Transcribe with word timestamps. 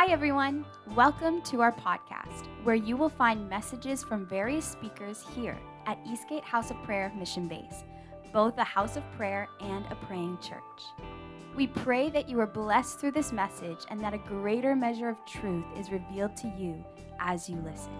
Hi, 0.00 0.12
everyone. 0.12 0.64
Welcome 0.94 1.42
to 1.42 1.60
our 1.60 1.72
podcast, 1.72 2.46
where 2.62 2.76
you 2.76 2.96
will 2.96 3.08
find 3.08 3.50
messages 3.50 4.04
from 4.04 4.26
various 4.26 4.64
speakers 4.64 5.24
here 5.34 5.58
at 5.86 5.98
Eastgate 6.06 6.44
House 6.44 6.70
of 6.70 6.80
Prayer 6.84 7.12
Mission 7.18 7.48
Base, 7.48 7.82
both 8.32 8.56
a 8.58 8.62
house 8.62 8.96
of 8.96 9.02
prayer 9.16 9.48
and 9.60 9.84
a 9.90 9.96
praying 9.96 10.38
church. 10.40 10.60
We 11.56 11.66
pray 11.66 12.10
that 12.10 12.28
you 12.28 12.38
are 12.38 12.46
blessed 12.46 13.00
through 13.00 13.10
this 13.10 13.32
message 13.32 13.78
and 13.90 14.00
that 14.00 14.14
a 14.14 14.18
greater 14.18 14.76
measure 14.76 15.08
of 15.08 15.16
truth 15.26 15.64
is 15.76 15.90
revealed 15.90 16.36
to 16.36 16.52
you 16.56 16.84
as 17.18 17.50
you 17.50 17.56
listen. 17.56 17.92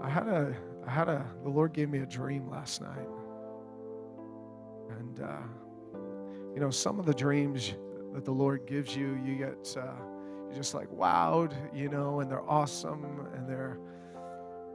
I 0.00 0.08
had 0.08 0.28
a, 0.28 0.56
I 0.86 0.90
had 0.90 1.08
a, 1.08 1.26
the 1.42 1.50
Lord 1.50 1.72
gave 1.72 1.90
me 1.90 1.98
a 1.98 2.06
dream 2.06 2.48
last 2.48 2.80
night. 2.80 3.08
And, 4.98 5.20
uh, 5.20 5.36
you 6.54 6.60
know, 6.60 6.70
some 6.70 6.98
of 6.98 7.06
the 7.06 7.14
dreams 7.14 7.74
that 8.12 8.24
the 8.24 8.32
Lord 8.32 8.66
gives 8.66 8.94
you, 8.96 9.18
you 9.24 9.36
get, 9.36 9.76
uh, 9.76 9.92
you're 10.46 10.54
just 10.54 10.74
like 10.74 10.88
wowed, 10.90 11.54
you 11.74 11.88
know, 11.88 12.20
and 12.20 12.30
they're 12.30 12.48
awesome 12.48 13.26
and 13.34 13.48
they're 13.48 13.78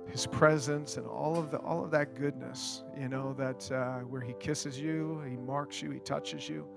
His 0.08 0.28
presence 0.28 0.98
and 0.98 1.08
all 1.08 1.38
of 1.38 1.52
the, 1.52 1.58
all 1.60 1.84
of 1.84 1.92
that 1.92 2.16
goodness, 2.16 2.84
you 2.98 3.08
know, 3.08 3.34
that 3.34 3.72
uh, 3.72 4.00
where 4.00 4.22
He 4.22 4.34
kisses 4.40 4.80
you, 4.80 5.24
He 5.28 5.38
marks 5.38 5.82
you, 5.82 5.92
He 5.92 6.00
touches 6.00 6.50
you. 6.50 6.68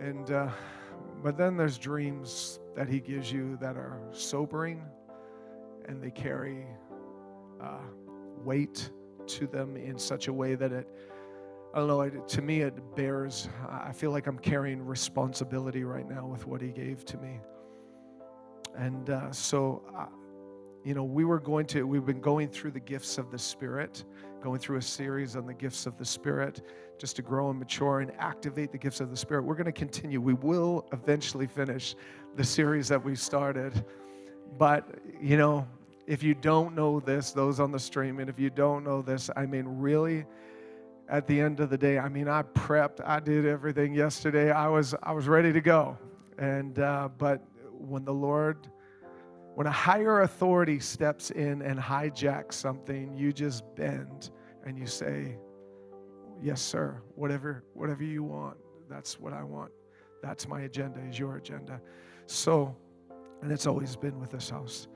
And, 0.00 0.30
uh, 0.30 0.48
but 1.22 1.36
then 1.36 1.56
there's 1.56 1.78
dreams 1.78 2.60
that 2.76 2.88
He 2.88 3.00
gives 3.00 3.32
you 3.32 3.56
that 3.60 3.76
are 3.76 4.00
sobering 4.10 4.82
and 5.86 6.02
they 6.02 6.10
carry 6.10 6.66
uh, 7.60 7.78
weight 8.44 8.90
to 9.26 9.46
them 9.46 9.76
in 9.76 9.98
such 9.98 10.28
a 10.28 10.32
way 10.32 10.54
that 10.54 10.72
it, 10.72 10.88
I 11.74 11.78
don't 11.78 11.88
know, 11.88 12.02
it, 12.02 12.28
to 12.28 12.42
me 12.42 12.60
it 12.60 12.74
bears, 12.94 13.48
I 13.68 13.92
feel 13.92 14.10
like 14.10 14.26
I'm 14.26 14.38
carrying 14.38 14.84
responsibility 14.84 15.84
right 15.84 16.06
now 16.06 16.26
with 16.26 16.46
what 16.46 16.60
He 16.60 16.68
gave 16.68 17.04
to 17.06 17.16
me. 17.16 17.40
And 18.76 19.08
uh, 19.08 19.32
so, 19.32 19.82
uh, 19.96 20.06
you 20.84 20.94
know, 20.94 21.04
we 21.04 21.24
were 21.24 21.40
going 21.40 21.64
to, 21.66 21.86
we've 21.86 22.04
been 22.04 22.20
going 22.20 22.48
through 22.48 22.72
the 22.72 22.80
gifts 22.80 23.16
of 23.16 23.30
the 23.30 23.38
Spirit, 23.38 24.04
going 24.42 24.58
through 24.58 24.78
a 24.78 24.82
series 24.82 25.34
on 25.34 25.46
the 25.46 25.54
gifts 25.54 25.86
of 25.86 25.96
the 25.96 26.04
Spirit 26.04 26.60
just 26.98 27.16
to 27.16 27.22
grow 27.22 27.48
and 27.50 27.58
mature 27.58 28.00
and 28.00 28.12
activate 28.18 28.70
the 28.70 28.78
gifts 28.78 29.00
of 29.00 29.08
the 29.08 29.16
Spirit. 29.16 29.42
We're 29.44 29.54
going 29.54 29.64
to 29.66 29.72
continue. 29.72 30.20
We 30.20 30.34
will 30.34 30.86
eventually 30.92 31.46
finish 31.46 31.94
the 32.36 32.44
series 32.44 32.88
that 32.88 33.02
we 33.02 33.14
started. 33.14 33.84
But, 34.58 34.88
you 35.20 35.38
know, 35.38 35.66
if 36.06 36.22
you 36.22 36.34
don't 36.34 36.74
know 36.74 37.00
this, 37.00 37.32
those 37.32 37.60
on 37.60 37.72
the 37.72 37.78
stream, 37.78 38.18
and 38.18 38.28
if 38.28 38.38
you 38.38 38.50
don't 38.50 38.84
know 38.84 39.00
this, 39.00 39.30
I 39.36 39.46
mean, 39.46 39.66
really, 39.66 40.26
at 41.12 41.26
the 41.26 41.38
end 41.38 41.60
of 41.60 41.68
the 41.68 41.76
day, 41.76 41.98
I 41.98 42.08
mean, 42.08 42.26
I 42.26 42.42
prepped, 42.42 43.00
I 43.04 43.20
did 43.20 43.44
everything 43.44 43.92
yesterday. 43.92 44.50
I 44.50 44.66
was, 44.68 44.94
I 45.02 45.12
was 45.12 45.28
ready 45.28 45.52
to 45.52 45.60
go. 45.60 45.98
And, 46.38 46.78
uh, 46.78 47.10
but 47.18 47.46
when 47.70 48.02
the 48.06 48.14
Lord, 48.14 48.66
when 49.54 49.66
a 49.66 49.70
higher 49.70 50.22
authority 50.22 50.80
steps 50.80 51.30
in 51.30 51.60
and 51.60 51.78
hijacks 51.78 52.54
something, 52.54 53.14
you 53.14 53.30
just 53.30 53.62
bend 53.76 54.30
and 54.64 54.78
you 54.78 54.86
say, 54.86 55.36
Yes, 56.40 56.60
sir. 56.60 57.00
Whatever, 57.14 57.62
whatever 57.74 58.02
you 58.02 58.24
want, 58.24 58.56
that's 58.88 59.20
what 59.20 59.32
I 59.32 59.44
want. 59.44 59.70
That's 60.22 60.48
my 60.48 60.62
agenda, 60.62 60.98
is 61.08 61.18
your 61.18 61.36
agenda. 61.36 61.80
So, 62.26 62.74
and 63.42 63.52
it's 63.52 63.66
always 63.66 63.94
been 63.94 64.18
with 64.18 64.30
this 64.30 64.50
house. 64.50 64.88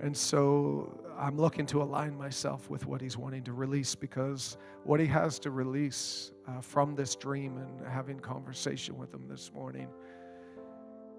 And 0.00 0.16
so 0.16 1.00
I'm 1.18 1.38
looking 1.38 1.64
to 1.66 1.82
align 1.82 2.16
myself 2.16 2.68
with 2.68 2.86
what 2.86 3.00
he's 3.00 3.16
wanting 3.16 3.42
to 3.44 3.52
release 3.52 3.94
because 3.94 4.58
what 4.84 5.00
he 5.00 5.06
has 5.06 5.38
to 5.40 5.50
release 5.50 6.32
uh, 6.46 6.60
from 6.60 6.94
this 6.94 7.16
dream 7.16 7.56
and 7.56 7.80
having 7.88 8.20
conversation 8.20 8.98
with 8.98 9.12
him 9.14 9.26
this 9.28 9.50
morning 9.54 9.88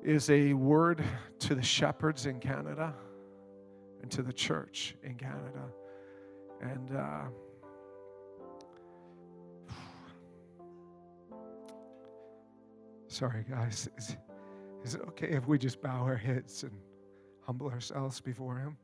is 0.04 0.30
a 0.30 0.54
word 0.54 1.04
to 1.40 1.56
the 1.56 1.62
shepherds 1.62 2.28
in 2.28 2.40
Canada 2.40 2.94
and 4.02 4.12
to 4.12 4.22
the 4.22 4.32
church 4.32 4.96
in 5.04 5.16
Canada. 5.16 5.66
And 6.62 6.96
uh, 6.96 7.24
sorry, 13.08 13.44
guys. 13.50 13.90
Is, 13.98 14.16
is 14.84 14.94
it 14.96 15.02
okay 15.10 15.30
if 15.30 15.48
we 15.48 15.58
just 15.58 15.82
bow 15.82 16.04
our 16.04 16.16
heads 16.16 16.62
and 16.62 16.72
humble 17.48 17.70
ourselves 17.70 18.20
before 18.20 18.58
Him? 18.58 18.78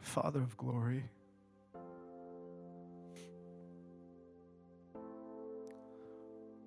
Father 0.00 0.40
of 0.40 0.56
glory, 0.56 1.04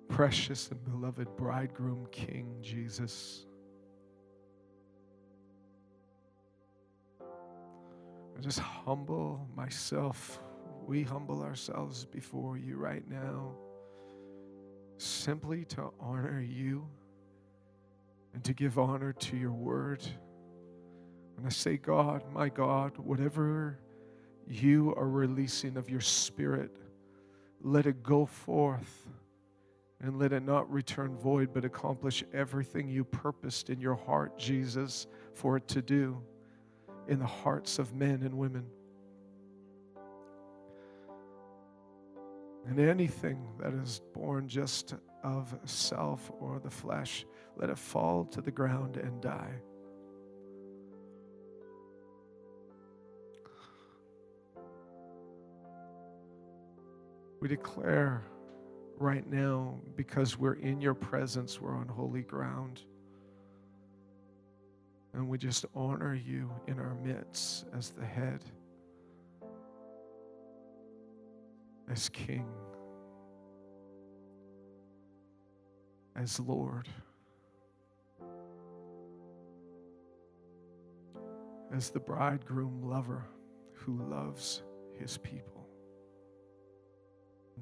precious 0.08 0.70
and 0.70 0.84
beloved 0.84 1.26
bridegroom 1.36 2.06
King 2.12 2.54
Jesus. 2.62 3.46
I 8.40 8.42
just 8.42 8.60
humble 8.60 9.46
myself. 9.54 10.40
We 10.86 11.02
humble 11.02 11.42
ourselves 11.42 12.06
before 12.06 12.56
you 12.56 12.76
right 12.76 13.06
now, 13.06 13.52
simply 14.96 15.66
to 15.66 15.90
honor 16.00 16.40
you 16.40 16.88
and 18.32 18.42
to 18.44 18.54
give 18.54 18.78
honor 18.78 19.12
to 19.12 19.36
your 19.36 19.52
word. 19.52 20.02
And 21.36 21.46
I 21.46 21.50
say, 21.50 21.76
God, 21.76 22.24
my 22.32 22.48
God, 22.48 22.96
whatever 22.96 23.78
you 24.48 24.94
are 24.96 25.10
releasing 25.10 25.76
of 25.76 25.90
your 25.90 26.00
spirit, 26.00 26.74
let 27.60 27.84
it 27.84 28.02
go 28.02 28.24
forth 28.24 29.10
and 30.00 30.18
let 30.18 30.32
it 30.32 30.46
not 30.46 30.72
return 30.72 31.14
void, 31.14 31.52
but 31.52 31.66
accomplish 31.66 32.24
everything 32.32 32.88
you 32.88 33.04
purposed 33.04 33.68
in 33.68 33.82
your 33.82 33.96
heart, 33.96 34.38
Jesus, 34.38 35.06
for 35.34 35.58
it 35.58 35.68
to 35.68 35.82
do 35.82 36.22
in 37.08 37.18
the 37.18 37.26
hearts 37.26 37.78
of 37.78 37.94
men 37.94 38.22
and 38.22 38.34
women. 38.34 38.66
And 42.66 42.78
anything 42.78 43.38
that 43.58 43.72
is 43.72 44.00
born 44.14 44.48
just 44.48 44.94
of 45.24 45.58
self 45.64 46.30
or 46.40 46.60
the 46.60 46.70
flesh, 46.70 47.26
let 47.56 47.70
it 47.70 47.78
fall 47.78 48.24
to 48.26 48.40
the 48.40 48.50
ground 48.50 48.96
and 48.96 49.20
die. 49.20 49.54
We 57.40 57.48
declare 57.48 58.22
right 58.98 59.26
now, 59.26 59.80
because 59.96 60.38
we're 60.38 60.54
in 60.54 60.80
your 60.80 60.94
presence, 60.94 61.60
we're 61.60 61.74
on 61.74 61.88
holy 61.88 62.22
ground. 62.22 62.82
And 65.12 65.28
we 65.28 65.38
just 65.38 65.66
honor 65.74 66.14
you 66.14 66.50
in 66.66 66.78
our 66.78 66.94
midst 66.94 67.66
as 67.76 67.90
the 67.90 68.04
head, 68.04 68.44
as 71.90 72.08
King, 72.08 72.46
as 76.14 76.38
Lord, 76.38 76.88
as 81.74 81.90
the 81.90 82.00
bridegroom 82.00 82.82
lover 82.82 83.24
who 83.72 84.00
loves 84.08 84.62
his 84.98 85.18
people. 85.18 85.66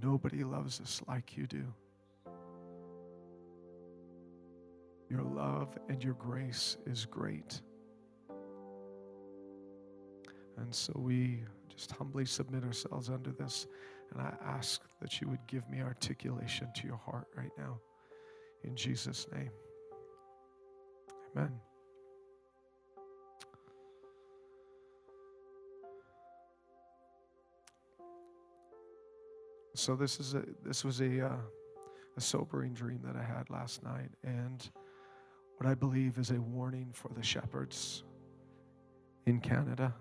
Nobody 0.03 0.45
loves 0.45 0.81
us 0.81 1.01
like 1.09 1.37
you 1.37 1.47
do. 1.47 1.65
Your 5.11 5.23
love 5.23 5.79
and 5.89 6.03
your 6.03 6.15
grace 6.15 6.77
is 6.87 7.07
great. 7.07 7.61
And 10.59 10.75
so 10.75 10.93
we 10.97 11.45
just 11.69 11.93
humbly 11.93 12.27
submit 12.27 12.65
ourselves 12.65 13.09
under 13.09 13.31
this. 13.31 13.67
And 14.13 14.21
I 14.21 14.35
ask 14.45 14.83
that 15.01 15.21
you 15.21 15.29
would 15.29 15.47
give 15.47 15.69
me 15.71 15.81
articulation 15.81 16.69
to 16.75 16.87
your 16.87 16.97
heart 16.97 17.29
right 17.37 17.53
now. 17.57 17.79
In 18.65 18.75
Jesus' 18.75 19.27
name. 19.33 19.51
Amen. 21.37 21.53
So 29.75 29.95
this 29.95 30.19
is 30.19 30.35
a 30.35 30.43
this 30.65 30.85
was 30.85 31.01
a 31.01 31.27
uh, 31.27 31.37
a 32.17 32.21
sobering 32.21 32.75
dream 32.75 33.01
that 33.05 33.15
I 33.15 33.23
had 33.23 33.49
last 33.49 33.85
night, 33.85 34.11
and 34.25 34.69
what 35.59 35.69
I 35.69 35.75
believe 35.75 36.19
is 36.19 36.31
a 36.31 36.41
warning 36.41 36.89
for 36.93 37.11
the 37.15 37.23
shepherds 37.23 38.05
in 39.27 39.41
Canada 39.41 39.93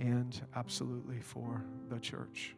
and 0.00 0.40
absolutely 0.56 1.20
for 1.20 1.64
the 1.88 2.00
church. 2.00 2.56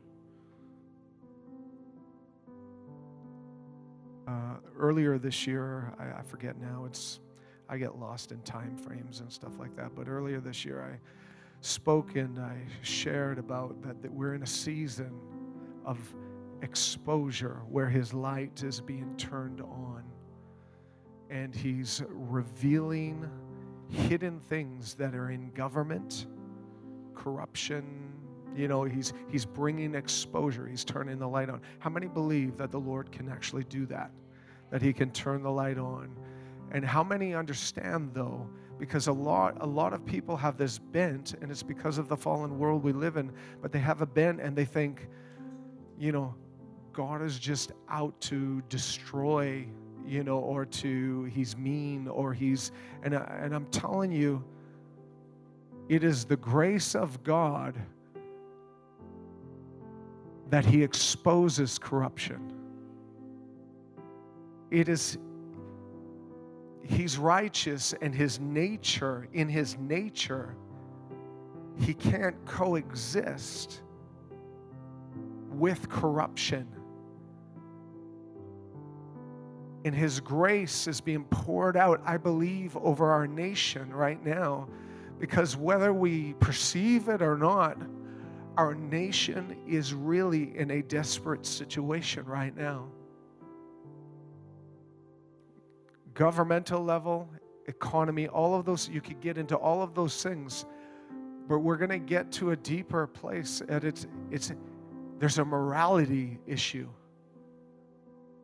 Uh, 4.26 4.56
earlier 4.78 5.18
this 5.18 5.46
year, 5.46 5.92
I, 5.98 6.20
I 6.20 6.22
forget 6.22 6.58
now, 6.58 6.84
it's 6.86 7.20
I 7.68 7.76
get 7.76 7.98
lost 7.98 8.32
in 8.32 8.40
time 8.40 8.76
frames 8.78 9.20
and 9.20 9.30
stuff 9.30 9.58
like 9.58 9.76
that. 9.76 9.94
But 9.94 10.08
earlier 10.08 10.40
this 10.40 10.64
year, 10.64 10.82
I 10.82 10.98
spoke 11.60 12.16
and 12.16 12.38
I 12.38 12.56
shared 12.80 13.38
about 13.38 13.82
that, 13.82 14.00
that 14.00 14.10
we're 14.10 14.34
in 14.34 14.42
a 14.42 14.46
season 14.46 15.12
of 15.84 15.98
exposure 16.62 17.60
where 17.68 17.90
His 17.90 18.14
light 18.14 18.62
is 18.62 18.80
being 18.80 19.14
turned 19.18 19.60
on. 19.60 20.04
And 21.32 21.54
He's 21.54 22.02
revealing 22.08 23.28
hidden 23.88 24.38
things 24.38 24.94
that 24.94 25.14
are 25.14 25.30
in 25.30 25.50
government, 25.52 26.26
corruption. 27.14 28.12
You 28.54 28.68
know, 28.68 28.84
he's, 28.84 29.14
he's 29.28 29.46
bringing 29.46 29.94
exposure. 29.94 30.66
He's 30.66 30.84
turning 30.84 31.18
the 31.18 31.28
light 31.28 31.48
on. 31.48 31.62
How 31.78 31.88
many 31.88 32.06
believe 32.06 32.58
that 32.58 32.70
the 32.70 32.78
Lord 32.78 33.10
can 33.10 33.30
actually 33.30 33.64
do 33.64 33.86
that? 33.86 34.10
That 34.70 34.82
He 34.82 34.92
can 34.92 35.10
turn 35.10 35.42
the 35.42 35.50
light 35.50 35.78
on? 35.78 36.14
And 36.70 36.84
how 36.84 37.02
many 37.02 37.34
understand, 37.34 38.10
though, 38.12 38.46
because 38.78 39.06
a 39.06 39.12
lot 39.12 39.56
a 39.60 39.66
lot 39.66 39.92
of 39.92 40.04
people 40.04 40.36
have 40.36 40.56
this 40.56 40.76
bent 40.78 41.34
and 41.40 41.52
it's 41.52 41.62
because 41.62 41.98
of 41.98 42.08
the 42.08 42.16
fallen 42.16 42.58
world 42.58 42.82
we 42.82 42.92
live 42.92 43.16
in 43.16 43.30
but 43.60 43.70
they 43.70 43.78
have 43.78 44.00
a 44.02 44.06
bent 44.06 44.40
and 44.40 44.56
they 44.56 44.64
think 44.64 45.08
you 45.96 46.10
know 46.10 46.34
god 46.92 47.22
is 47.22 47.38
just 47.38 47.70
out 47.88 48.20
to 48.20 48.60
destroy 48.68 49.64
you 50.06 50.22
know 50.24 50.38
or 50.38 50.64
to 50.64 51.24
he's 51.24 51.56
mean 51.56 52.08
or 52.08 52.32
he's 52.32 52.72
and, 53.02 53.14
I, 53.14 53.40
and 53.42 53.54
i'm 53.54 53.66
telling 53.66 54.12
you 54.12 54.42
it 55.88 56.04
is 56.04 56.24
the 56.24 56.36
grace 56.36 56.94
of 56.94 57.22
god 57.22 57.74
that 60.50 60.64
he 60.64 60.82
exposes 60.82 61.78
corruption 61.78 62.52
it 64.70 64.88
is 64.88 65.18
he's 66.84 67.18
righteous 67.18 67.94
and 68.00 68.14
his 68.14 68.40
nature, 68.40 69.28
in 69.32 69.48
his 69.48 69.78
nature, 69.78 70.54
he 71.78 71.94
can't 71.94 72.36
coexist 72.44 73.82
with 75.50 75.88
corruption. 75.88 76.66
And 79.84 79.94
his 79.94 80.20
grace 80.20 80.86
is 80.86 81.00
being 81.00 81.24
poured 81.24 81.76
out, 81.76 82.00
I 82.04 82.16
believe, 82.16 82.76
over 82.76 83.10
our 83.10 83.26
nation 83.26 83.92
right 83.92 84.22
now. 84.24 84.68
Because 85.18 85.56
whether 85.56 85.92
we 85.92 86.34
perceive 86.34 87.08
it 87.08 87.22
or 87.22 87.36
not, 87.36 87.78
our 88.56 88.74
nation 88.74 89.56
is 89.66 89.94
really 89.94 90.56
in 90.56 90.70
a 90.70 90.82
desperate 90.82 91.46
situation 91.46 92.24
right 92.26 92.56
now. 92.56 92.86
governmental 96.14 96.82
level, 96.82 97.28
economy, 97.66 98.28
all 98.28 98.54
of 98.54 98.64
those, 98.64 98.88
you 98.88 99.00
could 99.00 99.20
get 99.20 99.38
into 99.38 99.56
all 99.56 99.82
of 99.82 99.94
those 99.94 100.22
things. 100.22 100.66
But 101.48 101.60
we're 101.60 101.76
going 101.76 101.90
to 101.90 101.98
get 101.98 102.30
to 102.32 102.52
a 102.52 102.56
deeper 102.56 103.06
place. 103.06 103.62
And 103.68 103.84
it's, 103.84 104.06
it's, 104.30 104.52
there's 105.18 105.38
a 105.38 105.44
morality 105.44 106.38
issue. 106.46 106.88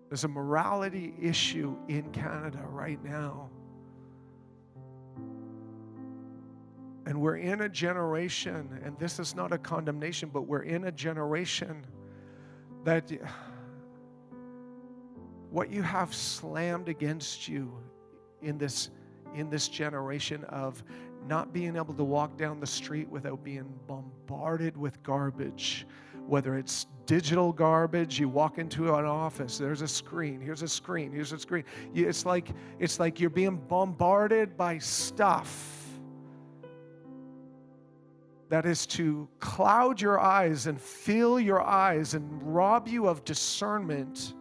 There's 0.08 0.24
a 0.24 0.28
morality 0.28 1.14
issue 1.20 1.76
in 1.88 2.10
Canada 2.12 2.64
right 2.66 3.02
now. 3.04 3.50
And 7.06 7.20
we're 7.20 7.36
in 7.36 7.62
a 7.62 7.68
generation, 7.68 8.80
and 8.84 8.98
this 8.98 9.18
is 9.18 9.34
not 9.34 9.52
a 9.52 9.58
condemnation, 9.58 10.30
but 10.32 10.42
we're 10.42 10.62
in 10.62 10.84
a 10.84 10.92
generation 10.92 11.86
that 12.84 13.10
what 15.50 15.70
you 15.70 15.82
have 15.82 16.14
slammed 16.14 16.88
against 16.88 17.48
you 17.48 17.72
in 18.42 18.58
this 18.58 18.90
in 19.34 19.50
this 19.50 19.68
generation 19.68 20.44
of 20.44 20.82
not 21.26 21.52
being 21.52 21.76
able 21.76 21.92
to 21.94 22.04
walk 22.04 22.38
down 22.38 22.60
the 22.60 22.66
street 22.66 23.08
without 23.08 23.44
being 23.44 23.78
bombarded 23.86 24.76
with 24.76 25.02
garbage 25.02 25.86
whether 26.28 26.56
it's 26.56 26.86
digital 27.06 27.52
garbage 27.52 28.18
you 28.18 28.28
walk 28.28 28.58
into 28.58 28.94
an 28.94 29.04
office 29.04 29.56
there's 29.56 29.82
a 29.82 29.88
screen 29.88 30.40
here's 30.40 30.62
a 30.62 30.68
screen 30.68 31.10
here's 31.10 31.32
a 31.32 31.38
screen 31.38 31.64
it's 31.94 32.26
like 32.26 32.48
it's 32.78 33.00
like 33.00 33.18
you're 33.18 33.30
being 33.30 33.56
bombarded 33.56 34.56
by 34.56 34.76
stuff 34.76 35.74
that 38.50 38.66
is 38.66 38.86
to 38.86 39.28
cloud 39.40 40.00
your 40.00 40.20
eyes 40.20 40.66
and 40.66 40.80
fill 40.80 41.40
your 41.40 41.62
eyes 41.62 42.14
and 42.14 42.42
rob 42.42 42.88
you 42.88 43.08
of 43.08 43.24
discernment 43.24 44.34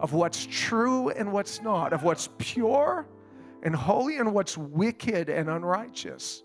of 0.00 0.14
what's 0.14 0.46
true 0.50 1.10
and 1.10 1.30
what's 1.30 1.60
not, 1.60 1.92
of 1.92 2.02
what's 2.02 2.30
pure 2.38 3.06
and 3.62 3.76
holy 3.76 4.16
and 4.16 4.32
what's 4.32 4.56
wicked 4.56 5.28
and 5.28 5.48
unrighteous. 5.48 6.42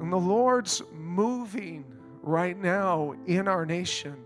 And 0.00 0.12
the 0.12 0.16
Lord's 0.16 0.82
moving 0.92 1.84
right 2.22 2.56
now 2.56 3.14
in 3.26 3.48
our 3.48 3.64
nation. 3.64 4.16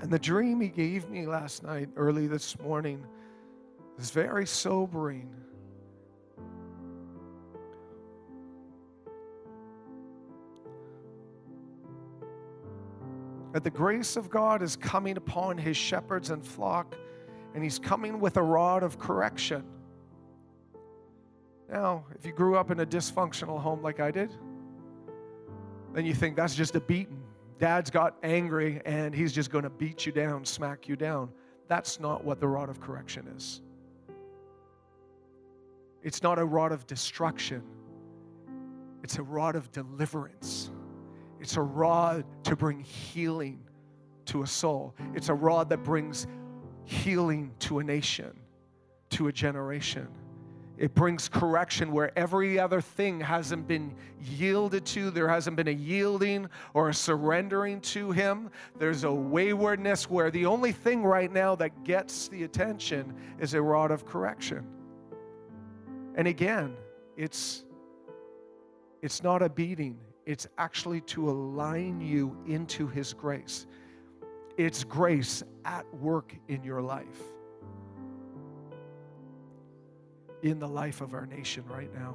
And 0.00 0.10
the 0.10 0.18
dream 0.18 0.60
He 0.60 0.68
gave 0.68 1.08
me 1.10 1.26
last 1.26 1.62
night, 1.62 1.90
early 1.96 2.26
this 2.26 2.58
morning, 2.58 3.04
is 3.98 4.10
very 4.10 4.46
sobering. 4.46 5.28
that 13.52 13.64
the 13.64 13.70
grace 13.70 14.16
of 14.16 14.30
God 14.30 14.62
is 14.62 14.76
coming 14.76 15.16
upon 15.16 15.58
his 15.58 15.76
shepherds 15.76 16.30
and 16.30 16.44
flock, 16.44 16.94
and 17.54 17.64
he's 17.64 17.78
coming 17.78 18.20
with 18.20 18.36
a 18.36 18.42
rod 18.42 18.82
of 18.82 18.98
correction. 18.98 19.64
Now, 21.70 22.04
if 22.14 22.26
you 22.26 22.32
grew 22.32 22.56
up 22.56 22.70
in 22.70 22.80
a 22.80 22.86
dysfunctional 22.86 23.60
home 23.60 23.80
like 23.80 24.00
I 24.00 24.10
did, 24.10 24.32
then 25.94 26.04
you 26.04 26.14
think 26.14 26.36
that's 26.36 26.54
just 26.54 26.74
a 26.74 26.80
beating. 26.80 27.22
Dad's 27.58 27.90
got 27.90 28.16
angry 28.22 28.80
and 28.84 29.14
he's 29.14 29.32
just 29.32 29.50
going 29.50 29.64
to 29.64 29.70
beat 29.70 30.04
you 30.06 30.12
down, 30.12 30.44
smack 30.44 30.88
you 30.88 30.96
down. 30.96 31.30
That's 31.68 32.00
not 32.00 32.24
what 32.24 32.40
the 32.40 32.48
rod 32.48 32.68
of 32.68 32.80
correction 32.80 33.28
is. 33.36 33.62
It's 36.02 36.22
not 36.22 36.38
a 36.38 36.44
rod 36.44 36.72
of 36.72 36.86
destruction, 36.86 37.62
it's 39.04 39.18
a 39.18 39.22
rod 39.22 39.54
of 39.54 39.70
deliverance. 39.72 40.70
It's 41.40 41.56
a 41.56 41.62
rod 41.62 42.26
to 42.44 42.54
bring 42.54 42.80
healing 42.80 43.60
to 44.26 44.42
a 44.42 44.46
soul. 44.46 44.94
It's 45.14 45.30
a 45.30 45.34
rod 45.34 45.70
that 45.70 45.82
brings 45.82 46.26
healing 46.84 47.52
to 47.60 47.78
a 47.78 47.84
nation, 47.84 48.38
to 49.10 49.28
a 49.28 49.32
generation. 49.32 50.06
It 50.80 50.94
brings 50.94 51.28
correction 51.28 51.92
where 51.92 52.10
every 52.18 52.58
other 52.58 52.80
thing 52.80 53.20
hasn't 53.20 53.68
been 53.68 53.94
yielded 54.18 54.86
to. 54.86 55.10
There 55.10 55.28
hasn't 55.28 55.54
been 55.54 55.68
a 55.68 55.72
yielding 55.72 56.48
or 56.72 56.88
a 56.88 56.94
surrendering 56.94 57.82
to 57.82 58.12
Him. 58.12 58.50
There's 58.78 59.04
a 59.04 59.12
waywardness 59.12 60.08
where 60.08 60.30
the 60.30 60.46
only 60.46 60.72
thing 60.72 61.04
right 61.04 61.30
now 61.30 61.54
that 61.56 61.84
gets 61.84 62.28
the 62.28 62.44
attention 62.44 63.14
is 63.38 63.52
a 63.52 63.60
rod 63.60 63.90
of 63.90 64.06
correction. 64.06 64.66
And 66.14 66.26
again, 66.26 66.74
it's, 67.14 67.66
it's 69.02 69.22
not 69.22 69.42
a 69.42 69.50
beating, 69.50 69.98
it's 70.24 70.46
actually 70.56 71.02
to 71.02 71.28
align 71.28 72.00
you 72.00 72.34
into 72.46 72.86
His 72.86 73.12
grace. 73.12 73.66
It's 74.56 74.82
grace 74.82 75.42
at 75.66 75.84
work 75.94 76.34
in 76.48 76.64
your 76.64 76.80
life, 76.80 77.20
in 80.42 80.58
the 80.58 80.68
life 80.68 81.00
of 81.00 81.14
our 81.14 81.26
nation 81.26 81.64
right 81.68 81.92
now. 81.94 82.14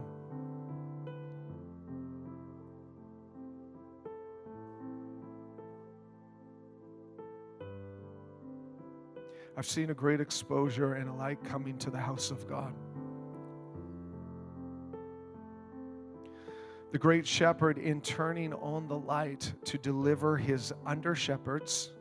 I've 9.57 9.67
seen 9.67 9.89
a 9.89 9.93
great 9.93 10.19
exposure 10.19 10.95
and 10.95 11.09
a 11.09 11.13
light 11.13 11.43
coming 11.43 11.77
to 11.77 11.89
the 11.89 11.97
house 11.97 12.29
of 12.29 12.47
God. 12.47 12.73
the 16.95 16.99
great 16.99 17.27
shepherd 17.27 17.77
in 17.77 17.99
turning 17.99 18.53
on 18.53 18.87
the 18.87 18.97
light 18.97 19.51
to 19.65 19.77
deliver 19.77 20.37
his 20.37 20.71
under 20.85 21.13
shepherds 21.13 21.91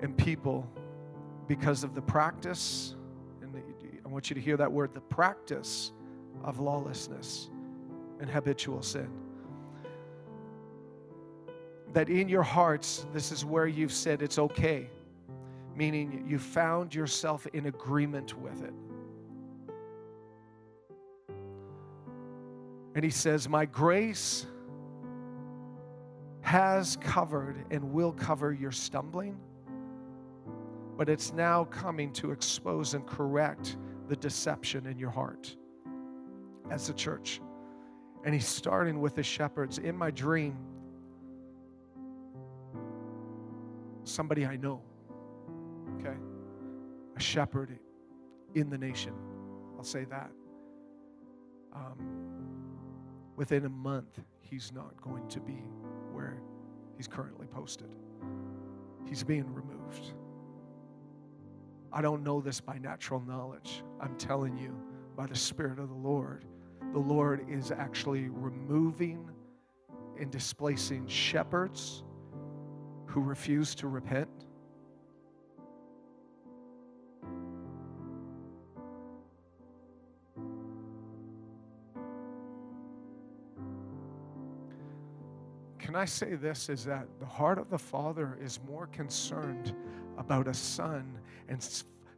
and 0.00 0.14
people 0.14 0.70
because 1.46 1.84
of 1.84 1.94
the 1.94 2.02
practice, 2.02 2.96
I 4.08 4.10
want 4.10 4.30
you 4.30 4.34
to 4.34 4.40
hear 4.40 4.56
that 4.56 4.72
word 4.72 4.94
the 4.94 5.02
practice 5.02 5.92
of 6.42 6.60
lawlessness 6.60 7.50
and 8.20 8.30
habitual 8.30 8.80
sin. 8.80 9.10
That 11.92 12.08
in 12.08 12.26
your 12.26 12.42
hearts, 12.42 13.04
this 13.12 13.32
is 13.32 13.44
where 13.44 13.66
you've 13.66 13.92
said 13.92 14.22
it's 14.22 14.38
okay, 14.38 14.88
meaning 15.76 16.24
you 16.26 16.38
found 16.38 16.94
yourself 16.94 17.46
in 17.48 17.66
agreement 17.66 18.38
with 18.38 18.62
it. 18.64 18.72
And 22.94 23.04
he 23.04 23.10
says, 23.10 23.46
My 23.46 23.66
grace 23.66 24.46
has 26.40 26.96
covered 27.02 27.62
and 27.70 27.92
will 27.92 28.12
cover 28.12 28.54
your 28.54 28.72
stumbling, 28.72 29.38
but 30.96 31.10
it's 31.10 31.34
now 31.34 31.64
coming 31.64 32.10
to 32.14 32.30
expose 32.30 32.94
and 32.94 33.06
correct 33.06 33.76
the 34.08 34.16
deception 34.16 34.86
in 34.86 34.98
your 34.98 35.10
heart 35.10 35.54
as 36.70 36.88
a 36.88 36.94
church. 36.94 37.40
And 38.24 38.34
he's 38.34 38.46
starting 38.46 39.00
with 39.00 39.14
the 39.14 39.22
shepherds. 39.22 39.78
In 39.78 39.96
my 39.96 40.10
dream, 40.10 40.56
somebody 44.04 44.46
I 44.46 44.56
know, 44.56 44.82
okay? 45.98 46.16
A 47.16 47.20
shepherd 47.20 47.78
in 48.54 48.70
the 48.70 48.78
nation. 48.78 49.12
I'll 49.76 49.84
say 49.84 50.04
that. 50.04 50.30
Um, 51.72 52.28
within 53.36 53.64
a 53.66 53.68
month, 53.68 54.18
he's 54.40 54.72
not 54.74 55.00
going 55.00 55.28
to 55.28 55.40
be 55.40 55.62
where 56.12 56.40
he's 56.96 57.06
currently 57.06 57.46
posted. 57.46 57.94
He's 59.06 59.22
being 59.22 59.54
removed. 59.54 60.12
I 61.92 62.02
don't 62.02 62.22
know 62.22 62.40
this 62.40 62.60
by 62.60 62.78
natural 62.78 63.20
knowledge. 63.20 63.82
I'm 64.00 64.16
telling 64.16 64.56
you 64.56 64.78
by 65.16 65.26
the 65.26 65.36
Spirit 65.36 65.78
of 65.78 65.88
the 65.88 65.94
Lord. 65.94 66.44
The 66.92 66.98
Lord 66.98 67.46
is 67.48 67.70
actually 67.70 68.28
removing 68.28 69.30
and 70.18 70.30
displacing 70.30 71.06
shepherds 71.06 72.04
who 73.06 73.20
refuse 73.20 73.74
to 73.76 73.88
repent. 73.88 74.28
Can 85.78 85.96
I 85.96 86.04
say 86.04 86.34
this 86.34 86.68
is 86.68 86.84
that 86.84 87.08
the 87.18 87.24
heart 87.24 87.58
of 87.58 87.70
the 87.70 87.78
Father 87.78 88.38
is 88.42 88.60
more 88.68 88.88
concerned 88.88 89.74
about 90.18 90.48
a 90.48 90.54
son 90.54 91.18
and 91.48 91.66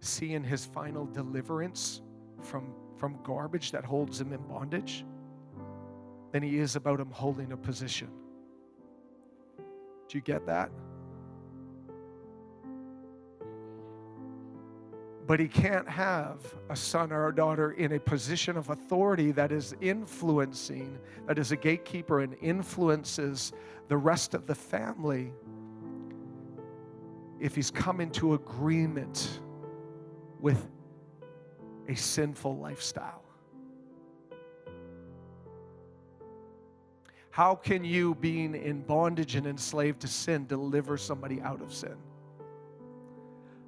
seeing 0.01 0.43
his 0.43 0.65
final 0.65 1.07
deliverance 1.07 2.01
from, 2.43 2.73
from 2.97 3.19
garbage 3.23 3.71
that 3.73 3.85
holds 3.85 4.21
him 4.21 4.33
in 4.33 4.41
bondage 4.43 5.05
than 6.33 6.43
he 6.43 6.59
is 6.59 6.77
about 6.77 7.01
him 7.01 7.11
holding 7.11 7.53
a 7.53 7.57
position. 7.57 8.09
Do 10.09 10.19
you 10.19 10.23
get 10.23 10.47
that? 10.47 10.71
But 15.27 15.39
he 15.39 15.47
can't 15.47 15.89
have 15.89 16.41
a 16.71 16.75
son 16.75 17.13
or 17.13 17.29
a 17.29 17.35
daughter 17.35 17.73
in 17.73 17.93
a 17.93 18.01
position 18.01 18.57
of 18.57 18.71
authority 18.71 19.31
that 19.33 19.53
is 19.53 19.77
influencing, 19.81 20.99
that 21.29 21.39
is 21.39 21.53
a 21.53 21.57
gatekeeper 21.57 22.21
and 22.21 22.35
influences 22.41 23.53
the 23.87 23.97
rest 23.97 24.35
of 24.35 24.47
the 24.47 24.55
family 24.55 25.33
if 27.41 27.55
he's 27.55 27.71
come 27.71 28.01
into 28.01 28.35
agreement 28.35 29.41
with 30.41 30.69
a 31.89 31.97
sinful 31.97 32.59
lifestyle. 32.59 33.25
How 37.31 37.55
can 37.55 37.85
you, 37.85 38.15
being 38.17 38.55
in 38.55 38.83
bondage 38.83 39.37
and 39.37 39.47
enslaved 39.47 40.01
to 40.01 40.09
sin, 40.09 40.47
deliver 40.47 40.97
somebody 40.97 41.41
out 41.41 41.63
of 41.63 41.73
sin? 41.73 41.97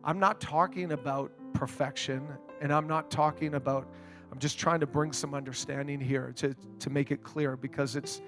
I'm 0.05 0.19
not 0.19 0.41
talking 0.41 0.93
about 0.93 1.33
perfection, 1.55 2.26
and 2.61 2.73
I'm 2.73 2.88
not 2.88 3.11
talking 3.11 3.55
about, 3.55 3.88
I'm 4.33 4.38
just 4.38 4.59
trying 4.59 4.81
to 4.81 4.87
bring 4.87 5.12
some 5.12 5.33
understanding 5.33 6.00
here 6.00 6.33
to, 6.37 6.55
to 6.81 6.91
make 6.91 7.12
it 7.12 7.23
clear 7.23 7.57
because 7.57 7.95
it's, 7.97 8.21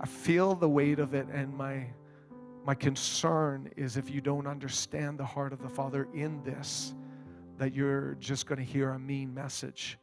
I 0.00 0.06
feel 0.06 0.54
the 0.54 0.68
weight 0.68 1.00
of 1.00 1.12
it, 1.12 1.26
and 1.32 1.52
my, 1.54 1.86
my 2.68 2.74
concern 2.74 3.70
is 3.78 3.96
if 3.96 4.10
you 4.10 4.20
don't 4.20 4.46
understand 4.46 5.16
the 5.16 5.24
heart 5.24 5.54
of 5.54 5.62
the 5.62 5.68
Father 5.70 6.06
in 6.12 6.42
this, 6.42 6.94
that 7.56 7.72
you're 7.72 8.14
just 8.20 8.44
going 8.44 8.58
to 8.58 8.64
hear 8.64 8.90
a 8.90 8.98
mean 8.98 9.32
message. 9.32 9.98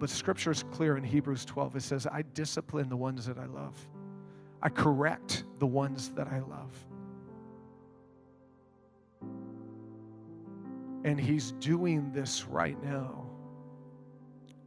But 0.00 0.10
scripture 0.10 0.50
is 0.50 0.64
clear 0.72 0.96
in 0.96 1.04
Hebrews 1.04 1.44
12. 1.44 1.76
It 1.76 1.82
says, 1.82 2.08
I 2.08 2.22
discipline 2.34 2.88
the 2.88 2.96
ones 2.96 3.24
that 3.26 3.38
I 3.38 3.46
love, 3.46 3.76
I 4.60 4.68
correct 4.68 5.44
the 5.60 5.66
ones 5.68 6.10
that 6.16 6.26
I 6.26 6.40
love. 6.40 6.74
And 11.04 11.20
he's 11.20 11.52
doing 11.60 12.10
this 12.10 12.46
right 12.48 12.82
now 12.82 13.30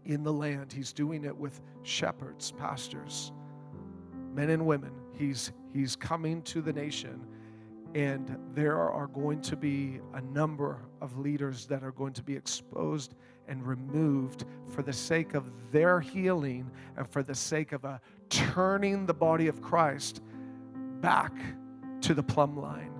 in 0.06 0.24
the 0.24 0.32
land. 0.32 0.72
He's 0.72 0.94
doing 0.94 1.25
it 1.25 1.36
with 1.36 1.60
shepherds, 1.84 2.54
pastors, 2.54 3.34
men 4.36 4.50
and 4.50 4.65
women. 4.65 4.92
He's, 5.13 5.51
he's 5.74 5.96
coming 5.96 6.42
to 6.44 6.62
the 6.62 6.74
nation 6.74 7.25
and 7.96 8.38
there 8.54 8.77
are 8.77 9.08
going 9.08 9.42
to 9.42 9.56
be 9.56 10.01
a 10.15 10.22
number 10.22 10.82
of 11.00 11.18
leaders 11.18 11.65
that 11.68 11.82
are 11.82 11.94
going 11.94 12.12
to 12.12 12.22
be 12.22 12.36
exposed 12.36 13.15
and 13.48 13.65
removed 13.65 14.44
for 14.68 14.84
the 14.84 14.92
sake 14.92 15.34
of 15.34 15.50
their 15.72 16.01
healing 16.01 16.70
and 16.98 17.08
for 17.08 17.24
the 17.24 17.34
sake 17.34 17.72
of 17.72 17.86
a 17.86 18.01
turning 18.30 19.06
the 19.06 19.13
body 19.13 19.48
of 19.48 19.62
Christ 19.62 20.22
back 21.00 21.32
to 22.01 22.13
the 22.13 22.22
plumb 22.22 22.60
line. 22.60 22.92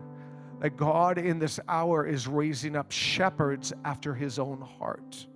That 0.62 0.78
God 0.78 1.18
in 1.18 1.40
this 1.40 1.60
hour 1.68 2.08
is 2.08 2.26
raising 2.26 2.78
up 2.78 2.90
shepherds 2.90 3.74
after 3.84 4.16
his 4.16 4.40
own 4.40 4.62
heart. 4.62 5.28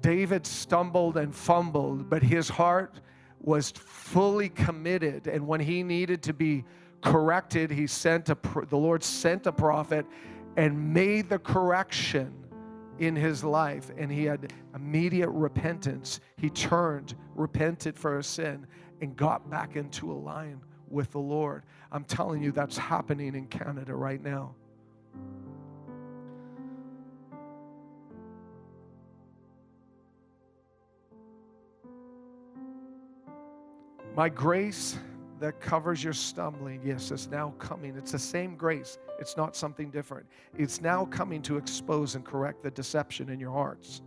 David 0.00 0.46
stumbled 0.46 1.18
and 1.18 1.34
fumbled, 1.34 2.08
but 2.08 2.22
his 2.22 2.48
heart 2.48 3.02
was 3.40 3.70
fully 3.70 4.48
committed. 4.48 5.26
And 5.26 5.46
when 5.46 5.60
he 5.60 5.82
needed 5.82 6.22
to 6.24 6.32
be 6.32 6.64
corrected. 7.02 7.70
He 7.70 7.86
sent 7.86 8.28
a, 8.28 8.36
the 8.68 8.76
Lord 8.76 9.02
sent 9.02 9.46
a 9.46 9.52
prophet 9.52 10.06
and 10.56 10.92
made 10.92 11.28
the 11.28 11.38
correction 11.38 12.32
in 12.98 13.14
his 13.14 13.44
life, 13.44 13.92
and 13.96 14.10
he 14.10 14.24
had 14.24 14.52
immediate 14.74 15.30
repentance. 15.30 16.20
He 16.36 16.50
turned, 16.50 17.14
repented 17.34 17.96
for 17.96 18.16
his 18.16 18.26
sin, 18.26 18.66
and 19.00 19.16
got 19.16 19.48
back 19.48 19.76
into 19.76 20.10
a 20.10 20.14
line 20.14 20.60
with 20.88 21.12
the 21.12 21.20
Lord. 21.20 21.62
I'm 21.92 22.04
telling 22.04 22.42
you, 22.42 22.50
that's 22.50 22.76
happening 22.76 23.36
in 23.36 23.46
Canada 23.46 23.94
right 23.94 24.20
now. 24.20 24.56
My 34.18 34.28
grace 34.28 34.98
that 35.38 35.60
covers 35.60 36.02
your 36.02 36.12
stumbling, 36.12 36.80
yes, 36.84 37.12
it's 37.12 37.28
now 37.28 37.54
coming. 37.60 37.96
It's 37.96 38.10
the 38.10 38.18
same 38.18 38.56
grace, 38.56 38.98
it's 39.20 39.36
not 39.36 39.54
something 39.54 39.90
different. 39.90 40.26
It's 40.56 40.80
now 40.80 41.04
coming 41.04 41.40
to 41.42 41.56
expose 41.56 42.16
and 42.16 42.24
correct 42.24 42.64
the 42.64 42.70
deception 42.72 43.28
in 43.28 43.38
your 43.38 43.52
hearts. 43.52 44.02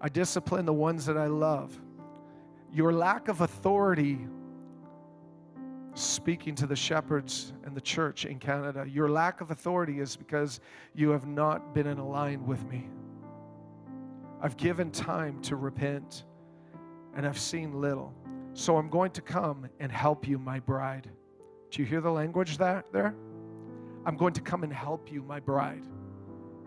I 0.00 0.08
discipline 0.08 0.66
the 0.66 0.72
ones 0.72 1.04
that 1.06 1.16
I 1.16 1.26
love. 1.26 1.76
Your 2.72 2.92
lack 2.92 3.26
of 3.26 3.40
authority, 3.40 4.20
speaking 5.94 6.54
to 6.54 6.66
the 6.68 6.76
shepherds 6.76 7.52
and 7.64 7.74
the 7.74 7.80
church 7.80 8.24
in 8.24 8.38
Canada, 8.38 8.86
your 8.88 9.08
lack 9.08 9.40
of 9.40 9.50
authority 9.50 9.98
is 9.98 10.14
because 10.14 10.60
you 10.94 11.10
have 11.10 11.26
not 11.26 11.74
been 11.74 11.88
in 11.88 11.98
line 11.98 12.46
with 12.46 12.64
me. 12.68 12.88
I've 14.40 14.56
given 14.56 14.92
time 14.92 15.42
to 15.42 15.56
repent, 15.56 16.22
and 17.18 17.26
I've 17.26 17.38
seen 17.38 17.80
little. 17.80 18.14
So 18.54 18.76
I'm 18.76 18.88
going 18.88 19.10
to 19.10 19.20
come 19.20 19.68
and 19.80 19.90
help 19.90 20.28
you, 20.28 20.38
my 20.38 20.60
bride. 20.60 21.10
Do 21.72 21.82
you 21.82 21.84
hear 21.84 22.00
the 22.00 22.12
language 22.12 22.58
there? 22.58 23.12
I'm 24.06 24.16
going 24.16 24.32
to 24.34 24.40
come 24.40 24.62
and 24.62 24.72
help 24.72 25.10
you, 25.10 25.22
my 25.22 25.40
bride. 25.40 25.82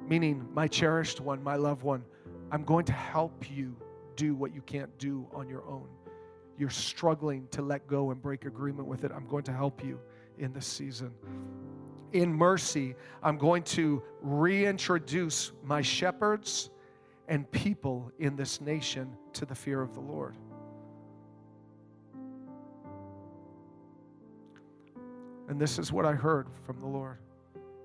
Meaning, 0.10 0.46
my 0.54 0.68
cherished 0.68 1.22
one, 1.22 1.42
my 1.42 1.56
loved 1.56 1.84
one. 1.84 2.04
I'm 2.52 2.66
going 2.66 2.84
to 2.84 2.92
help 2.92 3.50
you 3.50 3.78
do 4.18 4.36
what 4.36 4.54
you 4.54 4.62
can't 4.64 4.96
do 4.98 5.26
on 5.34 5.48
your 5.48 5.64
own. 5.64 5.88
You're 6.58 6.70
struggling 6.70 7.48
to 7.52 7.62
let 7.62 7.88
go 7.88 8.12
and 8.12 8.22
break 8.22 8.44
agreement 8.44 8.90
with 8.90 9.06
it. 9.06 9.14
I'm 9.16 9.28
going 9.28 9.44
to 9.44 9.54
help 9.54 9.82
you 9.82 10.02
in 10.38 10.52
this 10.52 10.68
season. 10.68 11.14
In 12.12 12.34
mercy, 12.34 12.96
I'm 13.24 13.38
going 13.38 13.64
to 13.64 14.04
reintroduce 14.22 15.54
my 15.64 15.82
shepherds 15.82 16.72
and 17.30 17.50
people 17.52 18.12
in 18.20 18.36
this 18.36 18.60
nation 18.60 19.16
to 19.34 19.46
the 19.46 19.56
fear 19.56 19.82
of 19.82 19.94
the 19.94 20.00
Lord. 20.00 20.36
And 25.50 25.60
this 25.60 25.78
is 25.80 25.92
what 25.92 26.06
I 26.06 26.14
heard 26.14 26.48
from 26.66 26.80
the 26.80 26.88
Lord 26.88 27.18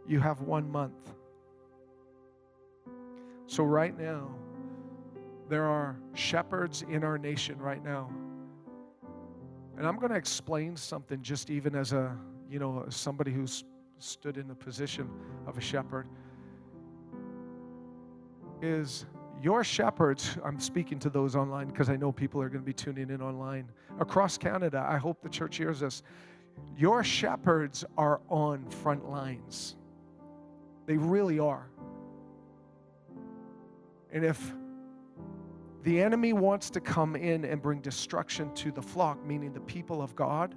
you 0.06 0.20
have 0.20 0.40
one 0.40 0.70
month. 0.70 1.14
So, 3.48 3.64
right 3.64 3.96
now, 3.98 4.28
there 5.48 5.64
are 5.64 5.96
shepherds 6.14 6.84
in 6.88 7.04
our 7.04 7.18
nation 7.18 7.58
right 7.58 7.82
now. 7.82 8.10
And 9.76 9.86
I'm 9.86 9.96
going 9.96 10.10
to 10.10 10.16
explain 10.16 10.76
something 10.76 11.22
just 11.22 11.50
even 11.50 11.74
as 11.74 11.92
a, 11.92 12.16
you 12.50 12.58
know, 12.58 12.84
somebody 12.88 13.32
who's 13.32 13.64
stood 13.98 14.36
in 14.36 14.48
the 14.48 14.54
position 14.54 15.08
of 15.46 15.58
a 15.58 15.60
shepherd. 15.60 16.06
Is 18.62 19.06
your 19.42 19.62
shepherds, 19.62 20.38
I'm 20.44 20.58
speaking 20.58 20.98
to 21.00 21.10
those 21.10 21.36
online 21.36 21.68
because 21.68 21.88
I 21.90 21.96
know 21.96 22.10
people 22.10 22.40
are 22.40 22.48
going 22.48 22.62
to 22.62 22.66
be 22.66 22.72
tuning 22.72 23.10
in 23.10 23.20
online 23.20 23.70
across 24.00 24.38
Canada. 24.38 24.84
I 24.88 24.96
hope 24.96 25.20
the 25.22 25.28
church 25.28 25.56
hears 25.56 25.82
us. 25.82 26.02
Your 26.76 27.04
shepherds 27.04 27.84
are 27.98 28.20
on 28.28 28.68
front 28.70 29.10
lines. 29.10 29.76
They 30.86 30.96
really 30.96 31.38
are. 31.38 31.68
And 34.12 34.24
if 34.24 34.54
the 35.82 36.00
enemy 36.00 36.32
wants 36.32 36.70
to 36.70 36.80
come 36.80 37.14
in 37.14 37.44
and 37.44 37.60
bring 37.60 37.80
destruction 37.80 38.52
to 38.54 38.72
the 38.72 38.82
flock, 38.82 39.24
meaning 39.24 39.52
the 39.52 39.60
people 39.60 40.00
of 40.00 40.16
God, 40.16 40.54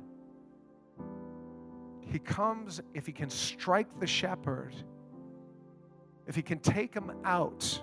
he 2.00 2.19
comes 2.19 2.81
if 2.93 3.05
he 3.05 3.12
can 3.12 3.29
strike 3.29 4.00
the 4.00 4.07
shepherd, 4.07 4.74
if 6.27 6.36
he 6.36 6.41
can 6.41 6.59
take 6.59 6.93
him 6.93 7.12
out 7.25 7.81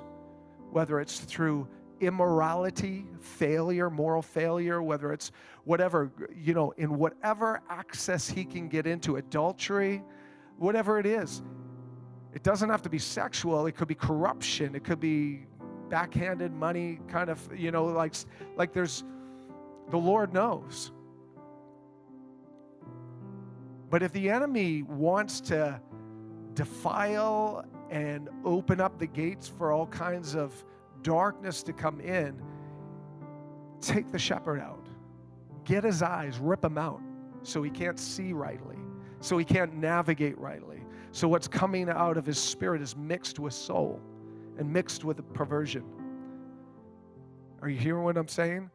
whether 0.71 1.01
it's 1.01 1.21
through 1.21 1.69
immorality, 2.01 3.07
failure, 3.21 3.89
moral 3.89 4.23
failure, 4.23 4.83
whether 4.83 5.13
it's 5.13 5.33
whatever, 5.65 6.13
you 6.35 6.55
know, 6.55 6.73
in 6.77 6.99
whatever 6.99 7.61
access 7.69 8.29
he 8.29 8.45
can 8.45 8.69
get 8.69 8.87
into, 8.87 9.17
adultery, 9.17 10.03
whatever 10.59 10.99
it 10.99 11.07
is. 11.07 11.43
It 12.35 12.43
doesn't 12.43 12.69
have 12.69 12.83
to 12.83 12.91
be 12.91 12.99
sexual, 12.99 13.67
it 13.67 13.77
could 13.77 13.89
be 13.89 13.95
corruption, 13.95 14.75
it 14.75 14.85
could 14.85 15.01
be 15.01 15.47
backhanded 15.89 16.53
money, 16.53 17.01
kind 17.09 17.31
of, 17.31 17.41
you 17.57 17.71
know, 17.71 17.87
like, 17.87 18.15
like 18.57 18.73
there's, 18.73 19.05
the 19.91 19.97
Lord 19.97 20.35
knows. 20.35 20.93
But 23.89 24.03
if 24.03 24.13
the 24.13 24.29
enemy 24.29 24.83
wants 24.83 25.41
to 25.43 25.81
defile 26.55 27.65
and 27.91 28.29
open 28.45 28.81
up 28.81 28.99
the 28.99 29.07
gates 29.07 29.49
for 29.49 29.73
all 29.73 29.87
kinds 29.87 30.35
of 30.35 30.65
darkness 31.03 31.63
to 31.63 31.73
come 31.73 32.01
in, 32.01 32.41
take 33.81 34.11
the 34.11 34.19
shepherd 34.19 34.61
out. 34.61 34.87
Get 35.65 35.85
his 35.85 36.03
eyes, 36.03 36.39
rip 36.39 36.65
him 36.65 36.79
out 36.79 37.01
so 37.43 37.63
he 37.63 37.71
can't 37.71 37.99
see 37.99 38.33
rightly, 38.33 38.77
so 39.21 39.39
he 39.39 39.45
can't 39.45 39.75
navigate 39.75 40.39
rightly. 40.39 40.83
So 41.13 41.29
what's 41.29 41.49
coming 41.49 41.89
out 41.89 42.17
of 42.17 42.27
his 42.27 42.39
spirit 42.39 42.83
is 42.83 42.97
mixed 42.97 43.39
with 43.39 43.55
soul 43.55 44.01
and 44.59 44.73
mixed 44.73 45.05
with 45.05 45.33
perversion. 45.33 45.85
Are 47.63 47.69
you 47.69 47.79
hearing 47.79 48.05
what 48.05 48.17
I'm 48.17 48.29
saying? 48.29 48.71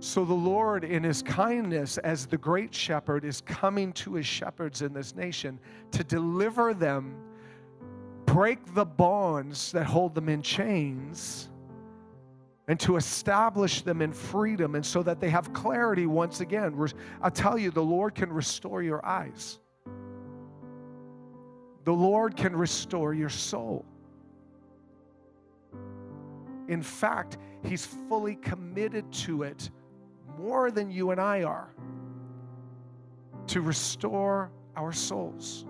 So 0.00 0.24
the 0.24 0.34
Lord, 0.34 0.84
in 0.84 1.02
his 1.02 1.22
kindness 1.22 1.98
as 1.98 2.26
the 2.26 2.38
great 2.38 2.72
shepherd, 2.72 3.24
is 3.24 3.40
coming 3.40 3.92
to 3.94 4.14
his 4.14 4.26
shepherds 4.26 4.82
in 4.82 4.92
this 4.92 5.14
nation 5.16 5.58
to 5.90 6.04
deliver 6.04 6.72
them, 6.72 7.16
break 8.24 8.74
the 8.74 8.84
bonds 8.84 9.72
that 9.72 9.84
hold 9.84 10.14
them 10.14 10.28
in 10.28 10.40
chains, 10.40 11.48
and 12.68 12.78
to 12.78 12.96
establish 12.96 13.82
them 13.82 14.00
in 14.00 14.12
freedom, 14.12 14.76
and 14.76 14.86
so 14.86 15.02
that 15.02 15.20
they 15.20 15.30
have 15.30 15.52
clarity 15.52 16.06
once 16.06 16.40
again. 16.40 16.78
I 17.20 17.30
tell 17.30 17.58
you, 17.58 17.72
the 17.72 17.82
Lord 17.82 18.14
can 18.14 18.32
restore 18.32 18.82
your 18.82 19.04
eyes, 19.04 19.58
the 21.84 21.92
Lord 21.92 22.36
can 22.36 22.54
restore 22.54 23.14
your 23.14 23.30
soul. 23.30 23.84
In 26.68 26.82
fact, 26.82 27.38
He's 27.64 27.84
fully 27.84 28.36
committed 28.36 29.10
to 29.24 29.42
it 29.42 29.70
more 30.38 30.70
than 30.70 30.90
you 30.90 31.10
and 31.10 31.20
I 31.20 31.42
are 31.42 31.68
to 33.48 33.60
restore 33.60 34.50
our 34.76 34.92
souls. 34.92 35.64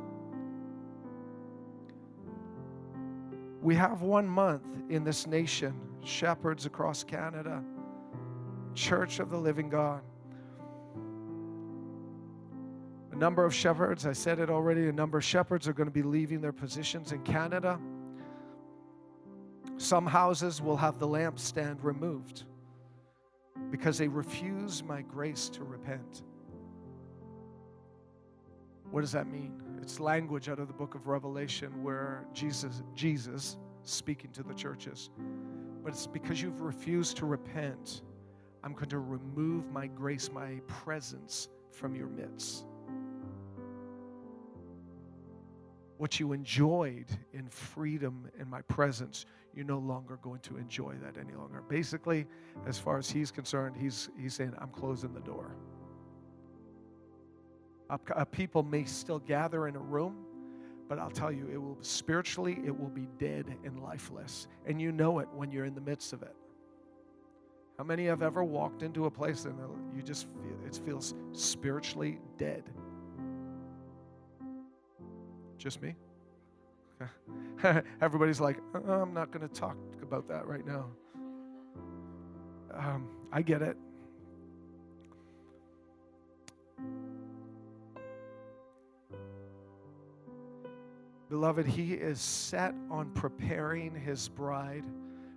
We 3.62 3.74
have 3.74 4.02
one 4.02 4.26
month 4.26 4.66
in 4.88 5.04
this 5.04 5.26
nation, 5.26 5.74
shepherds 6.04 6.66
across 6.66 7.02
Canada, 7.02 7.62
Church 8.74 9.18
of 9.18 9.30
the 9.30 9.38
Living 9.38 9.68
God. 9.68 10.02
A 13.12 13.16
number 13.16 13.44
of 13.44 13.54
shepherds, 13.54 14.06
I 14.06 14.12
said 14.12 14.38
it 14.38 14.50
already, 14.50 14.88
a 14.88 14.92
number 14.92 15.18
of 15.18 15.24
shepherds 15.24 15.66
are 15.66 15.72
going 15.72 15.88
to 15.88 15.92
be 15.92 16.02
leaving 16.02 16.40
their 16.40 16.52
positions 16.52 17.12
in 17.12 17.22
Canada. 17.22 17.80
Some 19.76 20.06
houses 20.06 20.60
will 20.60 20.76
have 20.76 20.98
the 20.98 21.08
lampstand 21.08 21.78
removed 21.82 22.44
because 23.70 23.98
they 23.98 24.08
refuse 24.08 24.82
my 24.82 25.02
grace 25.02 25.48
to 25.50 25.64
repent. 25.64 26.22
What 28.90 29.02
does 29.02 29.12
that 29.12 29.26
mean? 29.26 29.62
It's 29.82 30.00
language 30.00 30.48
out 30.48 30.58
of 30.58 30.66
the 30.66 30.74
book 30.74 30.94
of 30.94 31.06
Revelation 31.06 31.82
where 31.82 32.24
Jesus, 32.32 32.82
Jesus 32.94 33.58
speaking 33.82 34.30
to 34.32 34.42
the 34.42 34.54
churches. 34.54 35.10
But 35.82 35.92
it's 35.92 36.06
because 36.06 36.40
you've 36.40 36.60
refused 36.60 37.16
to 37.18 37.26
repent, 37.26 38.02
I'm 38.64 38.72
going 38.72 38.88
to 38.88 38.98
remove 38.98 39.70
my 39.70 39.86
grace, 39.86 40.30
my 40.32 40.60
presence 40.66 41.48
from 41.70 41.94
your 41.94 42.08
midst. 42.08 42.64
What 45.98 46.20
you 46.20 46.32
enjoyed 46.32 47.06
in 47.32 47.48
freedom 47.48 48.28
in 48.38 48.48
my 48.48 48.62
presence, 48.62 49.26
you're 49.54 49.66
no 49.66 49.78
longer 49.78 50.18
going 50.22 50.40
to 50.40 50.56
enjoy 50.56 50.94
that 51.02 51.18
any 51.18 51.34
longer. 51.34 51.62
Basically, 51.68 52.26
as 52.66 52.78
far 52.78 52.98
as 52.98 53.10
he's 53.10 53.30
concerned, 53.30 53.76
he's, 53.76 54.08
he's 54.20 54.34
saying, 54.34 54.52
I'm 54.58 54.68
closing 54.68 55.12
the 55.12 55.20
door. 55.20 55.56
A, 57.90 58.26
people 58.26 58.62
may 58.62 58.84
still 58.84 59.18
gather 59.18 59.66
in 59.66 59.74
a 59.74 59.80
room, 59.80 60.16
but 60.88 60.98
I'll 60.98 61.10
tell 61.10 61.32
you, 61.32 61.48
it 61.52 61.56
will 61.56 61.78
spiritually, 61.80 62.60
it 62.64 62.78
will 62.78 62.90
be 62.90 63.08
dead 63.18 63.46
and 63.64 63.82
lifeless. 63.82 64.46
And 64.66 64.80
you 64.80 64.92
know 64.92 65.20
it 65.20 65.28
when 65.34 65.50
you're 65.50 65.64
in 65.64 65.74
the 65.74 65.80
midst 65.80 66.12
of 66.12 66.22
it. 66.22 66.36
How 67.78 67.84
many 67.84 68.06
have 68.06 68.22
ever 68.22 68.44
walked 68.44 68.82
into 68.82 69.06
a 69.06 69.10
place 69.10 69.44
and 69.44 69.56
you 69.94 70.02
just 70.02 70.26
feel 70.26 70.66
it 70.66 70.80
feels 70.84 71.14
spiritually 71.32 72.18
dead? 72.36 72.64
Just 75.56 75.80
me? 75.80 75.94
Everybody's 78.00 78.40
like, 78.40 78.58
uh, 78.74 78.92
I'm 78.92 79.14
not 79.14 79.30
going 79.30 79.46
to 79.46 79.54
talk 79.54 79.76
about 80.02 80.28
that 80.28 80.46
right 80.46 80.66
now. 80.66 80.86
Um, 82.72 83.08
I 83.32 83.42
get 83.42 83.62
it. 83.62 83.76
Beloved, 91.28 91.66
He 91.66 91.92
is 91.92 92.20
set 92.20 92.74
on 92.90 93.10
preparing 93.10 93.94
His 93.94 94.28
bride 94.28 94.84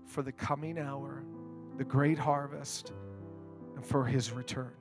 for 0.06 0.22
the 0.22 0.32
coming 0.32 0.78
hour, 0.78 1.24
the 1.78 1.84
great 1.84 2.18
harvest, 2.18 2.94
and 3.76 3.86
for 3.86 4.06
His 4.06 4.32
return. 4.32 4.72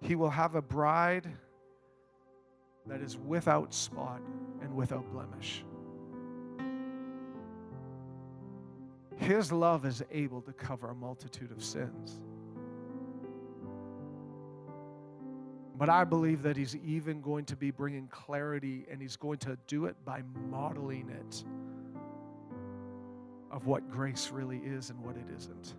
He 0.00 0.16
will 0.16 0.30
have 0.30 0.56
a 0.56 0.62
bride 0.62 1.30
that 2.86 3.00
is 3.00 3.16
without 3.16 3.72
spot 3.72 4.20
and 4.60 4.74
without 4.74 5.10
blemish. 5.12 5.64
His 9.16 9.52
love 9.52 9.84
is 9.84 10.02
able 10.10 10.40
to 10.42 10.52
cover 10.52 10.88
a 10.90 10.94
multitude 10.94 11.52
of 11.52 11.62
sins. 11.62 12.20
But 15.78 15.88
I 15.88 16.04
believe 16.04 16.42
that 16.42 16.56
He's 16.56 16.76
even 16.76 17.20
going 17.20 17.44
to 17.46 17.56
be 17.56 17.70
bringing 17.70 18.08
clarity 18.08 18.86
and 18.90 19.00
He's 19.00 19.16
going 19.16 19.38
to 19.38 19.56
do 19.66 19.86
it 19.86 19.96
by 20.04 20.22
modeling 20.50 21.08
it 21.08 21.44
of 23.50 23.66
what 23.66 23.90
grace 23.90 24.30
really 24.30 24.58
is 24.58 24.90
and 24.90 24.98
what 25.04 25.16
it 25.16 25.26
isn't. 25.36 25.74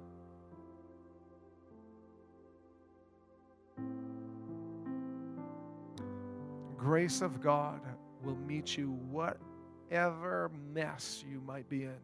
Grace 6.84 7.22
of 7.22 7.40
God 7.40 7.80
will 8.26 8.36
meet 8.36 8.76
you 8.76 8.90
whatever 9.10 10.52
mess 10.74 11.24
you 11.26 11.40
might 11.48 11.70
be 11.70 11.84
in. 11.84 11.96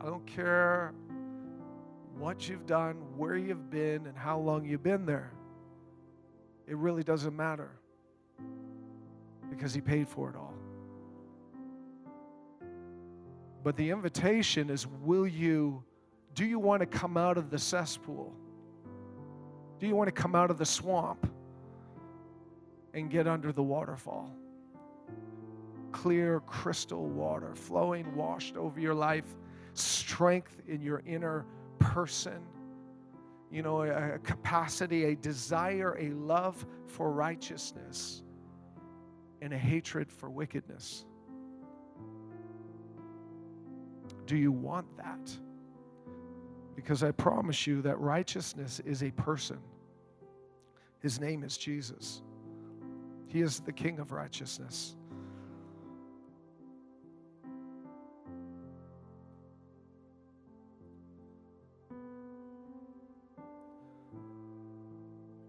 I 0.00 0.06
don't 0.06 0.26
care 0.26 0.94
what 2.16 2.48
you've 2.48 2.64
done, 2.64 2.96
where 3.18 3.36
you've 3.36 3.70
been, 3.70 4.06
and 4.06 4.16
how 4.16 4.38
long 4.38 4.64
you've 4.64 4.82
been 4.82 5.04
there. 5.04 5.30
It 6.66 6.74
really 6.76 7.02
doesn't 7.02 7.36
matter 7.36 7.70
because 9.50 9.74
He 9.74 9.82
paid 9.82 10.08
for 10.08 10.30
it 10.30 10.36
all. 10.36 10.54
But 13.62 13.76
the 13.76 13.90
invitation 13.90 14.70
is 14.70 14.86
will 14.86 15.26
you, 15.26 15.84
do 16.34 16.46
you 16.46 16.58
want 16.58 16.80
to 16.80 16.86
come 16.86 17.18
out 17.18 17.36
of 17.36 17.50
the 17.50 17.58
cesspool? 17.58 18.32
Do 19.78 19.86
you 19.86 19.94
want 19.94 20.08
to 20.08 20.12
come 20.12 20.34
out 20.34 20.50
of 20.50 20.56
the 20.56 20.64
swamp? 20.64 21.30
And 22.94 23.10
get 23.10 23.26
under 23.26 23.52
the 23.52 23.62
waterfall. 23.62 24.34
Clear 25.92 26.40
crystal 26.40 27.08
water 27.08 27.54
flowing, 27.54 28.14
washed 28.14 28.56
over 28.56 28.80
your 28.80 28.94
life, 28.94 29.26
strength 29.74 30.60
in 30.66 30.80
your 30.80 31.02
inner 31.06 31.44
person, 31.78 32.40
you 33.50 33.62
know, 33.62 33.82
a, 33.82 34.18
capacity, 34.18 35.04
a 35.04 35.16
desire, 35.16 35.96
a 35.98 36.10
love 36.10 36.64
for 36.86 37.12
righteousness, 37.12 38.22
and 39.40 39.52
a 39.52 39.58
hatred 39.58 40.10
for 40.10 40.30
wickedness. 40.30 41.04
Do 44.26 44.36
you 44.36 44.52
want 44.52 44.86
that? 44.96 45.30
Because 46.74 47.02
I 47.02 47.10
promise 47.10 47.66
you 47.66 47.82
that 47.82 47.98
righteousness 47.98 48.80
is 48.80 49.02
a 49.02 49.10
person. 49.10 49.58
His 51.00 51.20
name 51.20 51.44
is 51.44 51.58
Jesus. 51.58 52.22
He 53.32 53.40
is 53.40 53.60
the 53.60 53.72
King 53.72 53.98
of 53.98 54.12
righteousness. 54.12 54.94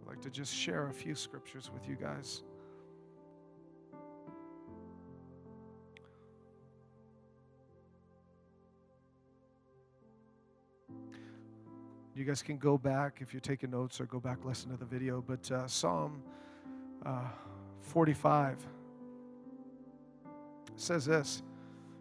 I'd 0.02 0.08
like 0.08 0.22
to 0.22 0.30
just 0.30 0.56
share 0.56 0.88
a 0.88 0.94
few 0.94 1.14
scriptures 1.14 1.72
with 1.74 1.86
you 1.90 1.98
guys. 1.98 2.44
You 12.16 12.24
guys 12.24 12.42
can 12.42 12.58
go 12.58 12.78
back 12.78 13.18
if 13.20 13.34
you're 13.34 13.42
taking 13.42 13.72
notes 13.72 14.00
or 14.00 14.06
go 14.06 14.22
back 14.22 14.46
listen 14.46 14.72
to 14.72 14.78
the 14.78 14.86
video. 14.86 15.22
But 15.22 15.52
uh, 15.52 15.68
Psalm 15.68 16.24
uh, 17.06 17.28
45 17.84 18.58
says 20.76 21.06
this. 21.06 21.44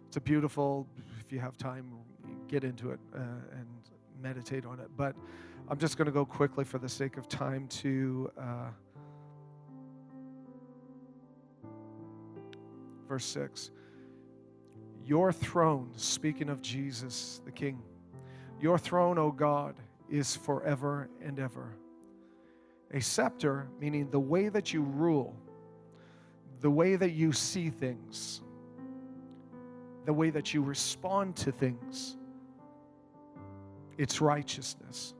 It's 0.07 0.17
a 0.17 0.21
beautiful. 0.21 0.87
If 1.19 1.31
you 1.31 1.39
have 1.39 1.57
time, 1.57 1.91
get 2.47 2.63
into 2.63 2.91
it 2.91 2.99
uh, 3.15 3.19
and 3.51 3.67
meditate 4.21 4.65
on 4.65 4.79
it. 4.79 4.89
But 4.97 5.15
I'm 5.69 5.77
just 5.77 5.97
going 5.97 6.05
to 6.07 6.11
go 6.11 6.25
quickly 6.25 6.65
for 6.65 6.79
the 6.79 6.89
sake 6.89 7.17
of 7.17 7.27
time 7.27 7.67
to. 7.69 8.31
Uh, 8.37 8.69
verse 13.07 13.25
6 13.25 13.71
Your 15.05 15.31
throne, 15.31 15.91
speaking 15.95 16.49
of 16.49 16.61
Jesus 16.61 17.41
the 17.45 17.51
King, 17.51 17.81
your 18.59 18.77
throne, 18.77 19.17
O 19.17 19.31
God, 19.31 19.75
is 20.09 20.35
forever 20.35 21.09
and 21.21 21.39
ever. 21.39 21.75
A 22.91 23.01
scepter, 23.01 23.67
meaning 23.79 24.09
the 24.09 24.19
way 24.19 24.49
that 24.49 24.73
you 24.73 24.83
rule, 24.83 25.35
the 26.63 26.71
way 26.71 26.95
that 26.95 27.11
you 27.11 27.33
see 27.33 27.69
things, 27.69 28.41
the 30.05 30.13
way 30.13 30.29
that 30.29 30.53
you 30.53 30.63
respond 30.63 31.35
to 31.35 31.51
things, 31.51 32.15
it's 33.97 34.21
righteousness. 34.21 35.13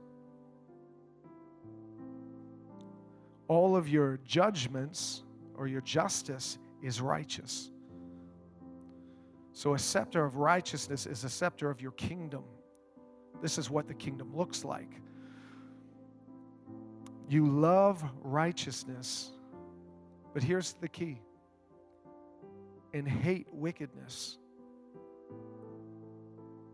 All 3.46 3.76
of 3.76 3.90
your 3.90 4.18
judgments 4.24 5.22
or 5.54 5.66
your 5.66 5.82
justice 5.82 6.56
is 6.82 7.02
righteous. 7.02 7.70
So, 9.52 9.74
a 9.74 9.78
scepter 9.78 10.24
of 10.24 10.36
righteousness 10.36 11.04
is 11.04 11.24
a 11.24 11.28
scepter 11.28 11.68
of 11.68 11.78
your 11.82 11.92
kingdom. 11.92 12.44
This 13.42 13.58
is 13.58 13.68
what 13.68 13.86
the 13.86 13.94
kingdom 13.94 14.34
looks 14.34 14.64
like. 14.64 14.90
You 17.28 17.46
love 17.46 18.02
righteousness, 18.22 19.30
but 20.32 20.42
here's 20.42 20.72
the 20.80 20.88
key 20.88 21.20
and 22.94 23.06
hate 23.06 23.46
wickedness. 23.52 24.38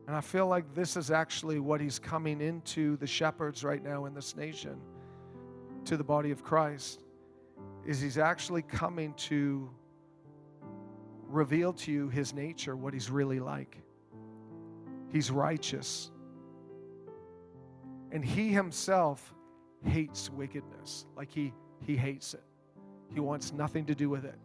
And 0.06 0.14
I 0.14 0.20
feel 0.20 0.46
like 0.46 0.74
this 0.74 0.96
is 0.96 1.10
actually 1.10 1.58
what 1.58 1.80
he's 1.80 1.98
coming 1.98 2.40
into 2.40 2.96
the 2.98 3.06
shepherds 3.06 3.64
right 3.64 3.82
now 3.82 4.04
in 4.04 4.14
this 4.14 4.36
nation, 4.36 4.78
to 5.86 5.96
the 5.96 6.04
body 6.04 6.30
of 6.30 6.44
Christ, 6.44 7.02
is 7.86 8.00
he's 8.00 8.18
actually 8.18 8.62
coming 8.62 9.14
to 9.14 9.70
reveal 11.26 11.72
to 11.72 11.90
you 11.90 12.08
his 12.08 12.34
nature, 12.34 12.76
what 12.76 12.92
he's 12.92 13.10
really 13.10 13.40
like. 13.40 13.78
He's 15.10 15.30
righteous. 15.30 16.10
And 18.12 18.24
he 18.24 18.48
himself 18.48 19.34
hates 19.84 20.28
wickedness. 20.30 21.06
Like 21.16 21.30
he 21.30 21.54
he 21.86 21.96
hates 21.96 22.34
it. 22.34 22.44
He 23.14 23.20
wants 23.20 23.52
nothing 23.52 23.86
to 23.86 23.94
do 23.94 24.10
with 24.10 24.24
it. 24.24 24.38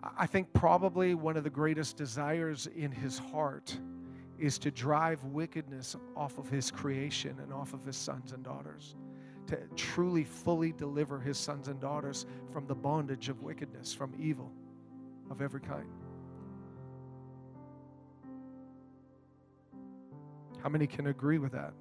I 0.00 0.26
think 0.26 0.52
probably 0.52 1.14
one 1.14 1.36
of 1.36 1.44
the 1.44 1.50
greatest 1.50 1.96
desires 1.96 2.68
in 2.76 2.92
his 2.92 3.18
heart 3.18 3.76
is 4.38 4.58
to 4.60 4.70
drive 4.70 5.22
wickedness 5.24 5.96
off 6.16 6.38
of 6.38 6.48
his 6.48 6.70
creation 6.70 7.36
and 7.42 7.52
off 7.52 7.74
of 7.74 7.84
his 7.84 7.96
sons 7.96 8.32
and 8.32 8.44
daughters. 8.44 8.94
To 9.48 9.58
truly, 9.76 10.24
fully 10.24 10.72
deliver 10.72 11.18
his 11.18 11.38
sons 11.38 11.68
and 11.68 11.80
daughters 11.80 12.26
from 12.52 12.66
the 12.66 12.74
bondage 12.74 13.28
of 13.28 13.42
wickedness, 13.42 13.92
from 13.92 14.14
evil 14.18 14.52
of 15.30 15.42
every 15.42 15.60
kind. 15.60 15.88
How 20.62 20.68
many 20.68 20.86
can 20.86 21.06
agree 21.08 21.38
with 21.38 21.52
that? 21.52 21.72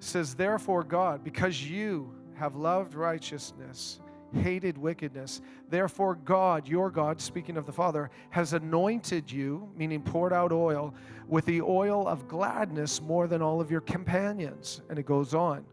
says, 0.00 0.34
Therefore, 0.34 0.82
God, 0.82 1.22
because 1.22 1.62
you 1.62 2.12
have 2.34 2.56
loved 2.56 2.94
righteousness, 2.94 4.00
hated 4.32 4.78
wickedness, 4.78 5.40
therefore, 5.68 6.14
God, 6.14 6.68
your 6.68 6.90
God, 6.90 7.20
speaking 7.20 7.56
of 7.56 7.66
the 7.66 7.72
Father, 7.72 8.10
has 8.30 8.52
anointed 8.52 9.30
you, 9.30 9.68
meaning 9.76 10.02
poured 10.02 10.32
out 10.32 10.52
oil, 10.52 10.94
with 11.28 11.44
the 11.44 11.62
oil 11.62 12.06
of 12.08 12.28
gladness 12.28 13.00
more 13.00 13.26
than 13.26 13.42
all 13.42 13.60
of 13.60 13.70
your 13.70 13.80
companions. 13.80 14.82
And 14.88 14.98
it 14.98 15.06
goes 15.06 15.34
on. 15.34 15.64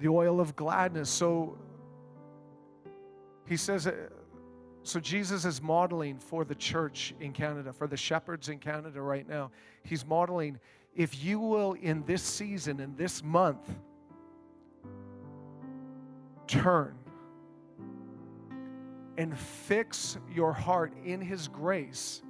The 0.00 0.08
oil 0.08 0.40
of 0.40 0.54
gladness. 0.56 1.10
So 1.10 1.58
he 3.46 3.56
says, 3.56 3.86
uh, 3.86 3.94
so 4.82 5.00
Jesus 5.00 5.44
is 5.44 5.60
modeling 5.60 6.18
for 6.18 6.44
the 6.44 6.54
church 6.54 7.14
in 7.20 7.32
Canada, 7.32 7.72
for 7.72 7.86
the 7.86 7.96
shepherds 7.96 8.48
in 8.48 8.58
Canada 8.58 9.02
right 9.02 9.28
now. 9.28 9.50
He's 9.82 10.06
modeling 10.06 10.58
if 10.98 11.22
you 11.22 11.38
will, 11.38 11.74
in 11.74 12.02
this 12.06 12.22
season, 12.24 12.80
in 12.80 12.96
this 12.96 13.22
month, 13.22 13.78
turn 16.48 16.94
and 19.16 19.36
fix 19.36 20.18
your 20.32 20.52
heart 20.52 20.92
in 21.04 21.20
His 21.20 21.48
grace. 21.48 22.22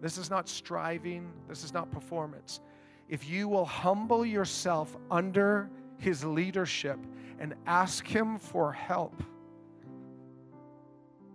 This 0.00 0.18
is 0.18 0.30
not 0.30 0.48
striving, 0.48 1.32
this 1.48 1.64
is 1.64 1.72
not 1.72 1.90
performance. 1.90 2.60
If 3.08 3.28
you 3.28 3.48
will 3.48 3.64
humble 3.64 4.24
yourself 4.24 4.96
under 5.10 5.70
His 5.98 6.24
leadership 6.24 6.98
and 7.38 7.54
ask 7.66 8.06
Him 8.06 8.38
for 8.38 8.72
help 8.72 9.22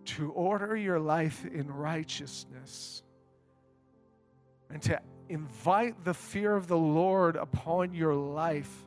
to 0.05 0.31
order 0.31 0.75
your 0.75 0.99
life 0.99 1.45
in 1.45 1.69
righteousness 1.69 3.03
and 4.69 4.81
to 4.81 4.99
invite 5.29 6.03
the 6.03 6.13
fear 6.13 6.55
of 6.55 6.67
the 6.67 6.77
Lord 6.77 7.35
upon 7.35 7.93
your 7.93 8.15
life 8.15 8.86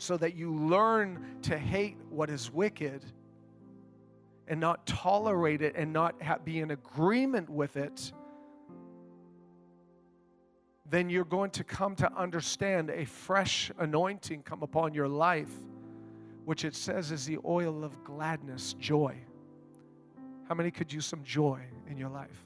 so 0.00 0.16
that 0.16 0.34
you 0.34 0.54
learn 0.54 1.36
to 1.42 1.58
hate 1.58 1.96
what 2.08 2.30
is 2.30 2.50
wicked 2.50 3.04
and 4.48 4.58
not 4.60 4.86
tolerate 4.86 5.62
it 5.62 5.74
and 5.76 5.92
not 5.92 6.14
be 6.44 6.60
in 6.60 6.70
agreement 6.72 7.48
with 7.48 7.76
it, 7.76 8.12
then 10.88 11.08
you're 11.08 11.24
going 11.24 11.50
to 11.50 11.62
come 11.62 11.94
to 11.94 12.12
understand 12.14 12.90
a 12.90 13.04
fresh 13.04 13.70
anointing 13.78 14.42
come 14.42 14.62
upon 14.62 14.92
your 14.92 15.06
life, 15.06 15.52
which 16.44 16.64
it 16.64 16.74
says 16.74 17.12
is 17.12 17.24
the 17.26 17.38
oil 17.44 17.84
of 17.84 18.02
gladness, 18.02 18.74
joy. 18.74 19.16
How 20.48 20.54
many 20.54 20.72
could 20.72 20.92
use 20.92 21.06
some 21.06 21.22
joy 21.22 21.60
in 21.88 21.96
your 21.96 22.08
life? 22.08 22.44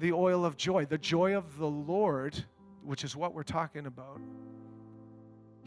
the 0.00 0.12
oil 0.12 0.44
of 0.44 0.56
joy, 0.56 0.86
the 0.86 0.98
joy 0.98 1.36
of 1.36 1.58
the 1.58 1.66
Lord, 1.66 2.42
which 2.82 3.04
is 3.04 3.14
what 3.14 3.34
we're 3.34 3.42
talking 3.42 3.86
about. 3.86 4.20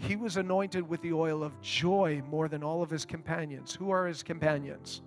He 0.08 0.16
was 0.18 0.38
anointed 0.38 0.88
with 0.88 1.02
the 1.02 1.14
oil 1.14 1.44
of 1.44 1.60
joy 1.62 2.22
more 2.30 2.50
than 2.50 2.64
all 2.64 2.84
of 2.84 2.90
his 2.90 3.06
companions. 3.06 3.74
Who 3.74 3.90
are 3.90 4.06
his 4.06 4.22
companions? 4.22 5.02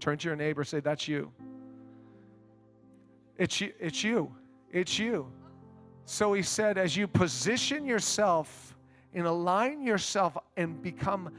Turn 0.00 0.18
to 0.18 0.28
your 0.28 0.36
neighbor, 0.36 0.64
say, 0.64 0.80
That's 0.80 1.08
you. 1.08 1.32
It's 3.38 3.60
you. 3.60 3.72
It's 3.80 4.04
you. 4.04 4.34
It's 4.70 4.98
you. 4.98 5.30
So 6.04 6.32
he 6.34 6.42
said, 6.42 6.78
as 6.78 6.96
you 6.96 7.08
position 7.08 7.84
yourself 7.84 8.76
and 9.12 9.26
align 9.26 9.82
yourself 9.82 10.36
and 10.56 10.80
become, 10.80 11.30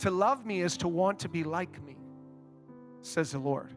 to 0.00 0.10
love 0.10 0.44
me 0.44 0.60
is 0.60 0.76
to 0.78 0.88
want 0.88 1.18
to 1.20 1.28
be 1.28 1.42
like 1.42 1.82
me, 1.84 1.96
says 3.02 3.32
the 3.32 3.38
Lord. 3.38 3.72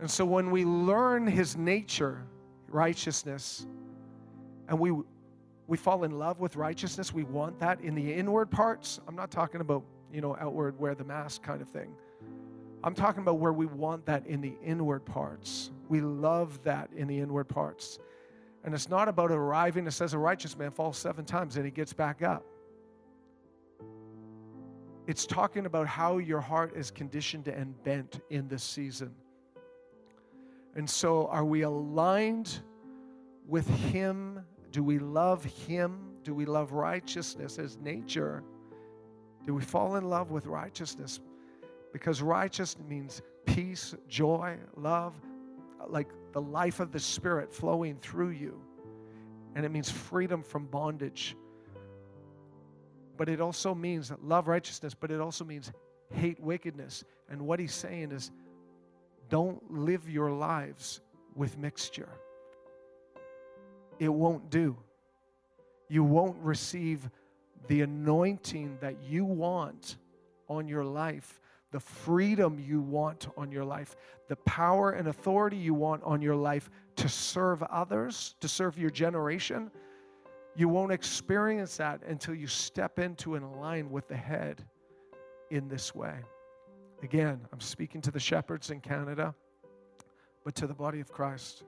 And 0.00 0.10
so 0.10 0.24
when 0.24 0.50
we 0.50 0.64
learn 0.64 1.26
his 1.26 1.56
nature, 1.56 2.26
righteousness, 2.68 3.66
and 4.68 4.78
we 4.78 4.92
we 5.66 5.76
fall 5.76 6.04
in 6.04 6.12
love 6.12 6.38
with 6.38 6.56
righteousness, 6.56 7.12
we 7.12 7.24
want 7.24 7.58
that 7.58 7.80
in 7.80 7.94
the 7.94 8.12
inward 8.12 8.50
parts. 8.50 9.00
I'm 9.08 9.16
not 9.16 9.30
talking 9.30 9.60
about, 9.60 9.84
you 10.12 10.20
know, 10.20 10.36
outward 10.40 10.78
wear 10.78 10.94
the 10.94 11.04
mask 11.04 11.42
kind 11.42 11.60
of 11.60 11.68
thing. 11.68 11.92
I'm 12.84 12.94
talking 12.94 13.22
about 13.22 13.38
where 13.38 13.52
we 13.52 13.66
want 13.66 14.06
that 14.06 14.26
in 14.26 14.40
the 14.40 14.54
inward 14.64 15.04
parts. 15.04 15.70
We 15.88 16.00
love 16.00 16.62
that 16.62 16.90
in 16.94 17.08
the 17.08 17.18
inward 17.18 17.48
parts. 17.48 17.98
And 18.64 18.74
it's 18.74 18.88
not 18.88 19.08
about 19.08 19.30
arriving, 19.30 19.86
it 19.86 19.92
says 19.92 20.12
a 20.12 20.18
righteous 20.18 20.56
man 20.56 20.70
falls 20.70 20.98
seven 20.98 21.24
times 21.24 21.56
and 21.56 21.64
he 21.64 21.70
gets 21.70 21.92
back 21.92 22.22
up. 22.22 22.44
It's 25.06 25.24
talking 25.24 25.66
about 25.66 25.86
how 25.86 26.18
your 26.18 26.40
heart 26.40 26.76
is 26.76 26.90
conditioned 26.90 27.46
and 27.46 27.80
bent 27.84 28.20
in 28.30 28.48
this 28.48 28.64
season. 28.64 29.14
And 30.74 30.88
so, 30.88 31.28
are 31.28 31.44
we 31.44 31.62
aligned 31.62 32.58
with 33.46 33.68
Him? 33.68 34.40
Do 34.70 34.82
we 34.82 34.98
love 34.98 35.44
Him? 35.44 35.98
Do 36.22 36.34
we 36.34 36.44
love 36.44 36.72
righteousness 36.72 37.58
as 37.58 37.78
nature? 37.78 38.42
Do 39.46 39.54
we 39.54 39.62
fall 39.62 39.96
in 39.96 40.08
love 40.08 40.30
with 40.30 40.46
righteousness? 40.46 41.20
Because 41.92 42.20
righteousness 42.20 42.86
means 42.88 43.22
peace, 43.46 43.94
joy, 44.08 44.56
love, 44.76 45.14
like 45.88 46.08
the 46.32 46.40
life 46.40 46.80
of 46.80 46.92
the 46.92 46.98
Spirit 46.98 47.54
flowing 47.54 47.96
through 47.96 48.30
you. 48.30 48.60
And 49.54 49.64
it 49.64 49.70
means 49.70 49.90
freedom 49.90 50.42
from 50.42 50.66
bondage. 50.66 51.36
But 53.16 53.28
it 53.28 53.40
also 53.40 53.74
means 53.74 54.12
love 54.22 54.48
righteousness, 54.48 54.94
but 54.94 55.10
it 55.10 55.20
also 55.20 55.44
means 55.44 55.72
hate 56.10 56.38
wickedness. 56.40 57.04
And 57.30 57.40
what 57.42 57.58
he's 57.58 57.74
saying 57.74 58.12
is 58.12 58.30
don't 59.28 59.72
live 59.72 60.08
your 60.08 60.30
lives 60.30 61.00
with 61.34 61.56
mixture. 61.56 62.08
It 63.98 64.08
won't 64.08 64.50
do. 64.50 64.76
You 65.88 66.04
won't 66.04 66.38
receive 66.42 67.08
the 67.68 67.82
anointing 67.82 68.78
that 68.80 69.02
you 69.02 69.24
want 69.24 69.96
on 70.48 70.68
your 70.68 70.84
life, 70.84 71.40
the 71.72 71.80
freedom 71.80 72.58
you 72.58 72.80
want 72.80 73.28
on 73.36 73.50
your 73.50 73.64
life, 73.64 73.96
the 74.28 74.36
power 74.36 74.92
and 74.92 75.08
authority 75.08 75.56
you 75.56 75.74
want 75.74 76.02
on 76.04 76.22
your 76.22 76.36
life 76.36 76.70
to 76.96 77.08
serve 77.08 77.62
others, 77.64 78.34
to 78.40 78.48
serve 78.48 78.78
your 78.78 78.90
generation. 78.90 79.70
You 80.54 80.68
won't 80.68 80.92
experience 80.92 81.76
that 81.76 82.02
until 82.04 82.34
you 82.34 82.46
step 82.46 82.98
into 82.98 83.34
and 83.34 83.44
align 83.44 83.90
with 83.90 84.08
the 84.08 84.16
head 84.16 84.64
in 85.50 85.68
this 85.68 85.94
way. 85.94 86.14
Again, 87.02 87.40
I'm 87.52 87.60
speaking 87.60 88.00
to 88.02 88.10
the 88.10 88.20
shepherds 88.20 88.70
in 88.70 88.80
Canada, 88.80 89.34
but 90.44 90.54
to 90.56 90.66
the 90.66 90.74
body 90.74 91.00
of 91.00 91.12
Christ. 91.12 91.64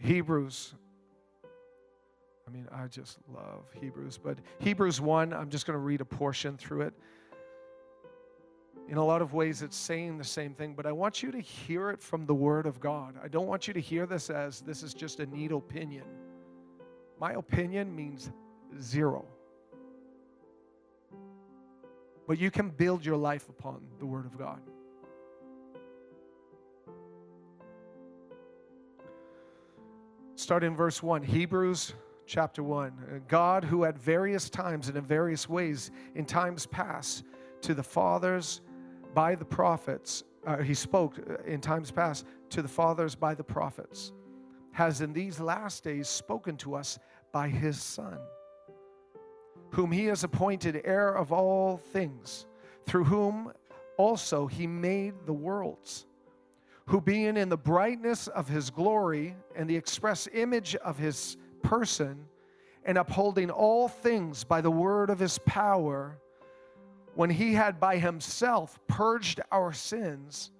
Hebrews. 0.00 0.74
I 2.46 2.50
mean, 2.50 2.66
I 2.72 2.86
just 2.86 3.18
love 3.28 3.66
Hebrews, 3.78 4.18
but 4.22 4.38
Hebrews 4.58 5.00
1, 5.00 5.34
I'm 5.34 5.50
just 5.50 5.66
going 5.66 5.78
to 5.78 5.82
read 5.82 6.00
a 6.00 6.04
portion 6.04 6.56
through 6.56 6.82
it. 6.82 6.94
In 8.88 8.96
a 8.96 9.04
lot 9.04 9.20
of 9.20 9.34
ways, 9.34 9.60
it's 9.60 9.76
saying 9.76 10.16
the 10.16 10.24
same 10.24 10.54
thing, 10.54 10.72
but 10.72 10.86
I 10.86 10.92
want 10.92 11.22
you 11.22 11.30
to 11.30 11.40
hear 11.40 11.90
it 11.90 12.00
from 12.00 12.24
the 12.24 12.34
Word 12.34 12.64
of 12.64 12.80
God. 12.80 13.16
I 13.22 13.28
don't 13.28 13.46
want 13.46 13.68
you 13.68 13.74
to 13.74 13.80
hear 13.80 14.06
this 14.06 14.30
as 14.30 14.62
this 14.62 14.82
is 14.82 14.94
just 14.94 15.20
a 15.20 15.26
neat 15.26 15.52
opinion. 15.52 16.04
My 17.20 17.32
opinion 17.32 17.94
means 17.94 18.30
zero. 18.80 19.26
But 22.26 22.38
you 22.38 22.50
can 22.50 22.70
build 22.70 23.04
your 23.04 23.16
life 23.16 23.48
upon 23.50 23.82
the 23.98 24.06
Word 24.06 24.24
of 24.24 24.38
God. 24.38 24.60
Start 30.38 30.62
in 30.62 30.76
verse 30.76 31.02
1, 31.02 31.24
Hebrews 31.24 31.94
chapter 32.24 32.62
1. 32.62 33.24
God, 33.26 33.64
who 33.64 33.84
at 33.84 33.98
various 33.98 34.48
times 34.48 34.86
and 34.86 34.96
in 34.96 35.02
various 35.02 35.48
ways 35.48 35.90
in 36.14 36.24
times 36.24 36.64
past 36.64 37.24
to 37.62 37.74
the 37.74 37.82
fathers 37.82 38.60
by 39.14 39.34
the 39.34 39.44
prophets, 39.44 40.22
uh, 40.46 40.58
he 40.58 40.74
spoke 40.74 41.18
in 41.44 41.60
times 41.60 41.90
past 41.90 42.24
to 42.50 42.62
the 42.62 42.68
fathers 42.68 43.16
by 43.16 43.34
the 43.34 43.42
prophets, 43.42 44.12
has 44.70 45.00
in 45.00 45.12
these 45.12 45.40
last 45.40 45.82
days 45.82 46.06
spoken 46.06 46.56
to 46.58 46.76
us 46.76 47.00
by 47.32 47.48
his 47.48 47.82
Son, 47.82 48.18
whom 49.70 49.90
he 49.90 50.04
has 50.04 50.22
appointed 50.22 50.80
heir 50.84 51.16
of 51.16 51.32
all 51.32 51.78
things, 51.78 52.46
through 52.86 53.02
whom 53.02 53.52
also 53.96 54.46
he 54.46 54.68
made 54.68 55.14
the 55.26 55.32
worlds 55.32 56.06
who 56.88 57.02
being 57.02 57.36
in 57.36 57.50
the 57.50 57.56
brightness 57.56 58.28
of 58.28 58.48
his 58.48 58.70
glory 58.70 59.36
and 59.54 59.68
the 59.68 59.76
express 59.76 60.26
image 60.32 60.74
of 60.76 60.96
his 60.96 61.36
person, 61.62 62.24
and 62.84 62.96
upholding 62.96 63.50
all 63.50 63.88
things 63.88 64.42
by 64.42 64.62
the 64.62 64.70
word 64.70 65.10
of 65.10 65.18
his 65.18 65.38
power, 65.40 66.18
when 67.14 67.28
he 67.28 67.52
had 67.52 67.78
by 67.78 67.98
himself 67.98 68.78
purged 68.86 69.38
our 69.52 69.70
sins 69.70 70.50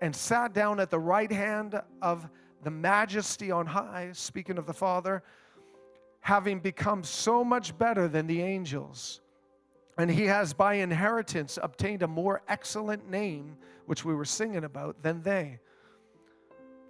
and 0.00 0.14
sat 0.14 0.52
down 0.52 0.78
at 0.78 0.88
the 0.88 0.98
right 1.00 1.32
hand 1.32 1.80
of 2.00 2.28
the 2.62 2.70
majesty 2.70 3.50
on 3.50 3.66
high, 3.66 4.10
speaking 4.12 4.58
of 4.58 4.66
the 4.66 4.74
Father, 4.74 5.24
having 6.20 6.60
become 6.60 7.02
so 7.02 7.42
much 7.42 7.76
better 7.76 8.06
than 8.06 8.28
the 8.28 8.40
angels. 8.40 9.20
And 9.98 10.10
he 10.10 10.26
has 10.26 10.52
by 10.52 10.74
inheritance 10.74 11.58
obtained 11.62 12.02
a 12.02 12.08
more 12.08 12.42
excellent 12.48 13.08
name 13.10 13.56
which 13.86 14.04
we 14.04 14.14
were 14.14 14.24
singing 14.24 14.64
about, 14.64 15.02
than 15.02 15.22
they. 15.22 15.58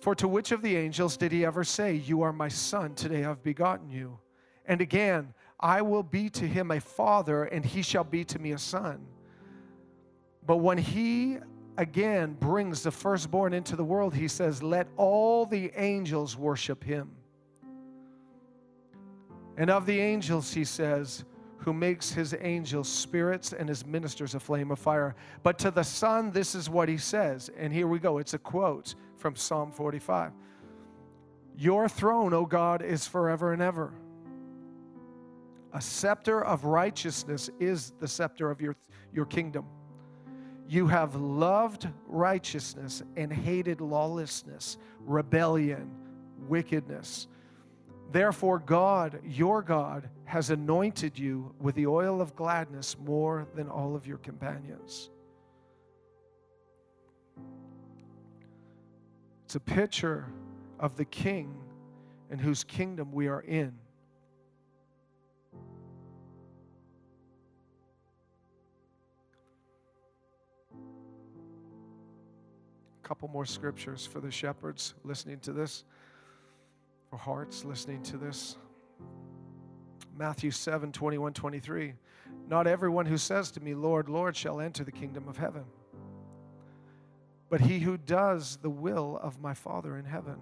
For 0.01 0.15
to 0.17 0.29
which 0.29 0.53
of 0.53 0.63
the 0.63 0.77
angels 0.77 1.17
did 1.17 1.33
he 1.33 1.45
ever 1.45 1.65
say, 1.65 1.95
You 1.95 2.23
are 2.23 2.33
my 2.33 2.49
son, 2.49 2.95
today 2.95 3.25
I've 3.25 3.43
begotten 3.43 3.91
you? 3.91 4.19
And 4.67 4.81
again, 4.81 5.35
I 5.61 5.83
will 5.83 6.03
be 6.03 6.29
to 6.31 6.47
him 6.47 6.71
a 6.71 6.81
father, 6.81 7.45
and 7.45 7.65
he 7.65 7.83
shall 7.83 8.05
be 8.05 8.25
to 8.25 8.39
me 8.39 8.53
a 8.53 8.59
son. 8.59 9.07
But 10.45 10.59
when 10.59 10.79
he 10.79 11.39
again 11.77 12.35
brings 12.35 12.83
the 12.83 12.91
firstborn 12.91 13.53
into 13.53 13.77
the 13.77 13.85
world, 13.85 14.15
he 14.15 14.29
says, 14.29 14.63
Let 14.63 14.89
all 14.97 15.47
the 15.47 15.71
angels 15.77 16.37
worship 16.37 16.83
him. 16.83 17.11
And 19.57 19.71
of 19.71 19.87
the 19.87 19.99
angels, 19.99 20.53
he 20.53 20.65
says, 20.65 21.25
who 21.67 21.73
makes 21.73 22.13
his 22.13 22.33
angels 22.43 22.89
spirits 22.89 23.53
and 23.53 23.69
his 23.69 23.85
ministers 23.85 24.37
a 24.37 24.41
flame 24.41 24.71
of 24.71 24.79
fire. 24.79 25.17
But 25.43 25.59
to 25.59 25.73
the 25.73 25.83
Son, 25.83 26.31
this 26.31 26.55
is 26.55 26.71
what 26.71 26.89
he 26.89 26.97
says. 26.97 27.51
And 27.59 27.73
here 27.73 27.89
we 27.89 27.99
go. 27.99 28.19
It's 28.19 28.35
a 28.35 28.39
quote 28.39 28.95
from 29.17 29.35
Psalm 29.35 29.73
45. 29.73 30.31
Your 31.59 31.89
throne, 31.89 32.33
O 32.33 32.47
God, 32.47 32.83
is 32.83 33.09
forever 33.09 33.53
and 33.53 33.61
ever. 33.61 33.93
A 35.73 35.81
scepter 35.81 36.45
of 36.45 36.65
righteousness 36.65 37.51
is 37.59 37.93
the 37.99 38.07
scepter 38.07 38.49
of 38.49 38.61
your, 38.61 38.77
your 39.13 39.27
kingdom. 39.27 39.65
You 40.69 40.87
have 40.87 41.17
loved 41.17 41.89
righteousness 42.07 43.03
and 43.17 43.33
hated 43.33 43.81
lawlessness, 43.81 44.79
rebellion, 45.01 45.91
wickedness. 46.47 47.27
Therefore, 48.13 48.59
God, 48.59 49.21
your 49.25 49.63
God, 49.63 50.09
has 50.25 50.51
anointed 50.51 51.19
you 51.19 51.55
with 51.61 51.75
the 51.75 51.87
oil 51.87 52.21
of 52.21 52.35
gladness 52.35 52.97
more 52.99 53.47
than 53.55 53.69
all 53.69 53.95
of 53.95 54.07
your 54.07 54.19
companions. 54.19 55.11
It's 59.45 59.55
a 59.55 59.61
picture 59.61 60.27
of 60.81 60.97
the 60.97 61.05
king 61.05 61.55
in 62.31 62.39
whose 62.39 62.65
kingdom 62.65 63.13
we 63.13 63.29
are 63.29 63.43
in. 63.43 63.73
A 73.05 73.09
couple 73.09 73.29
more 73.29 73.47
scriptures 73.47 74.05
for 74.05 74.21
the 74.21 74.33
shepherds 74.33 74.95
listening 75.05 75.39
to 75.41 75.53
this 75.53 75.85
hearts 77.17 77.65
listening 77.65 78.03
to 78.05 78.17
this. 78.17 78.57
Matthew 80.17 80.51
7 80.51 80.93
21, 80.93 81.33
23. 81.33 81.95
Not 82.49 82.67
everyone 82.67 83.07
who 83.07 83.19
says 83.19 83.51
to 83.53 83.61
me, 83.61 83.75
Lord, 83.75 84.09
Lord, 84.09 84.37
shall 84.37 84.61
enter 84.61 84.85
the 84.85 84.93
kingdom 84.93 85.29
of 85.29 85.37
heaven, 85.37 85.65
but 87.51 87.61
he 87.61 87.81
who 87.81 87.97
does 87.97 88.57
the 88.63 88.71
will 88.71 89.19
of 89.23 89.41
my 89.41 89.53
Father 89.53 89.97
in 89.97 90.05
heaven. 90.05 90.37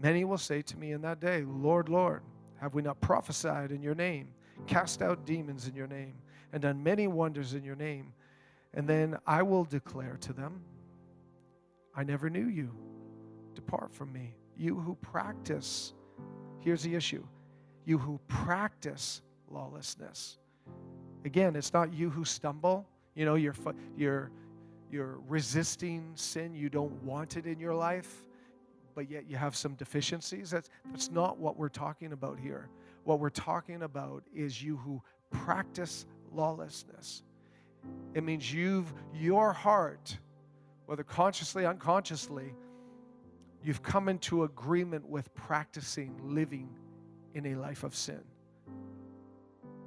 Many 0.00 0.24
will 0.24 0.38
say 0.38 0.62
to 0.62 0.76
me 0.76 0.92
in 0.92 1.02
that 1.02 1.20
day, 1.20 1.42
Lord, 1.42 1.88
Lord, 1.88 2.22
have 2.60 2.74
we 2.74 2.82
not 2.82 3.00
prophesied 3.00 3.72
in 3.72 3.82
your 3.82 3.94
name, 3.94 4.28
cast 4.66 5.02
out 5.02 5.26
demons 5.26 5.66
in 5.68 5.74
your 5.74 5.86
name, 5.86 6.14
and 6.52 6.62
done 6.62 6.82
many 6.82 7.06
wonders 7.06 7.54
in 7.54 7.64
your 7.64 7.76
name? 7.76 8.12
And 8.74 8.86
then 8.86 9.16
I 9.26 9.42
will 9.42 9.64
declare 9.64 10.18
to 10.20 10.32
them, 10.32 10.60
I 11.94 12.04
never 12.04 12.28
knew 12.28 12.46
you. 12.46 12.74
Depart 13.54 13.92
from 13.92 14.12
me, 14.12 14.34
you 14.56 14.78
who 14.78 14.94
practice, 14.96 15.92
here's 16.60 16.82
the 16.82 16.94
issue 16.94 17.24
you 17.84 17.98
who 17.98 18.18
practice 18.26 19.22
lawlessness. 19.48 20.38
Again, 21.24 21.54
it's 21.54 21.72
not 21.72 21.92
you 21.92 22.10
who 22.10 22.24
stumble. 22.24 22.84
You 23.14 23.24
know, 23.24 23.36
you're, 23.36 23.54
you're, 23.96 24.30
you're 24.90 25.20
resisting 25.28 26.10
sin. 26.16 26.54
You 26.54 26.68
don't 26.68 26.92
want 27.04 27.36
it 27.36 27.46
in 27.46 27.60
your 27.60 27.74
life, 27.74 28.24
but 28.96 29.08
yet 29.08 29.30
you 29.30 29.36
have 29.36 29.54
some 29.54 29.74
deficiencies. 29.74 30.50
That's, 30.50 30.68
that's 30.90 31.12
not 31.12 31.38
what 31.38 31.56
we're 31.56 31.68
talking 31.68 32.12
about 32.12 32.40
here. 32.40 32.68
What 33.04 33.20
we're 33.20 33.30
talking 33.30 33.82
about 33.84 34.24
is 34.34 34.60
you 34.60 34.76
who 34.76 35.00
practice 35.30 36.06
lawlessness. 36.32 37.22
It 38.14 38.24
means 38.24 38.52
you've, 38.52 38.92
your 39.14 39.52
heart, 39.52 40.18
whether 40.86 41.04
consciously, 41.04 41.66
unconsciously, 41.66 42.52
you've 43.66 43.82
come 43.82 44.08
into 44.08 44.44
agreement 44.44 45.04
with 45.08 45.34
practicing 45.34 46.14
living 46.22 46.68
in 47.34 47.46
a 47.46 47.56
life 47.56 47.82
of 47.82 47.96
sin. 47.96 48.22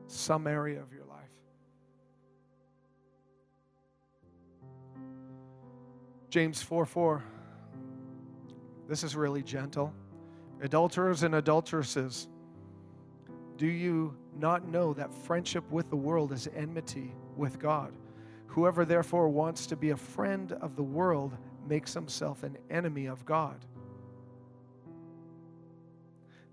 Some 0.07 0.47
area 0.47 0.81
of 0.81 0.91
your 0.91 1.05
life. 1.05 1.31
James 6.29 6.61
4 6.61 6.85
4. 6.85 7.23
This 8.89 9.05
is 9.05 9.15
really 9.15 9.43
gentle. 9.43 9.93
Adulterers 10.61 11.23
and 11.23 11.35
adulteresses, 11.35 12.27
do 13.55 13.67
you 13.67 14.13
not 14.37 14.67
know 14.67 14.93
that 14.93 15.13
friendship 15.13 15.63
with 15.71 15.89
the 15.89 15.95
world 15.95 16.33
is 16.33 16.49
enmity 16.53 17.13
with 17.37 17.59
God? 17.59 17.93
Whoever 18.47 18.83
therefore 18.83 19.29
wants 19.29 19.65
to 19.67 19.77
be 19.77 19.91
a 19.91 19.97
friend 19.97 20.51
of 20.53 20.75
the 20.75 20.83
world 20.83 21.37
makes 21.65 21.93
himself 21.93 22.43
an 22.43 22.57
enemy 22.69 23.05
of 23.05 23.25
God. 23.25 23.63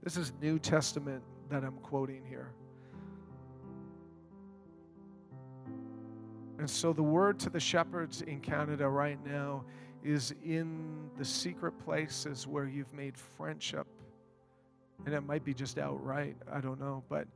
This 0.07 0.17
is 0.17 0.33
New 0.41 0.61
Testament 0.61 1.21
that 1.51 1.65
I'm 1.65 1.79
quoting 1.79 2.23
here. 2.29 2.53
And 6.61 6.71
so 6.71 6.93
the 6.93 7.03
word 7.03 7.41
to 7.41 7.51
the 7.51 7.59
shepherds 7.59 8.23
in 8.23 8.39
Canada 8.39 8.89
right 8.89 9.19
now 9.27 9.65
is 10.05 10.33
in 10.45 11.11
the 11.19 11.25
secret 11.25 11.73
places 11.85 12.47
where 12.47 12.67
you've 12.67 12.95
made 12.95 13.19
friendship. 13.19 13.89
And 15.07 15.13
it 15.13 15.23
might 15.23 15.43
be 15.43 15.53
just 15.53 15.77
outright, 15.77 16.37
I 16.53 16.61
don't 16.61 16.79
know, 16.79 17.03
but 17.09 17.27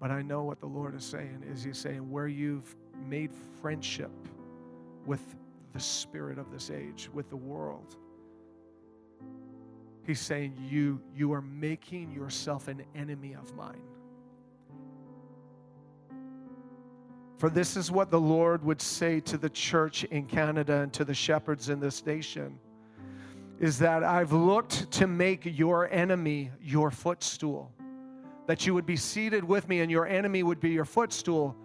but 0.00 0.10
I 0.10 0.20
know 0.20 0.42
what 0.42 0.58
the 0.58 0.66
Lord 0.66 0.96
is 0.96 1.04
saying 1.04 1.44
is 1.48 1.62
he's 1.62 1.78
saying 1.78 2.10
where 2.10 2.26
you've 2.26 2.74
made 3.08 3.30
friendship 3.62 4.10
with 5.06 5.22
the 5.74 5.80
spirit 5.80 6.40
of 6.40 6.50
this 6.50 6.72
age, 6.72 7.08
with 7.14 7.30
the 7.30 7.36
world. 7.36 7.94
He's 10.06 10.20
saying 10.20 10.54
you 10.70 11.00
you 11.14 11.32
are 11.32 11.42
making 11.42 12.12
yourself 12.12 12.68
an 12.68 12.84
enemy 12.94 13.34
of 13.34 13.54
mine. 13.56 13.82
For 17.38 17.50
this 17.50 17.76
is 17.76 17.90
what 17.90 18.10
the 18.10 18.20
Lord 18.20 18.64
would 18.64 18.80
say 18.80 19.20
to 19.20 19.36
the 19.36 19.50
church 19.50 20.04
in 20.04 20.24
Canada 20.26 20.80
and 20.80 20.92
to 20.94 21.04
the 21.04 21.12
shepherds 21.12 21.68
in 21.68 21.80
this 21.80 22.06
nation 22.06 22.58
is 23.58 23.78
that 23.78 24.04
I've 24.04 24.32
looked 24.32 24.90
to 24.92 25.06
make 25.06 25.42
your 25.44 25.90
enemy 25.90 26.50
your 26.60 26.90
footstool. 26.90 27.72
That 28.46 28.66
you 28.66 28.74
would 28.74 28.86
be 28.86 28.96
seated 28.96 29.42
with 29.42 29.68
me 29.68 29.80
and 29.80 29.90
your 29.90 30.06
enemy 30.06 30.42
would 30.42 30.60
be 30.60 30.70
your 30.70 30.84
footstool. 30.84 31.56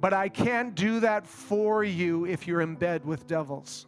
But 0.00 0.12
I 0.12 0.28
can't 0.28 0.74
do 0.74 1.00
that 1.00 1.26
for 1.26 1.84
you 1.84 2.26
if 2.26 2.46
you're 2.46 2.62
in 2.62 2.74
bed 2.74 3.04
with 3.04 3.26
devils. 3.26 3.86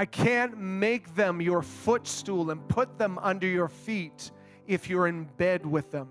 I 0.00 0.06
can't 0.06 0.56
make 0.56 1.14
them 1.14 1.42
your 1.42 1.60
footstool 1.60 2.50
and 2.50 2.66
put 2.68 2.96
them 2.96 3.18
under 3.18 3.46
your 3.46 3.68
feet 3.68 4.30
if 4.66 4.88
you're 4.88 5.08
in 5.08 5.24
bed 5.36 5.66
with 5.66 5.90
them. 5.90 6.08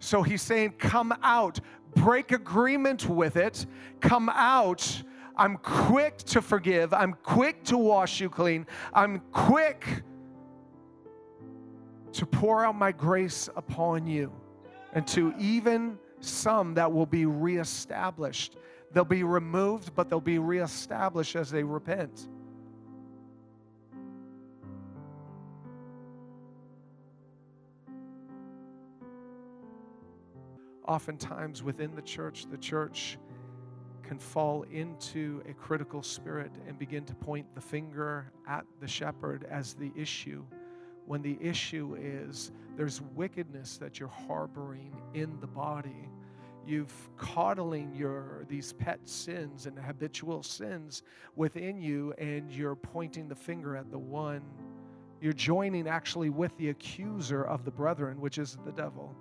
So 0.00 0.24
he's 0.24 0.42
saying, 0.42 0.72
Come 0.80 1.14
out, 1.22 1.60
break 1.94 2.32
agreement 2.32 3.08
with 3.08 3.36
it, 3.36 3.64
come 4.00 4.28
out. 4.28 5.04
I'm 5.36 5.56
quick 5.58 6.18
to 6.18 6.42
forgive, 6.42 6.92
I'm 6.92 7.14
quick 7.22 7.62
to 7.66 7.78
wash 7.78 8.20
you 8.20 8.28
clean, 8.28 8.66
I'm 8.92 9.20
quick 9.30 10.02
to 12.10 12.26
pour 12.26 12.64
out 12.64 12.74
my 12.74 12.90
grace 12.90 13.48
upon 13.54 14.08
you, 14.08 14.32
and 14.94 15.06
to 15.06 15.32
even 15.38 15.96
some 16.18 16.74
that 16.74 16.92
will 16.92 17.06
be 17.06 17.24
reestablished. 17.24 18.56
They'll 18.92 19.04
be 19.04 19.22
removed, 19.22 19.94
but 19.94 20.08
they'll 20.08 20.20
be 20.20 20.38
reestablished 20.38 21.36
as 21.36 21.50
they 21.50 21.62
repent. 21.62 22.28
Oftentimes 30.86 31.62
within 31.62 31.94
the 31.94 32.02
church, 32.02 32.46
the 32.50 32.58
church 32.58 33.18
can 34.02 34.18
fall 34.18 34.64
into 34.64 35.42
a 35.48 35.54
critical 35.54 36.02
spirit 36.02 36.50
and 36.66 36.78
begin 36.78 37.04
to 37.04 37.14
point 37.14 37.46
the 37.54 37.60
finger 37.60 38.30
at 38.46 38.66
the 38.80 38.88
shepherd 38.88 39.46
as 39.48 39.74
the 39.74 39.90
issue 39.96 40.44
when 41.06 41.22
the 41.22 41.38
issue 41.40 41.96
is 41.98 42.52
there's 42.76 43.00
wickedness 43.14 43.76
that 43.78 43.98
you're 43.98 44.08
harboring 44.08 44.94
in 45.14 45.38
the 45.40 45.46
body 45.46 46.08
you've 46.66 46.92
coddling 47.16 47.92
your 47.94 48.44
these 48.48 48.72
pet 48.72 49.00
sins 49.08 49.66
and 49.66 49.78
habitual 49.78 50.42
sins 50.42 51.02
within 51.36 51.78
you 51.78 52.12
and 52.18 52.50
you're 52.52 52.76
pointing 52.76 53.28
the 53.28 53.34
finger 53.34 53.76
at 53.76 53.90
the 53.90 53.98
one 53.98 54.42
you're 55.20 55.32
joining 55.32 55.86
actually 55.86 56.30
with 56.30 56.56
the 56.56 56.70
accuser 56.70 57.44
of 57.44 57.64
the 57.64 57.70
brethren 57.70 58.20
which 58.20 58.38
is 58.38 58.58
the 58.64 58.72
devil. 58.72 59.14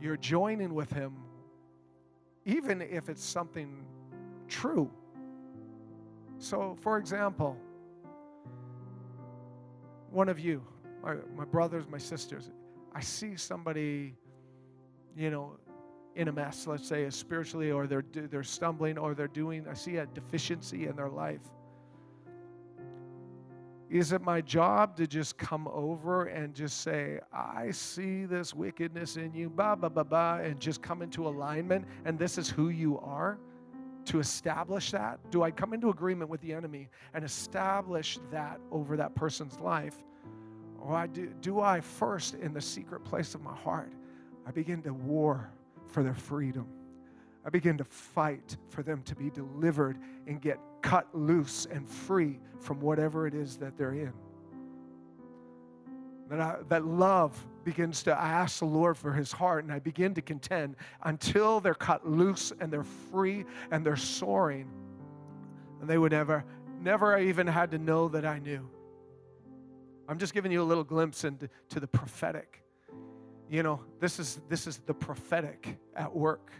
You're 0.00 0.16
joining 0.16 0.74
with 0.74 0.90
him 0.92 1.14
even 2.44 2.82
if 2.82 3.08
it's 3.08 3.24
something 3.24 3.84
true. 4.48 4.90
So 6.38 6.76
for 6.80 6.98
example 6.98 7.58
one 10.10 10.28
of 10.28 10.38
you 10.38 10.62
my, 11.02 11.16
my 11.36 11.44
brothers 11.44 11.86
my 11.90 11.98
sisters 11.98 12.50
i 12.94 13.00
see 13.00 13.36
somebody 13.36 14.14
you 15.16 15.28
know 15.28 15.56
in 16.16 16.28
a 16.28 16.32
mess, 16.32 16.66
let's 16.66 16.86
say, 16.88 17.08
spiritually, 17.10 17.70
or 17.70 17.86
they're, 17.86 18.04
they're 18.12 18.42
stumbling, 18.42 18.98
or 18.98 19.14
they're 19.14 19.26
doing, 19.28 19.66
I 19.68 19.74
see 19.74 19.96
a 19.96 20.06
deficiency 20.06 20.86
in 20.86 20.96
their 20.96 21.08
life. 21.08 21.40
Is 23.90 24.12
it 24.12 24.22
my 24.22 24.40
job 24.40 24.96
to 24.96 25.06
just 25.06 25.36
come 25.36 25.68
over 25.68 26.24
and 26.24 26.54
just 26.54 26.80
say, 26.80 27.20
I 27.32 27.70
see 27.70 28.24
this 28.24 28.54
wickedness 28.54 29.16
in 29.16 29.32
you, 29.34 29.50
ba, 29.50 29.76
ba, 29.76 29.90
ba, 29.90 30.04
ba, 30.04 30.40
and 30.42 30.58
just 30.58 30.82
come 30.82 31.02
into 31.02 31.28
alignment, 31.28 31.84
and 32.04 32.18
this 32.18 32.38
is 32.38 32.48
who 32.48 32.70
you 32.70 32.98
are? 33.00 33.38
To 34.06 34.20
establish 34.20 34.90
that? 34.90 35.18
Do 35.30 35.42
I 35.42 35.50
come 35.50 35.72
into 35.72 35.88
agreement 35.90 36.28
with 36.28 36.40
the 36.42 36.52
enemy 36.52 36.88
and 37.14 37.24
establish 37.24 38.18
that 38.30 38.60
over 38.70 38.96
that 38.96 39.14
person's 39.14 39.58
life? 39.58 39.96
Or 40.78 41.06
do, 41.06 41.32
do 41.40 41.60
I 41.60 41.80
first, 41.80 42.34
in 42.34 42.52
the 42.52 42.60
secret 42.60 43.02
place 43.04 43.34
of 43.34 43.42
my 43.42 43.54
heart, 43.54 43.92
I 44.46 44.50
begin 44.50 44.82
to 44.82 44.92
war 44.92 45.50
for 45.88 46.02
their 46.02 46.14
freedom. 46.14 46.66
I 47.44 47.50
begin 47.50 47.76
to 47.78 47.84
fight 47.84 48.56
for 48.70 48.82
them 48.82 49.02
to 49.02 49.14
be 49.14 49.30
delivered 49.30 49.98
and 50.26 50.40
get 50.40 50.58
cut 50.82 51.14
loose 51.14 51.66
and 51.70 51.88
free 51.88 52.38
from 52.58 52.80
whatever 52.80 53.26
it 53.26 53.34
is 53.34 53.58
that 53.58 53.76
they're 53.76 53.92
in. 53.92 54.12
That, 56.30 56.40
I, 56.40 56.56
that 56.68 56.86
love 56.86 57.38
begins 57.64 58.02
to 58.04 58.12
I 58.12 58.28
ask 58.28 58.58
the 58.58 58.64
Lord 58.64 58.96
for 58.96 59.12
his 59.12 59.30
heart, 59.30 59.64
and 59.64 59.72
I 59.72 59.78
begin 59.78 60.14
to 60.14 60.22
contend 60.22 60.76
until 61.02 61.60
they're 61.60 61.74
cut 61.74 62.08
loose 62.08 62.52
and 62.60 62.72
they're 62.72 62.82
free 62.82 63.44
and 63.70 63.84
they're 63.84 63.96
soaring. 63.96 64.70
And 65.80 65.88
they 65.88 65.98
would 65.98 66.12
never, 66.12 66.44
never 66.80 67.18
even 67.18 67.46
had 67.46 67.70
to 67.72 67.78
know 67.78 68.08
that 68.08 68.24
I 68.24 68.38
knew. 68.38 68.68
I'm 70.08 70.18
just 70.18 70.32
giving 70.32 70.50
you 70.50 70.62
a 70.62 70.64
little 70.64 70.84
glimpse 70.84 71.24
into 71.24 71.48
to 71.70 71.80
the 71.80 71.86
prophetic 71.86 72.63
you 73.54 73.62
know, 73.62 73.78
this 74.00 74.18
is 74.18 74.40
this 74.48 74.66
is 74.66 74.78
the 74.78 74.92
prophetic 74.92 75.78
at 75.94 76.12
work. 76.12 76.50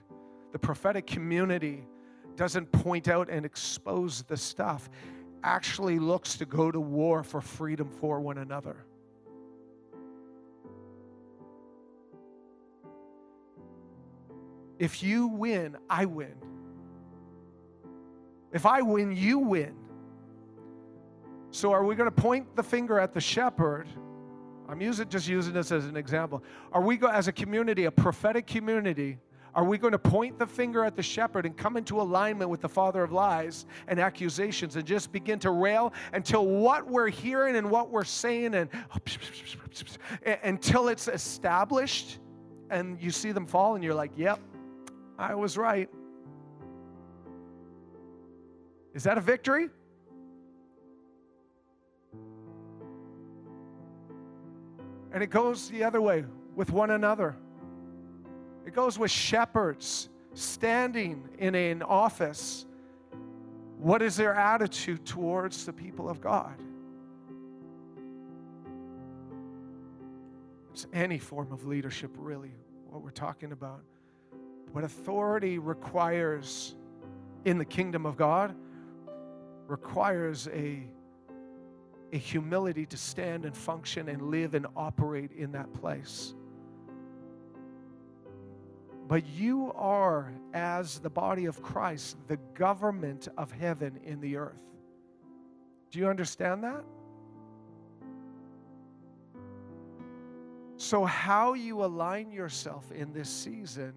The 0.53 0.61
prophetic 0.61 1.09
community 1.09 1.89
doesn't 2.37 2.71
point 2.71 3.09
out 3.09 3.29
and 3.29 3.45
expose 3.45 4.23
the 4.23 4.37
stuff, 4.37 4.89
actually 5.43 5.99
looks 5.99 6.37
to 6.37 6.45
go 6.45 6.71
to 6.71 6.79
war 6.79 7.25
for 7.25 7.41
freedom 7.41 7.91
for 8.01 8.21
one 8.21 8.39
another. 8.39 8.77
If 14.79 15.03
you 15.03 15.27
win, 15.27 15.77
I 15.91 16.05
win. 16.05 16.37
If 18.53 18.67
I 18.67 18.83
win, 18.83 19.17
you 19.17 19.41
win. 19.41 19.75
So, 21.51 21.73
are 21.73 21.85
we 21.85 21.97
going 21.97 22.09
to 22.09 22.23
point 22.23 22.55
the 22.55 22.63
finger 22.63 23.01
at 23.01 23.13
the 23.13 23.21
shepherd? 23.21 23.89
I'm 24.69 24.81
using 24.81 25.09
just 25.09 25.29
using 25.29 25.53
this 25.53 25.71
as 25.73 25.87
an 25.87 25.97
example. 25.97 26.43
Are 26.73 26.81
we 26.81 26.97
go 26.97 27.09
as 27.09 27.29
a 27.29 27.33
community, 27.33 27.85
a 27.85 27.91
prophetic 27.91 28.47
community? 28.47 29.19
Are 29.55 29.65
we 29.65 29.79
going 29.79 29.93
to 29.93 29.99
point 29.99 30.39
the 30.39 30.47
finger 30.47 30.85
at 30.85 30.97
the 30.97 31.03
shepherd 31.03 31.47
and 31.47 31.57
come 31.57 31.77
into 31.77 32.01
alignment 32.01 32.51
with 32.51 32.61
the 32.61 32.69
father 32.69 33.05
of 33.05 33.13
lies 33.13 33.67
and 33.87 34.01
accusations 34.01 34.75
and 34.75 34.85
just 34.85 35.13
begin 35.13 35.39
to 35.41 35.51
rail 35.51 35.93
until 36.13 36.45
what 36.47 36.89
we're 36.89 37.09
hearing 37.09 37.55
and 37.55 37.71
what 37.71 37.91
we're 37.91 38.05
saying 38.05 38.55
and 38.55 38.69
until 40.43 40.89
it's 40.89 41.07
established 41.07 42.19
and 42.71 43.01
you 43.01 43.11
see 43.11 43.31
them 43.31 43.47
fall 43.47 43.77
and 43.77 43.85
you're 43.85 43.95
like, 43.95 44.11
"Yep, 44.17 44.41
I 45.19 45.35
was 45.35 45.57
right." 45.57 45.89
Is 48.95 49.05
that 49.05 49.19
a 49.19 49.21
victory? 49.21 49.69
And 55.15 55.23
it 55.23 55.31
goes 55.31 55.71
the 55.71 55.85
other 55.85 56.01
way 56.01 56.25
with 56.57 56.71
one 56.73 56.91
another. 56.91 57.37
It 58.67 58.75
goes 58.75 58.99
with 58.99 59.13
shepherds 59.13 60.09
standing 60.35 61.29
in 61.39 61.55
an 61.55 61.83
office. 61.83 62.67
What 63.79 64.03
is 64.03 64.17
their 64.17 64.35
attitude 64.35 65.07
towards 65.07 65.67
the 65.67 65.73
people 65.73 66.09
of 66.09 66.21
God? 66.21 66.61
It's 70.73 70.89
any 70.93 71.19
form 71.19 71.53
of 71.53 71.65
leadership, 71.65 72.11
really, 72.19 72.53
what 72.91 73.01
we're 73.01 73.11
talking 73.11 73.53
about. 73.53 73.83
What 74.73 74.83
authority 74.83 75.61
requires 75.61 76.75
in 77.45 77.59
the 77.59 77.65
kingdom 77.65 78.05
of 78.05 78.17
God 78.17 78.57
requires 79.69 80.49
a, 80.49 80.83
a 82.15 82.17
humility 82.17 82.87
to 82.87 82.97
stand 82.97 83.45
and 83.45 83.57
function 83.57 84.09
and 84.09 84.31
live 84.31 84.55
and 84.55 84.69
operate 84.77 85.33
in 85.33 85.51
that 85.51 85.73
place. 85.75 86.33
But 89.09 89.27
you 89.27 89.73
are, 89.75 90.33
as 90.55 91.01
the 91.01 91.11
body 91.11 91.47
of 91.47 91.61
Christ, 91.61 92.17
the 92.29 92.37
government 92.55 93.27
of 93.37 93.51
heaven 93.51 93.99
in 94.05 94.21
the 94.21 94.37
earth. 94.37 94.63
Do 95.91 95.99
you 95.99 96.09
understand 96.09 96.63
that? 96.63 96.85
So, 100.77 101.05
how 101.05 101.55
you 101.55 101.85
align 101.85 102.31
yourself 102.31 102.93
in 102.93 103.13
this 103.13 103.29
season, 103.29 103.93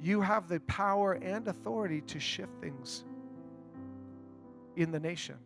you 0.00 0.20
have 0.20 0.48
the 0.48 0.60
power 0.60 1.14
and 1.14 1.48
authority 1.48 2.00
to 2.02 2.20
shift 2.20 2.52
things 2.60 3.04
in 4.76 4.92
the 4.92 5.00
nation. 5.00 5.36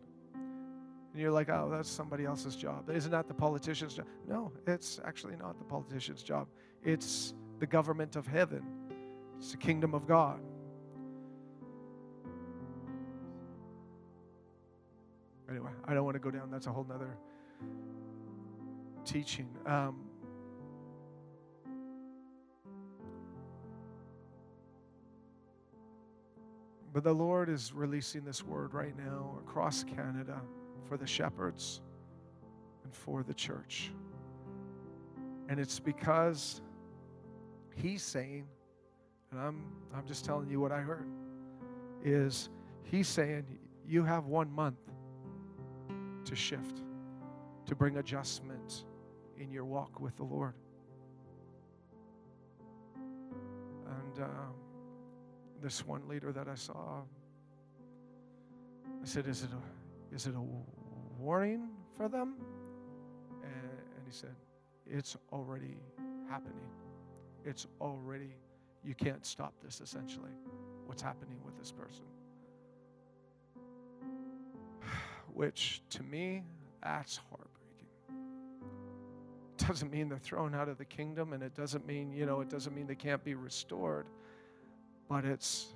And 1.19 1.23
you're 1.25 1.33
like, 1.33 1.49
oh, 1.49 1.67
that's 1.69 1.91
somebody 1.91 2.23
else's 2.23 2.55
job. 2.55 2.89
Isn't 2.89 3.11
that 3.11 3.27
the 3.27 3.33
politician's 3.33 3.93
job? 3.93 4.05
No, 4.25 4.53
it's 4.65 5.01
actually 5.03 5.35
not 5.35 5.57
the 5.57 5.65
politician's 5.65 6.23
job. 6.23 6.47
It's 6.81 7.33
the 7.59 7.67
government 7.67 8.15
of 8.15 8.25
heaven, 8.25 8.63
it's 9.37 9.51
the 9.51 9.57
kingdom 9.57 9.93
of 9.93 10.07
God. 10.07 10.39
Anyway, 15.49 15.71
I 15.83 15.93
don't 15.93 16.05
want 16.05 16.15
to 16.15 16.21
go 16.21 16.31
down. 16.31 16.49
That's 16.49 16.67
a 16.67 16.71
whole 16.71 16.85
nother 16.85 17.17
teaching. 19.03 19.49
Um, 19.65 19.99
but 26.93 27.03
the 27.03 27.13
Lord 27.13 27.49
is 27.49 27.73
releasing 27.73 28.23
this 28.23 28.41
word 28.41 28.73
right 28.73 28.97
now 28.97 29.37
across 29.45 29.83
Canada 29.83 30.39
for 30.87 30.97
the 30.97 31.07
shepherds 31.07 31.81
and 32.83 32.93
for 32.93 33.23
the 33.23 33.33
church. 33.33 33.91
And 35.47 35.59
it's 35.59 35.79
because 35.79 36.61
He's 37.75 38.03
saying, 38.03 38.45
and 39.31 39.39
I'm, 39.39 39.63
I'm 39.95 40.05
just 40.05 40.25
telling 40.25 40.49
you 40.49 40.59
what 40.59 40.71
I 40.71 40.81
heard, 40.81 41.07
is 42.03 42.49
He's 42.83 43.07
saying, 43.07 43.45
you 43.87 44.03
have 44.03 44.25
one 44.25 44.51
month 44.51 44.79
to 46.25 46.35
shift, 46.35 46.81
to 47.65 47.75
bring 47.75 47.97
adjustment 47.97 48.85
in 49.37 49.51
your 49.51 49.65
walk 49.65 49.99
with 49.99 50.15
the 50.17 50.23
Lord. 50.23 50.53
And 53.87 54.23
uh, 54.23 54.27
this 55.61 55.85
one 55.85 56.07
leader 56.07 56.31
that 56.31 56.47
I 56.47 56.55
saw, 56.55 57.01
I 58.85 59.05
said, 59.05 59.27
"Is 59.27 59.43
it 59.43 59.49
a, 59.51 59.78
is 60.11 60.27
it 60.27 60.35
a 60.35 60.43
warning 61.17 61.69
for 61.95 62.07
them?" 62.07 62.35
And, 63.43 64.05
he 64.05 64.11
said, 64.11 64.35
"It's 64.87 65.17
already 65.31 65.77
happening. 66.29 66.69
It's 67.45 67.67
already. 67.79 68.35
You 68.83 68.95
can't 68.95 69.25
stop 69.25 69.53
this. 69.61 69.81
Essentially, 69.81 70.31
what's 70.85 71.01
happening 71.01 71.39
with 71.45 71.57
this 71.57 71.71
person." 71.71 72.05
Which 75.33 75.81
to 75.91 76.03
me, 76.03 76.43
that's 76.81 77.17
heartbreaking. 77.29 77.49
doesn't 79.57 79.91
mean 79.91 80.09
they're 80.09 80.17
thrown 80.17 80.55
out 80.55 80.69
of 80.69 80.77
the 80.77 80.85
kingdom, 80.85 81.33
and 81.33 81.43
it 81.43 81.53
doesn't 81.53 81.85
mean, 81.85 82.11
you 82.11 82.25
know, 82.25 82.41
it 82.41 82.49
doesn't 82.49 82.73
mean 82.73 82.87
they 82.87 82.95
can't 82.95 83.23
be 83.23 83.35
restored, 83.35 84.07
but 85.07 85.25
it's 85.25 85.73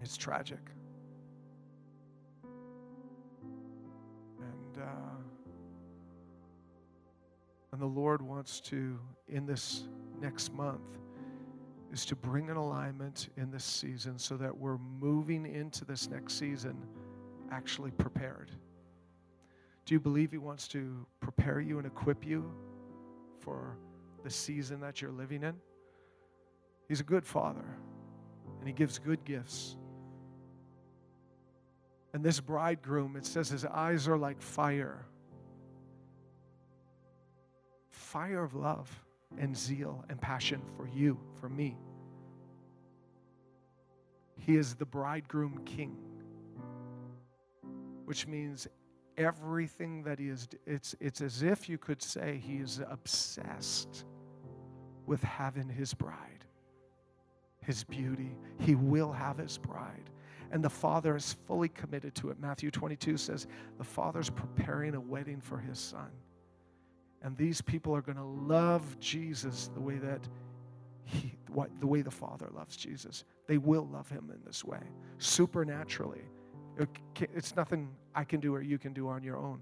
it's 0.00 0.16
tragic. 0.16 0.60
And 7.78 7.82
the 7.84 8.00
Lord 8.00 8.20
wants 8.20 8.58
to, 8.62 8.98
in 9.28 9.46
this 9.46 9.84
next 10.20 10.52
month, 10.52 10.98
is 11.92 12.04
to 12.06 12.16
bring 12.16 12.50
an 12.50 12.56
alignment 12.56 13.28
in 13.36 13.52
this 13.52 13.62
season 13.62 14.18
so 14.18 14.36
that 14.36 14.56
we're 14.56 14.78
moving 14.78 15.46
into 15.46 15.84
this 15.84 16.10
next 16.10 16.40
season 16.40 16.76
actually 17.52 17.92
prepared. 17.92 18.50
Do 19.84 19.94
you 19.94 20.00
believe 20.00 20.32
He 20.32 20.38
wants 20.38 20.66
to 20.68 21.06
prepare 21.20 21.60
you 21.60 21.78
and 21.78 21.86
equip 21.86 22.26
you 22.26 22.50
for 23.38 23.76
the 24.24 24.30
season 24.30 24.80
that 24.80 25.00
you're 25.00 25.12
living 25.12 25.44
in? 25.44 25.54
He's 26.88 26.98
a 26.98 27.04
good 27.04 27.24
Father, 27.24 27.76
and 28.58 28.66
He 28.66 28.74
gives 28.74 28.98
good 28.98 29.24
gifts. 29.24 29.76
And 32.12 32.24
this 32.24 32.40
bridegroom, 32.40 33.14
it 33.14 33.24
says 33.24 33.48
his 33.48 33.64
eyes 33.64 34.08
are 34.08 34.18
like 34.18 34.42
fire 34.42 35.06
fire 38.12 38.42
of 38.42 38.54
love 38.54 38.88
and 39.38 39.56
zeal 39.56 40.04
and 40.08 40.20
passion 40.20 40.62
for 40.76 40.88
you, 40.88 41.18
for 41.40 41.48
me. 41.48 41.76
He 44.38 44.56
is 44.56 44.74
the 44.74 44.86
bridegroom 44.86 45.60
king, 45.66 45.96
which 48.06 48.26
means 48.26 48.66
everything 49.18 50.02
that 50.04 50.18
he 50.18 50.28
is 50.28 50.48
it's 50.66 50.94
it's 51.00 51.20
as 51.20 51.42
if 51.42 51.68
you 51.68 51.76
could 51.76 52.00
say 52.00 52.40
he 52.42 52.56
is 52.56 52.80
obsessed 52.88 54.04
with 55.06 55.22
having 55.22 55.68
his 55.68 55.92
bride 55.92 56.38
his 57.60 57.84
beauty. 57.84 58.34
He 58.58 58.74
will 58.74 59.12
have 59.12 59.36
his 59.36 59.58
bride. 59.58 60.08
And 60.50 60.64
the 60.64 60.70
father 60.70 61.16
is 61.16 61.36
fully 61.46 61.68
committed 61.68 62.14
to 62.14 62.30
it. 62.30 62.40
Matthew 62.40 62.70
22 62.70 63.18
says 63.18 63.46
the 63.76 63.84
father's 63.84 64.30
preparing 64.30 64.94
a 64.94 65.00
wedding 65.00 65.38
for 65.38 65.58
his 65.58 65.78
son 65.78 66.08
and 67.22 67.36
these 67.36 67.60
people 67.60 67.94
are 67.94 68.02
going 68.02 68.18
to 68.18 68.24
love 68.24 68.98
jesus 69.00 69.70
the 69.74 69.80
way 69.80 69.96
that 69.96 70.20
he 71.04 71.34
what, 71.52 71.70
the 71.80 71.86
way 71.86 72.02
the 72.02 72.10
father 72.10 72.48
loves 72.54 72.76
jesus 72.76 73.24
they 73.46 73.58
will 73.58 73.88
love 73.92 74.08
him 74.08 74.30
in 74.34 74.40
this 74.44 74.64
way 74.64 74.80
supernaturally 75.18 76.22
it's 77.20 77.56
nothing 77.56 77.88
I 78.14 78.24
can 78.24 78.40
do 78.40 78.54
or 78.54 78.62
you 78.62 78.78
can 78.78 78.92
do 78.92 79.08
on 79.08 79.22
your 79.22 79.36
own. 79.36 79.60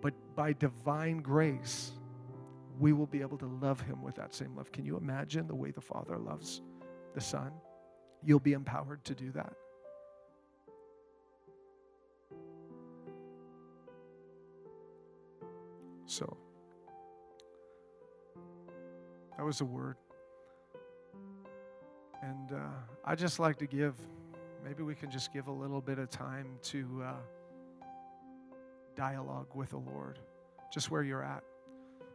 But 0.00 0.14
by 0.34 0.52
divine 0.54 1.18
grace, 1.18 1.92
we 2.78 2.92
will 2.92 3.06
be 3.06 3.20
able 3.20 3.38
to 3.38 3.46
love 3.46 3.80
him 3.80 4.02
with 4.02 4.14
that 4.16 4.34
same 4.34 4.56
love. 4.56 4.72
Can 4.72 4.84
you 4.84 4.96
imagine 4.96 5.46
the 5.46 5.54
way 5.54 5.70
the 5.70 5.80
Father 5.80 6.18
loves 6.18 6.62
the 7.14 7.20
Son? 7.20 7.52
You'll 8.22 8.40
be 8.40 8.52
empowered 8.52 9.04
to 9.04 9.14
do 9.14 9.30
that. 9.32 9.52
So, 16.10 16.36
that 19.36 19.44
was 19.44 19.58
the 19.58 19.64
word. 19.64 19.94
And 22.20 22.50
uh, 22.52 22.56
I 23.04 23.14
just 23.14 23.38
like 23.38 23.58
to 23.58 23.66
give 23.66 23.94
maybe 24.64 24.82
we 24.82 24.96
can 24.96 25.08
just 25.08 25.32
give 25.32 25.46
a 25.46 25.52
little 25.52 25.80
bit 25.80 26.00
of 26.00 26.10
time 26.10 26.58
to 26.62 27.04
uh, 27.06 27.86
dialogue 28.96 29.46
with 29.54 29.70
the 29.70 29.78
Lord, 29.78 30.18
just 30.74 30.90
where 30.90 31.04
you're 31.04 31.22
at. 31.22 31.44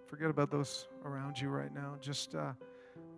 Forget 0.08 0.30
about 0.30 0.52
those 0.52 0.90
around 1.06 1.40
you 1.40 1.48
right 1.48 1.74
now. 1.74 1.96
Just, 2.02 2.36
uh, 2.36 2.52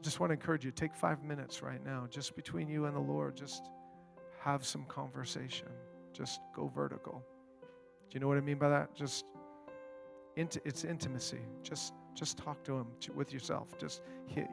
just 0.04 0.20
want 0.20 0.30
to 0.30 0.36
encourage 0.36 0.64
you. 0.64 0.70
Take 0.70 0.94
five 0.94 1.24
minutes 1.24 1.64
right 1.64 1.84
now, 1.84 2.06
just 2.08 2.36
between 2.36 2.70
you 2.70 2.86
and 2.86 2.96
the 2.96 3.02
Lord. 3.02 3.36
Just 3.36 3.64
have 4.42 4.64
some 4.64 4.86
conversation. 4.86 5.70
Just 6.14 6.40
go 6.56 6.68
vertical. 6.68 7.26
Do 7.62 8.14
you 8.14 8.20
know 8.20 8.28
what 8.28 8.38
I 8.38 8.42
mean 8.42 8.60
by 8.60 8.70
that? 8.70 8.94
Just, 8.94 9.26
it's 10.38 10.84
intimacy. 10.84 11.40
Just, 11.64 11.94
just 12.14 12.38
talk 12.38 12.64
to 12.66 12.78
Him 12.78 12.88
with 13.16 13.34
yourself. 13.34 13.78
Just 13.78 14.02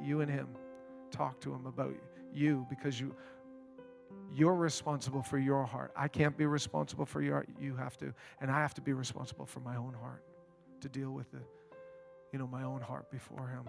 you 0.03 0.21
and 0.21 0.31
Him. 0.31 0.49
Talk 1.11 1.41
to 1.43 1.53
Him 1.53 1.67
about 1.67 1.95
you 2.33 2.67
because 2.69 2.99
you 3.01 3.15
you're 4.33 4.55
responsible 4.55 5.23
for 5.23 5.39
your 5.39 5.65
heart. 5.65 5.93
I 5.97 6.09
can't 6.09 6.37
be 6.37 6.47
responsible 6.47 7.05
for 7.05 7.21
your. 7.21 7.45
You 7.61 7.77
have 7.77 7.97
to. 7.99 8.13
And 8.41 8.51
I 8.51 8.61
have 8.61 8.75
to 8.75 8.81
be 8.81 8.93
responsible 8.93 9.47
for 9.47 9.61
my 9.61 9.77
own 9.77 9.95
heart 10.01 10.25
to 10.81 10.89
deal 10.89 11.11
with 11.11 11.31
the, 11.31 11.41
you 12.33 12.39
know, 12.39 12.47
my 12.47 12.65
own 12.65 12.81
heart 12.81 13.11
before 13.11 13.49
Him. 13.49 13.69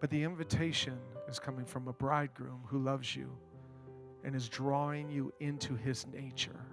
But 0.00 0.10
the 0.10 0.24
invitation 0.24 0.98
is 1.28 1.38
coming 1.38 1.64
from 1.64 1.86
a 1.86 1.92
bridegroom 1.92 2.60
who 2.66 2.78
loves 2.78 3.14
you 3.14 3.30
and 4.24 4.34
is 4.34 4.48
drawing 4.48 5.08
you 5.08 5.32
into 5.40 5.74
his 5.74 6.06
nature. 6.08 6.66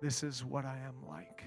This 0.00 0.22
is 0.22 0.44
what 0.44 0.64
I 0.64 0.78
am 0.86 0.94
like. 1.08 1.42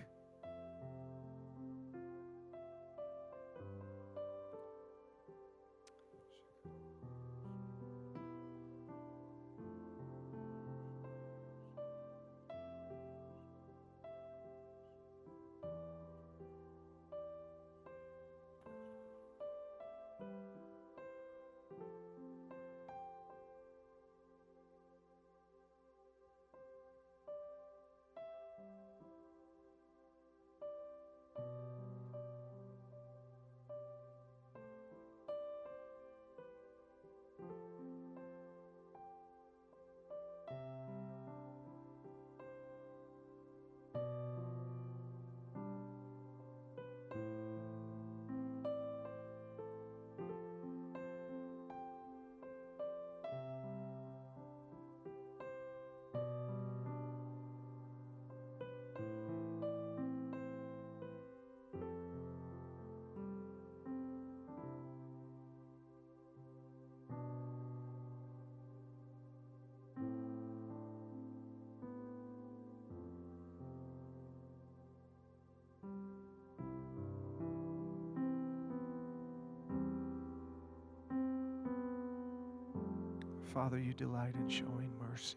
Father, 83.53 83.77
you 83.77 83.93
delight 83.93 84.33
in 84.35 84.47
showing 84.47 84.89
mercy. 84.97 85.35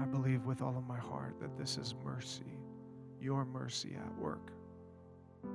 I 0.00 0.04
believe 0.06 0.46
with 0.46 0.62
all 0.62 0.74
of 0.78 0.86
my 0.86 0.98
heart 0.98 1.38
that 1.38 1.58
this 1.58 1.76
is 1.76 1.94
mercy, 2.02 2.58
your 3.20 3.44
mercy 3.44 3.94
at 3.94 4.18
work. 4.18 4.52
I 5.44 5.48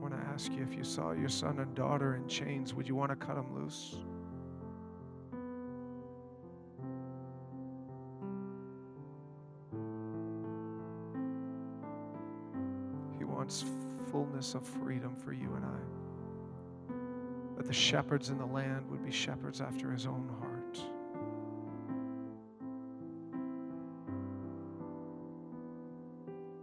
want 0.00 0.12
to 0.14 0.20
ask 0.32 0.50
you 0.52 0.64
if 0.64 0.74
you 0.74 0.82
saw 0.82 1.12
your 1.12 1.28
son 1.28 1.60
and 1.60 1.72
daughter 1.76 2.16
in 2.16 2.26
chains, 2.26 2.74
would 2.74 2.88
you 2.88 2.96
want 2.96 3.10
to 3.12 3.16
cut 3.16 3.36
them 3.36 3.54
loose? 3.54 3.98
Of 14.54 14.64
freedom 14.64 15.14
for 15.16 15.32
you 15.32 15.52
and 15.54 15.64
I. 15.64 15.78
That 17.56 17.66
the 17.66 17.72
shepherds 17.72 18.30
in 18.30 18.38
the 18.38 18.46
land 18.46 18.90
would 18.90 19.04
be 19.04 19.10
shepherds 19.10 19.60
after 19.60 19.90
his 19.90 20.06
own 20.06 20.30
heart. 20.40 20.78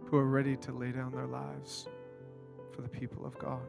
Who 0.06 0.16
are 0.16 0.26
ready 0.26 0.56
to 0.56 0.72
lay 0.72 0.90
down 0.90 1.12
their 1.12 1.26
lives 1.26 1.86
for 2.72 2.82
the 2.82 2.88
people 2.88 3.26
of 3.26 3.38
God. 3.38 3.60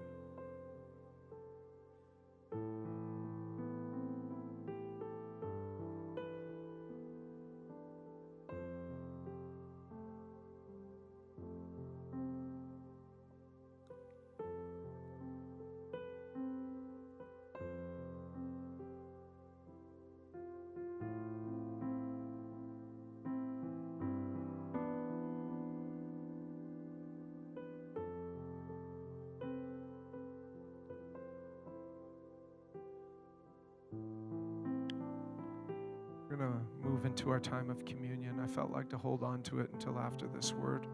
Our 37.40 37.60
time 37.60 37.70
of 37.70 37.86
communion. 37.86 38.38
I 38.44 38.48
felt 38.48 38.70
like 38.72 38.90
to 38.90 38.98
hold 38.98 39.24
on 39.24 39.42
to 39.44 39.62
it 39.62 39.70
until 39.72 39.98
after 39.98 40.28
this 40.28 40.52
word. 40.52 40.88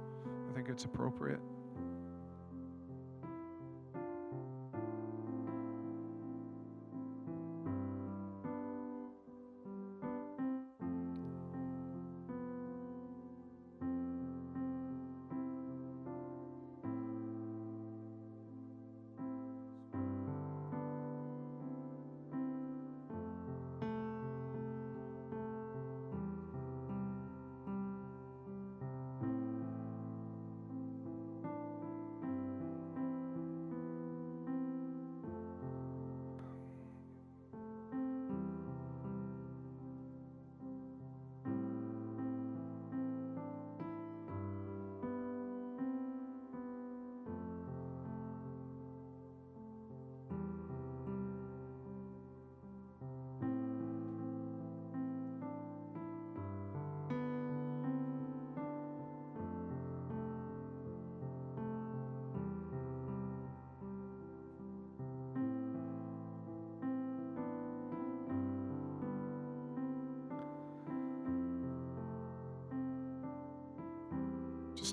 I 0.48 0.54
think 0.54 0.70
it's 0.70 0.86
appropriate. 0.86 1.40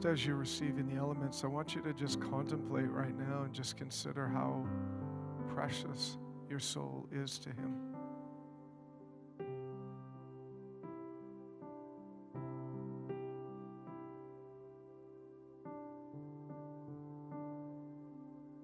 Just 0.02 0.12
as 0.14 0.26
you're 0.26 0.34
receiving 0.34 0.88
the 0.88 0.96
elements, 0.96 1.44
I 1.44 1.46
want 1.46 1.76
you 1.76 1.82
to 1.82 1.92
just 1.92 2.20
contemplate 2.20 2.90
right 2.90 3.16
now 3.16 3.42
and 3.44 3.54
just 3.54 3.76
consider 3.76 4.26
how 4.26 4.66
precious 5.54 6.18
your 6.50 6.58
soul 6.58 7.06
is 7.12 7.38
to 7.38 7.50
Him. 7.50 7.76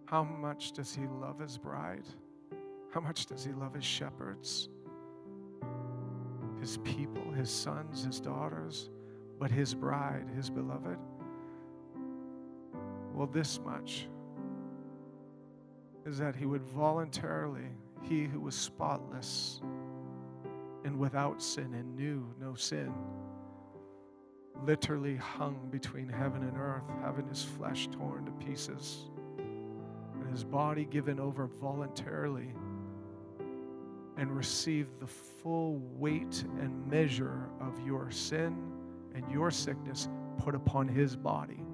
How 0.06 0.24
much 0.24 0.72
does 0.72 0.92
He 0.92 1.06
love 1.06 1.38
His 1.38 1.56
bride? 1.56 2.08
How 2.92 2.98
much 2.98 3.26
does 3.26 3.44
He 3.44 3.52
love 3.52 3.74
His 3.74 3.84
shepherds? 3.84 4.70
His 6.58 6.78
people, 6.78 7.30
His 7.30 7.48
sons, 7.48 8.04
His 8.04 8.18
daughters, 8.18 8.90
but 9.38 9.52
His 9.52 9.72
bride, 9.72 10.26
His 10.34 10.50
beloved? 10.50 10.98
Well, 13.18 13.26
this 13.26 13.58
much 13.64 14.06
is 16.06 16.18
that 16.18 16.36
He 16.36 16.46
would 16.46 16.62
voluntarily, 16.62 17.66
He 18.02 18.26
who 18.26 18.38
was 18.38 18.54
spotless 18.54 19.60
and 20.84 20.96
without 21.00 21.42
sin 21.42 21.74
and 21.74 21.96
knew 21.96 22.24
no 22.40 22.54
sin, 22.54 22.94
literally 24.64 25.16
hung 25.16 25.68
between 25.72 26.08
heaven 26.08 26.44
and 26.44 26.56
earth, 26.56 26.84
having 27.02 27.26
His 27.26 27.42
flesh 27.42 27.88
torn 27.88 28.24
to 28.24 28.30
pieces 28.46 29.10
and 29.36 30.30
His 30.30 30.44
body 30.44 30.84
given 30.84 31.18
over 31.18 31.48
voluntarily 31.48 32.54
and 34.16 34.30
received 34.30 35.00
the 35.00 35.08
full 35.08 35.80
weight 35.96 36.44
and 36.60 36.88
measure 36.88 37.48
of 37.60 37.84
your 37.84 38.12
sin 38.12 38.56
and 39.16 39.28
your 39.28 39.50
sickness 39.50 40.08
put 40.38 40.54
upon 40.54 40.86
his 40.86 41.16
body. 41.16 41.64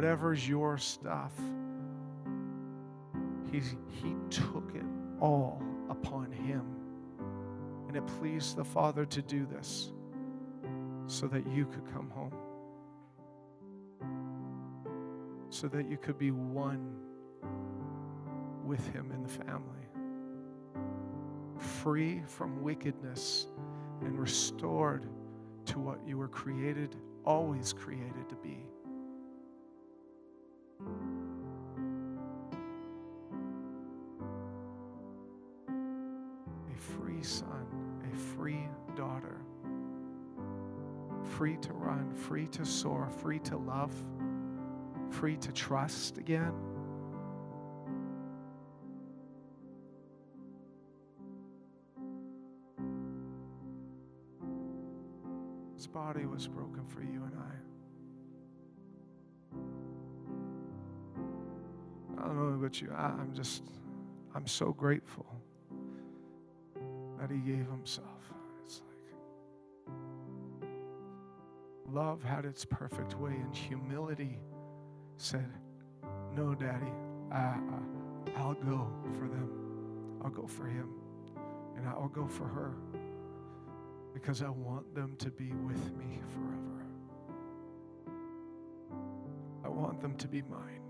Whatever's 0.00 0.48
your 0.48 0.78
stuff, 0.78 1.32
he's, 3.52 3.76
he 4.02 4.14
took 4.30 4.72
it 4.74 4.86
all 5.20 5.62
upon 5.90 6.32
him. 6.32 6.64
And 7.86 7.94
it 7.94 8.06
pleased 8.18 8.56
the 8.56 8.64
Father 8.64 9.04
to 9.04 9.20
do 9.20 9.44
this 9.44 9.92
so 11.06 11.26
that 11.26 11.46
you 11.48 11.66
could 11.66 11.84
come 11.92 12.08
home, 12.08 12.32
so 15.50 15.68
that 15.68 15.86
you 15.86 15.98
could 15.98 16.16
be 16.16 16.30
one 16.30 16.96
with 18.64 18.90
him 18.94 19.12
in 19.12 19.22
the 19.22 19.28
family, 19.28 19.84
free 21.58 22.22
from 22.24 22.62
wickedness 22.62 23.48
and 24.00 24.18
restored 24.18 25.10
to 25.66 25.78
what 25.78 25.98
you 26.06 26.16
were 26.16 26.28
created, 26.28 26.96
always 27.26 27.74
created 27.74 28.19
to 42.52 42.64
soar, 42.64 43.08
free 43.08 43.38
to 43.40 43.56
love, 43.56 43.92
free 45.10 45.36
to 45.36 45.52
trust 45.52 46.18
again. 46.18 46.52
His 55.76 55.86
body 55.86 56.26
was 56.26 56.46
broken 56.46 56.86
for 56.86 57.00
you 57.00 57.24
and 57.24 57.32
I. 57.38 57.52
I 62.22 62.26
don't 62.26 62.36
know 62.36 62.54
about 62.58 62.80
you. 62.82 62.92
I, 62.94 63.06
I'm 63.06 63.32
just, 63.34 63.62
I'm 64.34 64.46
so 64.46 64.72
grateful 64.72 65.26
that 67.18 67.30
He 67.30 67.38
gave 67.38 67.66
Himself. 67.66 68.19
Love 71.92 72.22
had 72.22 72.44
its 72.44 72.64
perfect 72.64 73.18
way, 73.18 73.32
and 73.32 73.54
humility 73.54 74.38
said, 75.16 75.48
No, 76.36 76.54
Daddy, 76.54 76.92
I, 77.32 77.56
I'll 78.36 78.54
go 78.54 78.88
for 79.18 79.28
them. 79.28 79.50
I'll 80.24 80.30
go 80.30 80.46
for 80.46 80.66
him. 80.66 80.88
And 81.76 81.88
I'll 81.88 82.08
go 82.08 82.26
for 82.26 82.46
her 82.46 82.74
because 84.12 84.42
I 84.42 84.48
want 84.50 84.94
them 84.94 85.16
to 85.18 85.30
be 85.30 85.52
with 85.52 85.96
me 85.96 86.20
forever. 86.34 86.84
I 89.64 89.68
want 89.68 90.00
them 90.00 90.16
to 90.16 90.28
be 90.28 90.42
mine. 90.42 90.82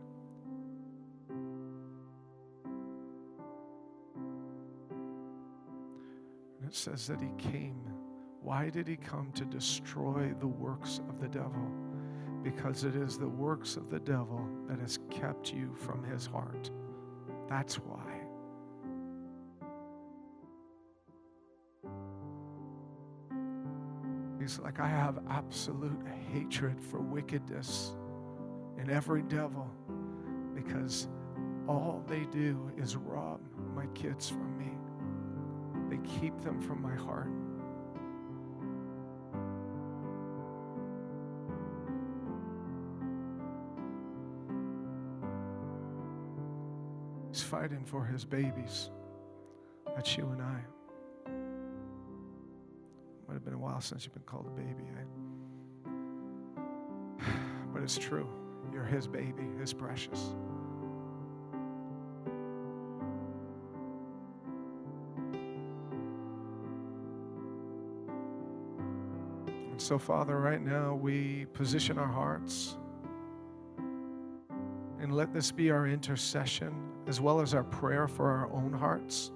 And 6.61 6.69
it 6.69 6.75
says 6.75 7.07
that 7.07 7.21
he 7.21 7.31
came. 7.39 8.00
Why 8.43 8.71
did 8.71 8.89
he 8.89 8.97
come? 8.97 9.33
To 9.33 9.45
destroy 9.45 10.33
the 10.39 10.47
works 10.47 11.01
of 11.09 11.21
the 11.21 11.29
devil. 11.29 11.71
Because 12.43 12.85
it 12.85 12.97
is 12.97 13.19
the 13.19 13.29
works 13.29 13.77
of 13.77 13.91
the 13.91 14.01
devil 14.01 14.49
that 14.69 14.79
has 14.79 14.99
kept 15.11 15.53
you 15.53 15.75
from 15.75 16.03
his 16.05 16.27
heart. 16.27 16.71
That's 17.49 17.77
why. 17.77 18.21
He's 24.41 24.59
like, 24.59 24.81
I 24.81 24.89
have 24.89 25.19
absolute 25.29 26.01
hatred 26.33 26.81
for 26.81 26.99
wickedness 26.99 27.93
and 28.79 28.91
every 28.91 29.23
devil 29.23 29.71
because 30.55 31.09
all 31.69 32.03
they 32.09 32.25
do 32.33 32.71
is 32.79 32.97
rob 32.97 33.41
my 33.75 33.87
kids 33.95 34.29
from 34.29 34.59
me. 34.59 34.73
They 35.91 36.03
keep 36.19 36.39
them 36.41 36.61
from 36.61 36.81
my 36.81 36.95
heart. 36.95 37.31
For 47.91 48.05
his 48.05 48.25
babies. 48.25 48.91
That's 49.97 50.17
you 50.17 50.25
and 50.27 50.41
I. 50.41 50.61
Might 53.27 53.35
have 53.35 53.45
been 53.45 53.55
a 53.55 53.59
while 53.59 53.81
since 53.81 54.05
you've 54.05 54.15
been 54.15 54.23
called 54.23 54.47
a 54.47 54.51
baby. 54.51 54.85
Eh? 57.21 57.25
But 57.73 57.83
it's 57.83 57.99
true. 57.99 58.29
You're 58.73 58.85
his 58.85 59.09
baby, 59.09 59.43
his 59.59 59.73
precious. 59.73 60.35
And 69.71 69.81
so, 69.81 69.99
Father, 69.99 70.39
right 70.39 70.61
now 70.61 70.95
we 70.95 71.47
position 71.55 71.99
our 71.99 72.07
hearts 72.07 72.77
and 75.01 75.13
let 75.13 75.33
this 75.33 75.51
be 75.51 75.71
our 75.73 75.89
intercession 75.89 76.90
as 77.07 77.21
well 77.21 77.41
as 77.41 77.55
our 77.55 77.65
prayer 77.65 78.07
for 78.09 78.31
our 78.31 78.53
own 78.53 78.73
hearts. 78.73 79.33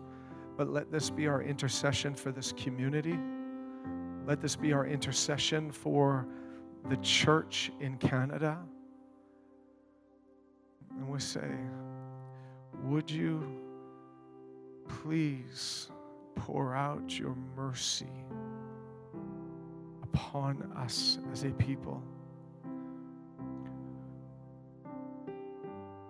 But 0.56 0.68
let 0.68 0.90
this 0.92 1.10
be 1.10 1.26
our 1.26 1.42
intercession 1.42 2.14
for 2.14 2.30
this 2.30 2.52
community. 2.52 3.18
Let 4.26 4.40
this 4.40 4.56
be 4.56 4.72
our 4.72 4.86
intercession 4.86 5.70
for 5.70 6.26
the 6.88 6.96
church 6.98 7.72
in 7.80 7.96
Canada. 7.98 8.58
And 10.90 11.08
we 11.08 11.18
say, 11.18 11.50
Would 12.84 13.10
you 13.10 13.42
please 14.88 15.90
pour 16.36 16.74
out 16.74 17.18
your 17.18 17.36
mercy 17.56 18.06
upon 20.02 20.62
us 20.76 21.18
as 21.32 21.44
a 21.44 21.50
people? 21.50 22.02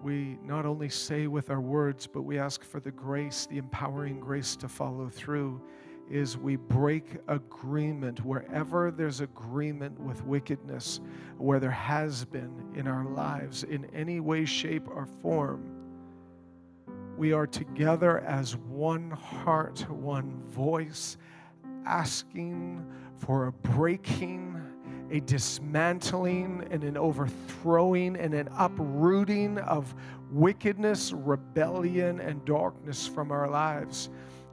We 0.05 0.39
not 0.45 0.67
only 0.67 0.91
say 0.91 1.29
with 1.29 1.49
our 1.49 1.63
words, 1.63 2.07
but 2.07 2.23
we 2.23 2.39
ask 2.39 2.63
for 2.63 2.79
the 2.79 2.91
grace, 2.91 3.47
the 3.47 3.57
empowering 3.57 4.21
grace 4.21 4.55
to 4.57 4.69
follow 4.69 5.09
through 5.09 5.63
is 6.11 6.37
we 6.37 6.57
break 6.57 7.17
agreement 7.29 8.23
wherever 8.23 8.91
there's 8.91 9.23
agreement 9.23 9.99
with 9.99 10.23
wickedness, 10.27 11.01
where 11.39 11.59
there 11.59 11.71
has 11.71 12.23
been 12.27 12.71
in 12.75 12.87
our 12.87 13.07
lives 13.07 13.63
in 13.63 13.87
any 13.95 14.21
way, 14.21 14.45
shape, 14.45 14.87
or 14.89 15.07
form. 15.07 15.65
We 17.17 17.33
are 17.33 17.47
together 17.47 18.19
as 18.21 18.57
one 18.57 19.11
heart, 19.11 19.89
one 19.89 20.39
voice, 20.51 21.17
asking 21.87 22.85
for 23.17 23.47
a 23.47 23.53
breaking, 23.53 24.54
a 25.11 25.21
dismantling, 25.21 26.67
and 26.71 26.85
an 26.85 26.97
overthrowing 26.97 28.17
and 28.17 28.35
an 28.35 28.49
uprooting 28.57 29.59
of 29.59 29.95
wickedness, 30.31 31.13
rebellion, 31.13 32.21
and 32.21 32.45
darkness 32.45 33.07
from 33.07 33.31
our 33.31 33.49
lives. 33.49 34.09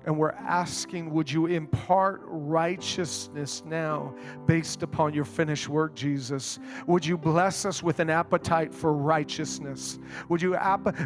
And 0.06 0.18
we're 0.18 0.32
asking, 0.32 1.12
would 1.12 1.32
you 1.32 1.46
impart 1.46 2.22
righteousness 2.26 3.64
now 3.66 4.16
based 4.48 4.82
upon 4.82 5.14
your 5.14 5.26
finished 5.26 5.70
work, 5.70 5.94
Jesus? 5.94 6.58
Would 6.88 7.06
you 7.06 7.18
bless 7.18 7.66
us 7.66 7.84
with 7.84 8.00
an 8.00 8.10
appetite 8.10 8.74
for 8.74 8.94
righteousness? 8.94 10.00
Would 10.30 10.42
you, 10.42 10.58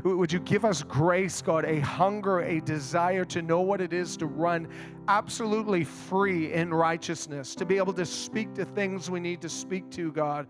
would 0.06 0.32
you 0.32 0.40
give 0.40 0.64
us 0.64 0.82
grace, 0.84 1.42
God, 1.42 1.66
a 1.66 1.80
hunger, 1.82 2.40
a 2.40 2.62
desire 2.62 3.26
to 3.26 3.42
know 3.42 3.62
what 3.62 3.82
it 3.82 3.92
is 3.92 4.16
to 4.18 4.28
run 4.28 4.68
absolutely 5.08 5.84
free 5.84 6.54
in 6.54 6.74
righteousness, 6.74 7.54
to 7.56 7.66
be 7.66 7.78
able 7.78 7.94
to 7.94 8.06
speak 8.06 8.54
to 8.54 8.66
things 8.66 9.10
we 9.10 9.20
need 9.20 9.42
to 9.42 9.50
speak 9.50 9.90
to, 9.92 10.12
God? 10.14 10.48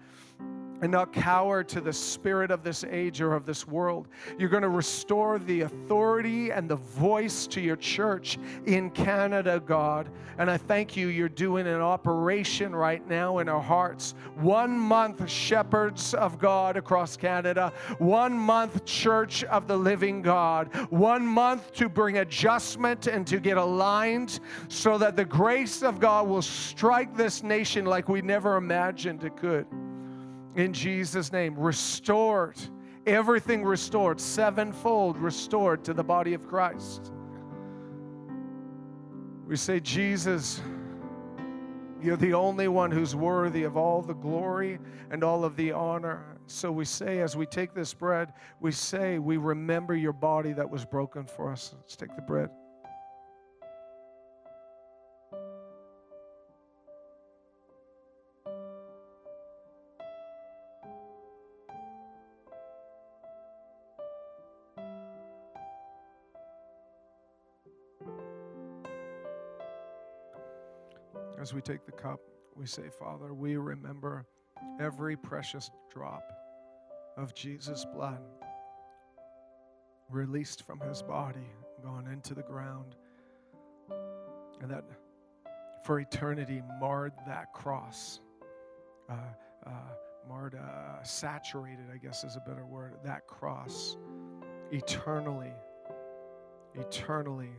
And 0.82 0.92
not 0.92 1.14
cower 1.14 1.64
to 1.64 1.82
the 1.82 1.94
spirit 1.94 2.52
of 2.52 2.64
this 2.64 2.84
age 2.84 3.22
or 3.22 3.34
of 3.34 3.46
this 3.46 3.68
world. 3.68 4.08
You're 4.38 4.50
going 4.50 4.64
to 4.64 4.70
restore 4.70 5.40
the 5.40 5.62
authority 5.62 6.52
and 6.52 6.70
the 6.70 6.76
voice 6.76 7.48
to 7.48 7.62
your 7.62 7.76
church 7.76 8.38
in 8.66 8.90
Canada, 8.92 9.62
God. 9.66 10.10
And 10.38 10.52
I 10.52 10.58
thank 10.58 10.98
you, 10.98 11.08
you're 11.08 11.30
doing 11.30 11.66
an 11.66 11.82
operation 11.82 12.76
right 12.76 13.08
now 13.08 13.38
in 13.40 13.48
our 13.48 13.62
hearts. 13.62 14.16
One 14.36 14.78
month, 14.78 15.30
shepherds 15.30 16.14
of 16.14 16.38
God 16.40 16.76
across 16.78 17.16
Canada, 17.16 17.72
one 18.00 18.34
month, 18.34 18.86
church 18.86 19.44
of 19.46 19.68
the 19.68 19.78
living 19.78 20.22
God, 20.22 20.74
one 20.90 21.26
month 21.26 21.74
to 21.74 21.88
bring 21.88 22.18
adjustment 22.18 23.08
and 23.08 23.26
to 23.28 23.40
get 23.40 23.58
aligned 23.58 24.40
so 24.68 24.98
that 24.98 25.16
the 25.16 25.26
grace 25.26 25.84
of 25.84 26.00
God 26.00 26.28
will 26.28 26.42
strike 26.42 27.16
this 27.16 27.44
nation 27.44 27.86
like 27.86 28.10
we 28.10 28.22
never 28.22 28.58
imagined 28.58 29.24
it 29.24 29.38
could 29.38 29.66
in 30.56 30.74
Jesus' 30.74 31.32
name. 31.32 31.58
Restored, 31.58 32.58
everything 33.06 33.64
restored, 33.64 34.20
sevenfold 34.20 35.18
restored 35.18 35.84
to 35.86 35.94
the 35.94 36.04
body 36.04 36.34
of 36.34 36.48
Christ. 36.48 37.12
We 39.46 39.56
say, 39.56 39.80
Jesus, 39.80 40.62
you're 42.02 42.18
the 42.18 42.34
only 42.34 42.68
one 42.68 42.92
who's 42.92 43.16
worthy 43.16 43.64
of 43.64 43.78
all 43.78 44.02
the 44.02 44.14
glory 44.14 44.80
and 45.12 45.24
all 45.24 45.46
of 45.46 45.56
the 45.56 45.72
honor. 45.72 46.38
So 46.48 46.72
we 46.72 46.86
say, 46.86 47.20
as 47.20 47.36
we 47.36 47.46
take 47.46 47.74
this 47.74 47.94
bread, 47.94 48.34
we 48.60 48.72
say, 48.72 49.20
we 49.20 49.38
remember 49.38 49.96
your 49.96 50.14
body 50.14 50.54
that 50.54 50.70
was 50.70 50.86
broken 50.86 51.26
for 51.26 51.52
us. 51.52 51.74
Let's 51.76 51.96
take 51.96 52.16
the 52.16 52.22
bread. 52.22 52.50
As 71.46 71.54
we 71.54 71.62
take 71.62 71.86
the 71.86 71.92
cup, 71.92 72.20
we 72.56 72.66
say, 72.66 72.90
Father, 72.98 73.32
we 73.32 73.56
remember 73.56 74.26
every 74.80 75.16
precious 75.16 75.70
drop 75.94 76.24
of 77.18 77.36
Jesus' 77.36 77.86
blood 77.94 78.18
released 80.10 80.66
from 80.66 80.80
his 80.80 81.04
body, 81.04 81.46
gone 81.84 82.08
into 82.08 82.34
the 82.34 82.42
ground, 82.42 82.96
and 84.60 84.72
that 84.72 84.86
for 85.86 86.00
eternity 86.00 86.64
marred 86.80 87.14
that 87.28 87.54
cross, 87.54 88.22
uh, 89.08 89.14
uh, 89.68 89.72
marred, 90.28 90.56
uh, 90.56 91.04
saturated, 91.04 91.86
I 91.94 91.98
guess 91.98 92.24
is 92.24 92.38
a 92.38 92.50
better 92.50 92.66
word, 92.66 92.96
that 93.04 93.28
cross 93.28 93.98
eternally, 94.72 95.54
eternally 96.74 97.52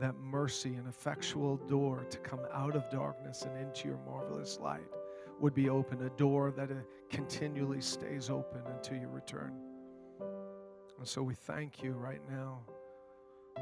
that 0.00 0.14
mercy 0.16 0.74
and 0.74 0.88
effectual 0.88 1.56
door 1.56 2.06
to 2.10 2.18
come 2.18 2.40
out 2.52 2.76
of 2.76 2.88
darkness 2.90 3.42
and 3.42 3.56
into 3.58 3.88
your 3.88 3.98
marvelous 4.06 4.58
light 4.60 4.86
would 5.40 5.54
be 5.54 5.68
open, 5.68 6.02
a 6.02 6.10
door 6.10 6.52
that 6.52 6.70
uh, 6.70 6.74
continually 7.10 7.80
stays 7.80 8.30
open 8.30 8.60
until 8.66 8.96
you 8.96 9.08
return. 9.08 9.52
And 10.98 11.06
so 11.06 11.22
we 11.22 11.34
thank 11.34 11.82
you 11.82 11.92
right 11.92 12.20
now 12.30 12.60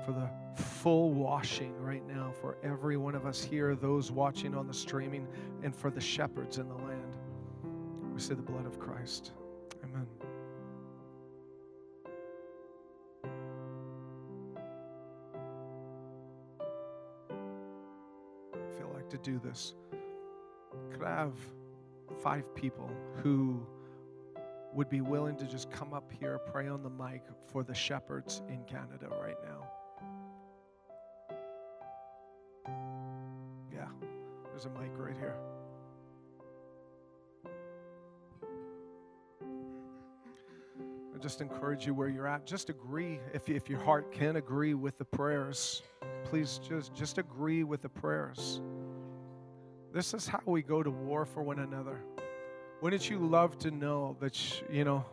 for 0.04 0.12
the 0.12 0.62
full 0.62 1.12
washing 1.12 1.74
right 1.78 2.06
now 2.06 2.32
for 2.40 2.56
every 2.62 2.96
one 2.96 3.14
of 3.14 3.26
us 3.26 3.42
here, 3.42 3.74
those 3.74 4.10
watching 4.10 4.54
on 4.54 4.66
the 4.66 4.74
streaming, 4.74 5.26
and 5.62 5.74
for 5.74 5.90
the 5.90 6.00
shepherds 6.00 6.58
in 6.58 6.68
the 6.68 6.74
land. 6.74 7.16
We 8.12 8.20
say 8.20 8.34
the 8.34 8.42
blood 8.42 8.66
of 8.66 8.78
Christ. 8.78 9.32
Amen. 9.84 10.06
Do 19.22 19.38
this. 19.38 19.74
Could 20.90 21.04
I 21.04 21.10
have 21.10 21.34
five 22.22 22.54
people 22.54 22.90
who 23.22 23.66
would 24.74 24.88
be 24.88 25.00
willing 25.00 25.36
to 25.36 25.46
just 25.46 25.70
come 25.70 25.92
up 25.92 26.10
here, 26.18 26.38
pray 26.38 26.68
on 26.68 26.82
the 26.82 26.90
mic 26.90 27.22
for 27.46 27.62
the 27.62 27.74
shepherds 27.74 28.42
in 28.48 28.64
Canada 28.64 29.08
right 29.20 29.36
now? 29.44 29.66
Yeah, 33.72 33.88
there's 34.50 34.64
a 34.64 34.70
mic 34.70 34.92
right 34.96 35.16
here. 35.18 35.36
I 41.14 41.18
just 41.18 41.40
encourage 41.40 41.86
you 41.86 41.94
where 41.94 42.08
you're 42.08 42.26
at. 42.26 42.46
Just 42.46 42.70
agree 42.70 43.20
if, 43.34 43.48
if 43.48 43.68
your 43.68 43.80
heart 43.80 44.10
can 44.10 44.36
agree 44.36 44.74
with 44.74 44.96
the 44.98 45.04
prayers. 45.04 45.82
Please 46.24 46.58
just 46.66 46.94
just 46.94 47.18
agree 47.18 47.62
with 47.62 47.82
the 47.82 47.88
prayers. 47.88 48.60
This 49.92 50.14
is 50.14 50.26
how 50.26 50.40
we 50.46 50.62
go 50.62 50.82
to 50.82 50.90
war 50.90 51.26
for 51.26 51.42
one 51.42 51.58
another. 51.58 52.00
Wouldn't 52.80 53.10
you 53.10 53.18
love 53.18 53.58
to 53.58 53.70
know 53.70 54.16
that 54.20 54.62
you 54.70 54.84
know 54.84 55.04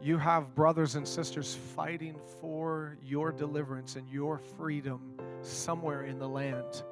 you 0.00 0.16
have 0.16 0.54
brothers 0.54 0.94
and 0.94 1.06
sisters 1.06 1.58
fighting 1.74 2.16
for 2.40 2.96
your 3.02 3.32
deliverance 3.32 3.96
and 3.96 4.08
your 4.08 4.38
freedom 4.38 5.00
somewhere 5.42 6.04
in 6.04 6.20
the 6.20 6.28
land? 6.28 6.84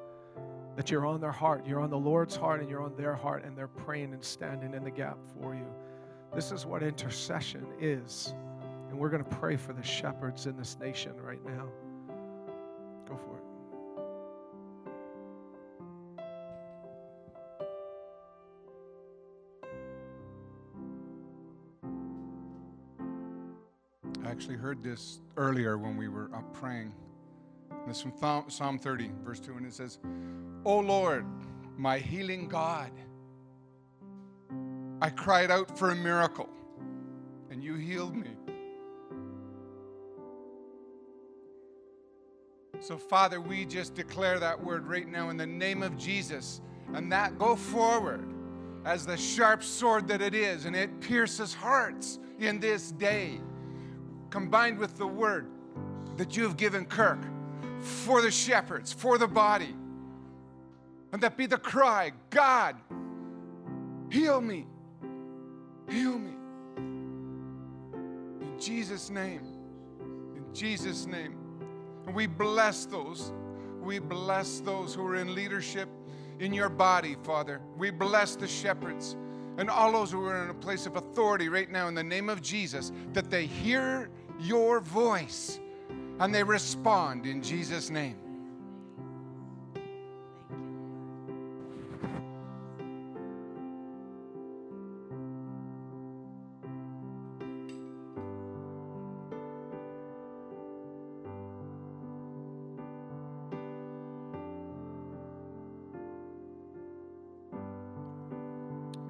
That 0.75 0.91
you're 0.91 1.05
on 1.05 1.21
their 1.21 1.31
heart, 1.31 1.65
you're 1.65 1.79
on 1.79 1.89
the 1.89 1.97
Lord's 1.97 2.35
heart, 2.35 2.59
and 2.59 2.69
you're 2.69 2.81
on 2.81 2.95
their 2.95 3.15
heart, 3.15 3.45
and 3.45 3.57
they're 3.57 3.67
praying 3.67 4.13
and 4.13 4.23
standing 4.23 4.73
in 4.73 4.83
the 4.83 4.91
gap 4.91 5.17
for 5.39 5.55
you. 5.55 5.67
This 6.33 6.51
is 6.51 6.65
what 6.65 6.83
intercession 6.83 7.65
is. 7.79 8.33
And 8.89 8.97
we're 8.99 9.09
going 9.09 9.23
to 9.23 9.35
pray 9.37 9.55
for 9.55 9.73
the 9.73 9.83
shepherds 9.83 10.47
in 10.47 10.57
this 10.57 10.77
nation 10.79 11.13
right 11.21 11.43
now. 11.45 11.65
Go 13.07 13.17
for 13.17 13.37
it. 13.37 13.50
Actually 24.41 24.57
heard 24.57 24.81
this 24.81 25.19
earlier 25.37 25.77
when 25.77 25.95
we 25.95 26.07
were 26.07 26.27
up 26.33 26.51
praying. 26.51 26.91
This 27.85 27.97
is 27.97 28.01
from 28.01 28.49
Psalm 28.49 28.79
30, 28.79 29.11
verse 29.23 29.39
2, 29.39 29.53
and 29.53 29.67
it 29.67 29.71
says, 29.71 29.99
O 30.65 30.79
Lord, 30.79 31.27
my 31.77 31.99
healing 31.99 32.47
God, 32.47 32.89
I 34.99 35.11
cried 35.11 35.51
out 35.51 35.77
for 35.77 35.91
a 35.91 35.95
miracle, 35.95 36.49
and 37.51 37.63
you 37.63 37.75
healed 37.75 38.15
me. 38.15 38.31
So, 42.79 42.97
Father, 42.97 43.39
we 43.39 43.63
just 43.65 43.93
declare 43.93 44.39
that 44.39 44.59
word 44.59 44.87
right 44.87 45.07
now 45.07 45.29
in 45.29 45.37
the 45.37 45.45
name 45.45 45.83
of 45.83 45.95
Jesus, 45.99 46.61
and 46.95 47.11
that 47.11 47.37
go 47.37 47.55
forward 47.55 48.27
as 48.85 49.05
the 49.05 49.17
sharp 49.17 49.61
sword 49.63 50.07
that 50.07 50.19
it 50.19 50.33
is, 50.33 50.65
and 50.65 50.75
it 50.75 50.99
pierces 50.99 51.53
hearts 51.53 52.17
in 52.39 52.59
this 52.59 52.91
day, 52.93 53.39
combined 54.31 54.79
with 54.79 54.97
the 54.97 55.05
word 55.05 55.47
that 56.17 56.35
you 56.35 56.43
have 56.43 56.57
given 56.57 56.85
Kirk 56.85 57.19
for 57.81 58.21
the 58.21 58.31
shepherds, 58.31 58.91
for 58.91 59.17
the 59.17 59.27
body. 59.27 59.75
And 61.13 61.21
that 61.21 61.37
be 61.37 61.45
the 61.45 61.57
cry 61.57 62.13
God, 62.29 62.77
heal 64.09 64.41
me, 64.41 64.65
heal 65.89 66.17
me. 66.17 66.31
In 66.77 68.55
Jesus' 68.59 69.09
name, 69.09 69.41
in 70.35 70.45
Jesus' 70.53 71.05
name. 71.05 71.35
And 72.05 72.15
we 72.15 72.27
bless 72.27 72.85
those, 72.85 73.33
we 73.81 73.99
bless 73.99 74.61
those 74.61 74.95
who 74.95 75.05
are 75.05 75.15
in 75.15 75.35
leadership 75.35 75.89
in 76.39 76.53
your 76.53 76.69
body, 76.69 77.17
Father. 77.23 77.61
We 77.77 77.91
bless 77.91 78.35
the 78.35 78.47
shepherds 78.47 79.17
and 79.57 79.69
all 79.69 79.91
those 79.91 80.11
who 80.11 80.25
are 80.25 80.43
in 80.43 80.49
a 80.49 80.53
place 80.53 80.85
of 80.85 80.95
authority 80.95 81.49
right 81.49 81.69
now 81.69 81.87
in 81.87 81.93
the 81.93 82.03
name 82.03 82.29
of 82.29 82.41
Jesus, 82.41 82.91
that 83.13 83.29
they 83.29 83.45
hear 83.45 84.09
your 84.41 84.79
voice 84.79 85.59
and 86.19 86.33
they 86.33 86.43
respond 86.43 87.25
in 87.25 87.41
Jesus' 87.41 87.89
name. 87.89 88.17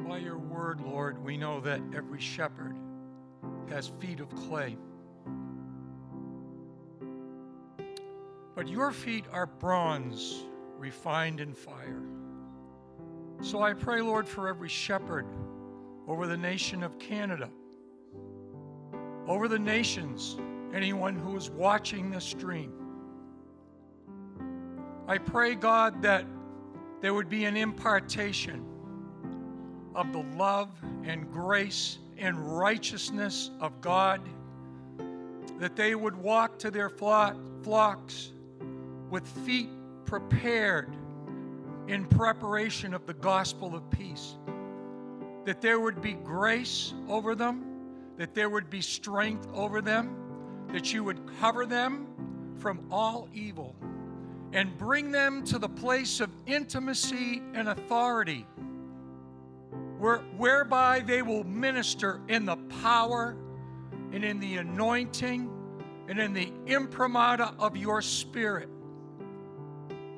By 0.07 0.17
your 0.17 0.37
word, 0.37 0.81
Lord, 0.81 1.23
we 1.23 1.37
know 1.37 1.61
that 1.61 1.79
every 1.95 2.19
shepherd 2.19 2.75
has 3.69 3.87
feet 3.87 4.19
of 4.19 4.29
clay. 4.35 4.75
But 8.61 8.69
your 8.69 8.91
feet 8.91 9.25
are 9.33 9.47
bronze, 9.47 10.45
refined 10.77 11.39
in 11.39 11.51
fire. 11.51 12.03
So 13.41 13.63
I 13.63 13.73
pray, 13.73 14.01
Lord, 14.01 14.27
for 14.27 14.47
every 14.47 14.69
shepherd 14.69 15.25
over 16.07 16.27
the 16.27 16.37
nation 16.37 16.83
of 16.83 16.99
Canada, 16.99 17.49
over 19.25 19.47
the 19.47 19.57
nations, 19.57 20.37
anyone 20.75 21.15
who 21.15 21.35
is 21.35 21.49
watching 21.49 22.11
this 22.11 22.23
stream. 22.23 22.71
I 25.07 25.17
pray, 25.17 25.55
God, 25.55 26.03
that 26.03 26.27
there 27.01 27.15
would 27.15 27.29
be 27.29 27.45
an 27.45 27.57
impartation 27.57 28.63
of 29.95 30.13
the 30.13 30.21
love 30.37 30.69
and 31.03 31.31
grace 31.31 31.97
and 32.15 32.37
righteousness 32.59 33.49
of 33.59 33.81
God, 33.81 34.21
that 35.57 35.75
they 35.75 35.95
would 35.95 36.15
walk 36.15 36.59
to 36.59 36.69
their 36.69 36.89
flock, 36.89 37.35
flocks 37.63 38.33
with 39.11 39.27
feet 39.45 39.69
prepared 40.05 40.95
in 41.87 42.05
preparation 42.05 42.93
of 42.93 43.05
the 43.05 43.13
gospel 43.13 43.75
of 43.75 43.87
peace, 43.91 44.37
that 45.45 45.61
there 45.61 45.79
would 45.79 46.01
be 46.01 46.13
grace 46.13 46.93
over 47.09 47.35
them, 47.35 47.63
that 48.17 48.33
there 48.33 48.49
would 48.49 48.69
be 48.69 48.81
strength 48.81 49.47
over 49.53 49.81
them, 49.81 50.15
that 50.71 50.93
you 50.93 51.03
would 51.03 51.19
cover 51.39 51.65
them 51.65 52.07
from 52.57 52.79
all 52.89 53.27
evil 53.33 53.75
and 54.53 54.77
bring 54.77 55.11
them 55.11 55.43
to 55.43 55.59
the 55.59 55.69
place 55.69 56.19
of 56.19 56.29
intimacy 56.45 57.41
and 57.53 57.69
authority 57.69 58.45
where, 59.97 60.19
whereby 60.37 60.99
they 60.99 61.21
will 61.21 61.43
minister 61.43 62.21
in 62.27 62.45
the 62.45 62.57
power 62.81 63.35
and 64.11 64.23
in 64.25 64.39
the 64.39 64.57
anointing 64.57 65.49
and 66.07 66.19
in 66.19 66.33
the 66.33 66.51
imprimatur 66.65 67.49
of 67.59 67.77
your 67.77 68.01
spirit. 68.01 68.67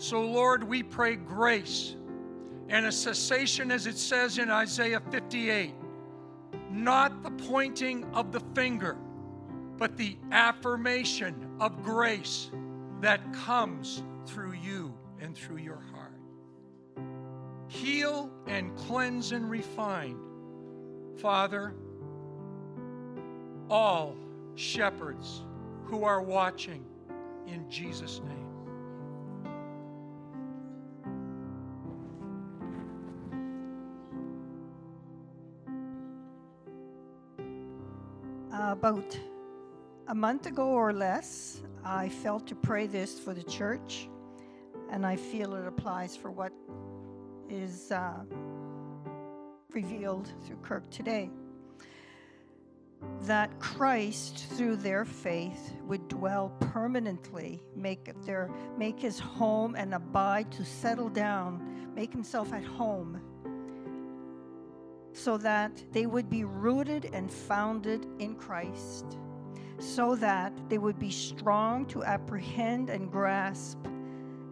So, 0.04 0.20
Lord, 0.20 0.66
we 0.66 0.84
pray 0.84 1.16
grace 1.16 1.96
and 2.68 2.86
a 2.86 2.92
cessation, 2.92 3.72
as 3.72 3.88
it 3.88 3.98
says 3.98 4.38
in 4.38 4.52
Isaiah 4.52 5.02
58, 5.12 5.74
not 6.70 7.24
the 7.24 7.32
pointing 7.32 8.04
of 8.14 8.34
the 8.34 8.42
finger, 8.54 8.98
but 9.78 9.96
the 9.96 10.18
affirmation 10.30 11.56
of 11.62 11.82
grace 11.84 12.52
that 13.00 13.22
comes 13.32 14.04
through 14.26 14.56
you 14.62 14.94
and 15.22 15.38
through 15.38 15.60
your 15.60 15.82
heart 15.94 16.20
heal 17.70 18.30
and 18.46 18.76
cleanse 18.76 19.32
and 19.32 19.50
refine. 19.50 20.18
Father, 21.16 21.74
all 23.70 24.18
shepherds 24.56 25.44
who 25.86 26.04
are 26.04 26.22
watching 26.22 26.86
in 27.48 27.70
Jesus' 27.70 28.20
name. 28.20 28.43
About 38.74 39.18
a 40.08 40.16
month 40.16 40.48
ago 40.48 40.66
or 40.66 40.92
less, 40.92 41.62
I 41.86 42.10
felt 42.10 42.48
to 42.48 42.56
pray 42.56 42.88
this 42.88 43.20
for 43.20 43.36
the 43.36 43.44
church, 43.44 44.10
and 44.90 45.06
I 45.06 45.16
feel 45.16 45.54
it 45.54 45.68
applies 45.68 46.18
for 46.18 46.32
what 46.32 46.52
is 47.50 47.92
uh, 47.92 48.24
revealed 49.72 50.28
through 50.44 50.58
Kirk 50.58 50.90
today. 50.90 51.30
that 53.24 53.60
Christ, 53.60 54.46
through 54.56 54.78
their 54.78 55.06
faith, 55.06 55.74
would 55.84 56.08
dwell 56.08 56.50
permanently, 56.60 57.62
make 57.76 58.12
their 58.26 58.50
make 58.78 59.00
his 59.00 59.20
home 59.20 59.76
and 59.76 59.94
abide 59.94 60.52
to 60.54 60.66
settle 60.66 61.10
down, 61.10 61.94
make 61.94 62.12
himself 62.12 62.52
at 62.54 62.64
home, 62.64 63.22
so 65.14 65.38
that 65.38 65.84
they 65.92 66.06
would 66.06 66.30
be 66.30 66.44
rooted 66.44 67.10
and 67.14 67.32
founded 67.32 68.06
in 68.20 68.36
Christ, 68.36 69.18
so 69.80 70.16
that 70.16 70.54
they 70.70 70.78
would 70.78 71.00
be 71.00 71.12
strong 71.12 71.86
to 71.88 72.04
apprehend 72.04 72.90
and 72.90 73.12
grasp 73.12 73.78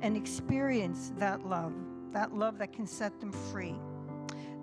and 0.01 0.16
experience 0.16 1.12
that 1.18 1.45
love, 1.45 1.74
that 2.12 2.34
love 2.34 2.57
that 2.59 2.74
can 2.74 2.88
set 2.88 3.20
them 3.20 3.32
free 3.32 3.76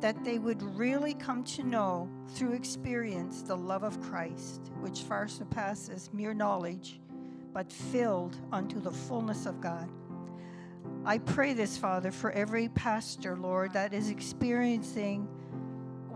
that 0.01 0.23
they 0.25 0.39
would 0.39 0.63
really 0.63 1.15
come 1.15 1.43
to 1.43 1.63
know 1.65 2.09
through 2.29 2.53
experience 2.53 3.43
the 3.43 3.57
love 3.57 3.83
of 3.83 4.01
Christ, 4.01 4.71
which 4.81 5.01
far 5.01 5.27
surpasses 5.27 6.11
mere 6.13 6.35
knowledge, 6.35 7.01
but 7.53 7.73
filled 7.73 8.37
unto 8.53 8.81
the 8.81 8.93
fullness 8.93 9.47
of 9.47 9.61
God. 9.61 9.91
I 11.05 11.19
pray 11.19 11.53
this, 11.53 11.77
Father, 11.77 12.13
for 12.13 12.31
every 12.33 12.69
pastor, 12.69 13.37
Lord, 13.37 13.73
that 13.73 13.93
is 13.93 14.11
experiencing 14.11 15.29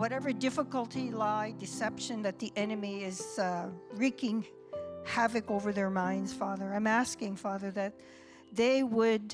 whatever 0.02 0.32
difficulty, 0.32 1.12
lie, 1.12 1.54
deception 1.60 2.22
that 2.22 2.36
the 2.40 2.52
enemy 2.56 3.04
is 3.04 3.38
uh, 3.38 3.68
wreaking 3.92 4.44
havoc 5.04 5.48
over 5.48 5.72
their 5.72 5.90
minds, 5.90 6.32
Father. 6.32 6.74
I'm 6.74 6.88
asking, 6.88 7.36
Father, 7.36 7.70
that 7.70 7.94
they 8.52 8.82
would, 8.82 9.32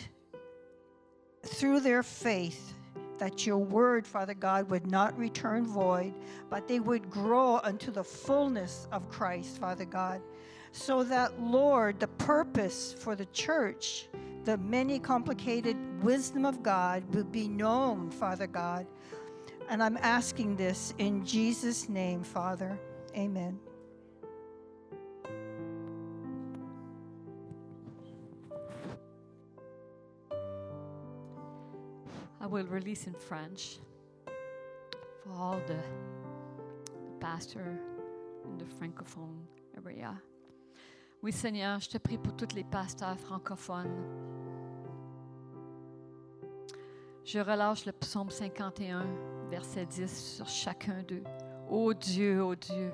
through 1.42 1.80
their 1.80 2.02
faith, 2.02 2.74
that 3.16 3.46
your 3.46 3.56
word, 3.56 4.06
Father 4.06 4.34
God, 4.34 4.70
would 4.70 4.86
not 4.86 5.18
return 5.18 5.64
void, 5.64 6.12
but 6.50 6.68
they 6.68 6.80
would 6.80 7.08
grow 7.08 7.60
unto 7.64 7.90
the 7.90 8.04
fullness 8.04 8.88
of 8.92 9.08
Christ, 9.08 9.56
Father 9.56 9.86
God. 9.86 10.20
So 10.72 11.02
that, 11.02 11.40
Lord, 11.40 11.98
the 11.98 12.08
purpose 12.08 12.92
for 12.92 13.16
the 13.16 13.26
church, 13.32 14.06
the 14.44 14.58
many 14.58 14.98
complicated 14.98 15.78
wisdom 16.02 16.44
of 16.44 16.62
God, 16.62 17.04
would 17.14 17.32
be 17.32 17.48
known, 17.48 18.10
Father 18.10 18.46
God. 18.46 18.86
And 19.70 19.82
I'm 19.82 19.98
asking 19.98 20.56
this 20.56 20.94
in 20.98 21.24
Jesus' 21.26 21.88
name, 21.88 22.22
Father. 22.22 22.78
Amen. 23.14 23.58
I 32.40 32.46
will 32.46 32.66
release 32.66 33.06
in 33.06 33.12
French 33.12 33.78
for 35.22 35.32
all 35.36 35.60
the 35.66 35.82
pastors 37.20 37.78
in 38.46 38.56
the 38.56 38.64
francophone 38.64 39.44
area. 39.76 40.18
Oui, 41.22 41.32
Seigneur, 41.32 41.78
je 41.80 41.90
te 41.90 41.98
prie 41.98 42.16
pour 42.16 42.32
tous 42.36 42.54
les 42.54 42.64
pasteurs 42.64 43.18
francophones. 43.18 44.06
Je 47.24 47.40
relâche 47.40 47.84
le 47.84 47.92
psaume 47.92 48.30
51, 48.30 49.04
verset 49.50 49.86
10 49.86 50.36
sur 50.36 50.46
chacun 50.46 51.02
d'eux. 51.02 51.24
Ô 51.68 51.92
Dieu, 51.92 52.42
ô 52.42 52.54
Dieu, 52.54 52.92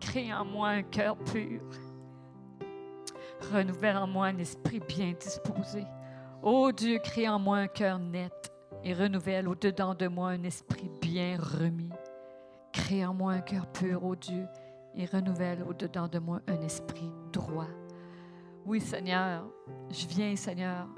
crée 0.00 0.32
en 0.32 0.44
moi 0.44 0.68
un 0.68 0.82
cœur 0.82 1.16
pur. 1.16 1.60
Renouvelle 3.52 3.96
en 3.96 4.06
moi 4.06 4.26
un 4.26 4.38
esprit 4.38 4.80
bien 4.80 5.12
disposé. 5.12 5.84
Ô 6.42 6.72
Dieu, 6.72 6.98
crée 6.98 7.28
en 7.28 7.38
moi 7.38 7.58
un 7.58 7.68
cœur 7.68 7.98
net 7.98 8.52
et 8.82 8.94
renouvelle 8.94 9.48
au-dedans 9.48 9.94
de 9.94 10.06
moi 10.06 10.28
un 10.30 10.42
esprit 10.42 10.90
bien 11.00 11.36
remis. 11.38 11.90
Crée 12.72 13.04
en 13.04 13.14
moi 13.14 13.32
un 13.32 13.40
cœur 13.40 13.66
pur, 13.72 14.04
ô 14.04 14.14
Dieu, 14.14 14.46
et 14.94 15.06
renouvelle 15.06 15.62
au-dedans 15.62 16.08
de 16.08 16.18
moi 16.18 16.40
un 16.46 16.60
esprit 16.60 17.10
droit. 17.32 17.68
Oui, 18.64 18.80
Seigneur, 18.80 19.44
je 19.90 20.06
viens, 20.06 20.34
Seigneur. 20.36 20.88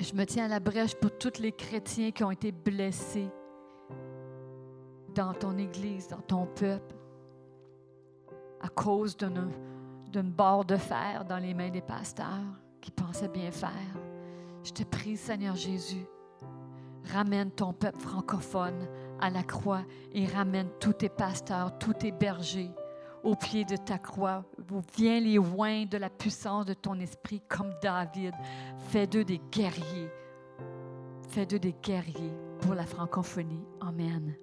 Je 0.00 0.14
me 0.14 0.24
tiens 0.26 0.46
à 0.46 0.48
la 0.48 0.60
brèche 0.60 0.94
pour 0.96 1.16
tous 1.18 1.38
les 1.38 1.52
chrétiens 1.52 2.10
qui 2.10 2.24
ont 2.24 2.30
été 2.30 2.50
blessés 2.50 3.28
dans 5.14 5.32
ton 5.32 5.56
Église, 5.56 6.08
dans 6.08 6.20
ton 6.20 6.46
peuple, 6.46 6.94
à 8.60 8.68
cause 8.68 9.16
d'une 9.16 10.30
barre 10.30 10.64
de 10.64 10.76
fer 10.76 11.24
dans 11.24 11.38
les 11.38 11.54
mains 11.54 11.70
des 11.70 11.80
pasteurs 11.80 12.58
qui 12.80 12.90
pensaient 12.90 13.28
bien 13.28 13.52
faire. 13.52 13.70
Je 14.64 14.72
te 14.72 14.82
prie, 14.82 15.16
Seigneur 15.16 15.54
Jésus, 15.54 16.06
ramène 17.12 17.50
ton 17.50 17.72
peuple 17.72 18.00
francophone 18.00 18.88
à 19.20 19.30
la 19.30 19.42
croix 19.44 19.82
et 20.12 20.26
ramène 20.26 20.68
tous 20.80 20.94
tes 20.94 21.08
pasteurs, 21.08 21.78
tous 21.78 21.92
tes 21.94 22.12
bergers 22.12 22.70
au 23.24 23.34
pied 23.34 23.64
de 23.64 23.76
ta 23.76 23.98
croix. 23.98 24.44
Viens 24.96 25.18
les 25.18 25.38
oins 25.38 25.86
de 25.86 25.96
la 25.96 26.10
puissance 26.10 26.66
de 26.66 26.74
ton 26.74 27.00
esprit 27.00 27.42
comme 27.48 27.72
David. 27.82 28.34
Fais 28.90 29.06
d'eux 29.06 29.24
des 29.24 29.40
guerriers. 29.50 30.10
Fais 31.30 31.46
d'eux 31.46 31.58
des 31.58 31.74
guerriers 31.82 32.34
pour 32.60 32.74
la 32.74 32.84
francophonie. 32.84 33.64
Amen. 33.80 34.36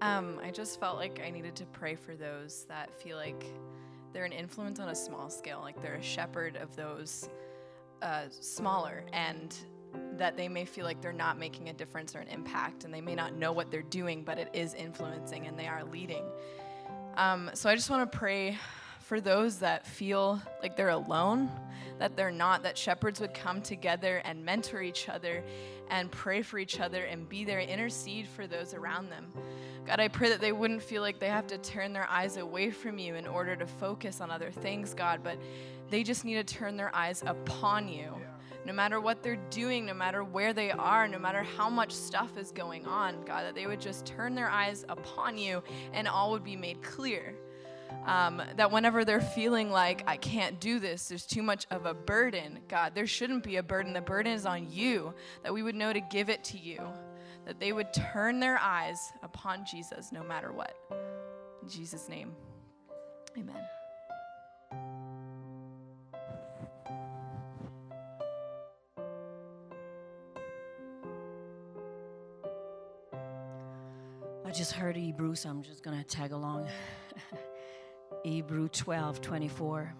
Um, 0.00 0.40
I 0.42 0.50
just 0.50 0.80
felt 0.80 0.96
like 0.96 1.22
I 1.24 1.30
needed 1.30 1.54
to 1.56 1.64
pray 1.66 1.94
for 1.94 2.16
those 2.16 2.64
that 2.68 2.92
feel 2.92 3.16
like 3.16 3.46
they're 4.12 4.24
an 4.24 4.32
influence 4.32 4.80
on 4.80 4.88
a 4.88 4.94
small 4.96 5.30
scale, 5.30 5.60
like 5.60 5.80
they're 5.80 5.94
a 5.94 6.02
shepherd 6.02 6.56
of 6.56 6.74
those 6.74 7.28
uh, 8.02 8.24
smaller, 8.28 9.04
and 9.12 9.56
that 10.16 10.36
they 10.36 10.48
may 10.48 10.64
feel 10.64 10.84
like 10.84 11.00
they're 11.00 11.12
not 11.12 11.38
making 11.38 11.68
a 11.68 11.72
difference 11.72 12.14
or 12.14 12.18
an 12.18 12.28
impact, 12.28 12.84
and 12.84 12.92
they 12.92 13.00
may 13.00 13.14
not 13.14 13.34
know 13.34 13.52
what 13.52 13.70
they're 13.70 13.82
doing, 13.82 14.24
but 14.24 14.38
it 14.38 14.48
is 14.52 14.74
influencing 14.74 15.46
and 15.46 15.58
they 15.58 15.66
are 15.66 15.84
leading. 15.84 16.24
Um, 17.16 17.50
so 17.54 17.68
I 17.68 17.74
just 17.74 17.90
want 17.90 18.10
to 18.10 18.18
pray 18.18 18.58
for 19.00 19.20
those 19.20 19.58
that 19.58 19.86
feel 19.86 20.40
like 20.62 20.76
they're 20.76 20.88
alone, 20.88 21.50
that 21.98 22.16
they're 22.16 22.30
not, 22.30 22.62
that 22.62 22.78
shepherds 22.78 23.20
would 23.20 23.34
come 23.34 23.60
together 23.60 24.22
and 24.24 24.42
mentor 24.44 24.80
each 24.80 25.08
other 25.08 25.44
and 25.90 26.10
pray 26.10 26.40
for 26.40 26.58
each 26.58 26.80
other 26.80 27.04
and 27.04 27.28
be 27.28 27.44
there, 27.44 27.60
intercede 27.60 28.26
for 28.26 28.46
those 28.46 28.72
around 28.72 29.10
them. 29.10 29.26
God, 29.84 30.00
I 30.00 30.08
pray 30.08 30.30
that 30.30 30.40
they 30.40 30.52
wouldn't 30.52 30.82
feel 30.82 31.02
like 31.02 31.18
they 31.18 31.28
have 31.28 31.46
to 31.48 31.58
turn 31.58 31.92
their 31.92 32.08
eyes 32.08 32.38
away 32.38 32.70
from 32.70 32.98
you 32.98 33.14
in 33.16 33.26
order 33.26 33.56
to 33.56 33.66
focus 33.66 34.20
on 34.20 34.30
other 34.30 34.50
things, 34.50 34.94
God, 34.94 35.20
but 35.22 35.36
they 35.92 36.02
just 36.02 36.24
need 36.24 36.34
to 36.34 36.44
turn 36.44 36.76
their 36.76 36.94
eyes 36.96 37.22
upon 37.26 37.86
you. 37.86 38.14
No 38.64 38.72
matter 38.72 38.98
what 39.00 39.22
they're 39.22 39.44
doing, 39.50 39.84
no 39.84 39.94
matter 39.94 40.24
where 40.24 40.52
they 40.52 40.70
are, 40.70 41.06
no 41.06 41.18
matter 41.18 41.42
how 41.42 41.68
much 41.68 41.92
stuff 41.92 42.38
is 42.38 42.50
going 42.50 42.86
on, 42.86 43.22
God, 43.24 43.44
that 43.44 43.54
they 43.54 43.66
would 43.66 43.80
just 43.80 44.06
turn 44.06 44.34
their 44.34 44.48
eyes 44.48 44.84
upon 44.88 45.36
you 45.36 45.62
and 45.92 46.08
all 46.08 46.30
would 46.30 46.44
be 46.44 46.56
made 46.56 46.82
clear. 46.82 47.34
Um, 48.06 48.40
that 48.56 48.72
whenever 48.72 49.04
they're 49.04 49.20
feeling 49.20 49.70
like, 49.70 50.02
I 50.06 50.16
can't 50.16 50.58
do 50.58 50.78
this, 50.78 51.08
there's 51.08 51.26
too 51.26 51.42
much 51.42 51.66
of 51.70 51.84
a 51.84 51.92
burden, 51.92 52.60
God, 52.68 52.94
there 52.94 53.06
shouldn't 53.06 53.42
be 53.42 53.56
a 53.56 53.62
burden. 53.62 53.92
The 53.92 54.00
burden 54.00 54.32
is 54.32 54.46
on 54.46 54.72
you, 54.72 55.12
that 55.42 55.52
we 55.52 55.62
would 55.62 55.74
know 55.74 55.92
to 55.92 56.00
give 56.00 56.30
it 56.30 56.42
to 56.44 56.58
you 56.58 56.80
that 57.44 57.58
they 57.58 57.72
would 57.72 57.92
turn 57.92 58.40
their 58.40 58.58
eyes 58.58 59.12
upon 59.22 59.64
Jesus 59.64 60.12
no 60.12 60.22
matter 60.22 60.52
what. 60.52 60.74
In 61.62 61.68
Jesus' 61.68 62.08
name, 62.08 62.32
amen. 63.36 63.62
I 74.52 74.54
just 74.54 74.72
heard 74.72 74.96
Hebrew, 74.96 75.34
so 75.34 75.48
I'm 75.48 75.62
just 75.62 75.82
going 75.82 75.96
to 75.96 76.04
tag 76.04 76.32
along. 76.32 76.68
Hebrew 78.22 78.68
12 78.68 79.22
24. 79.22 79.94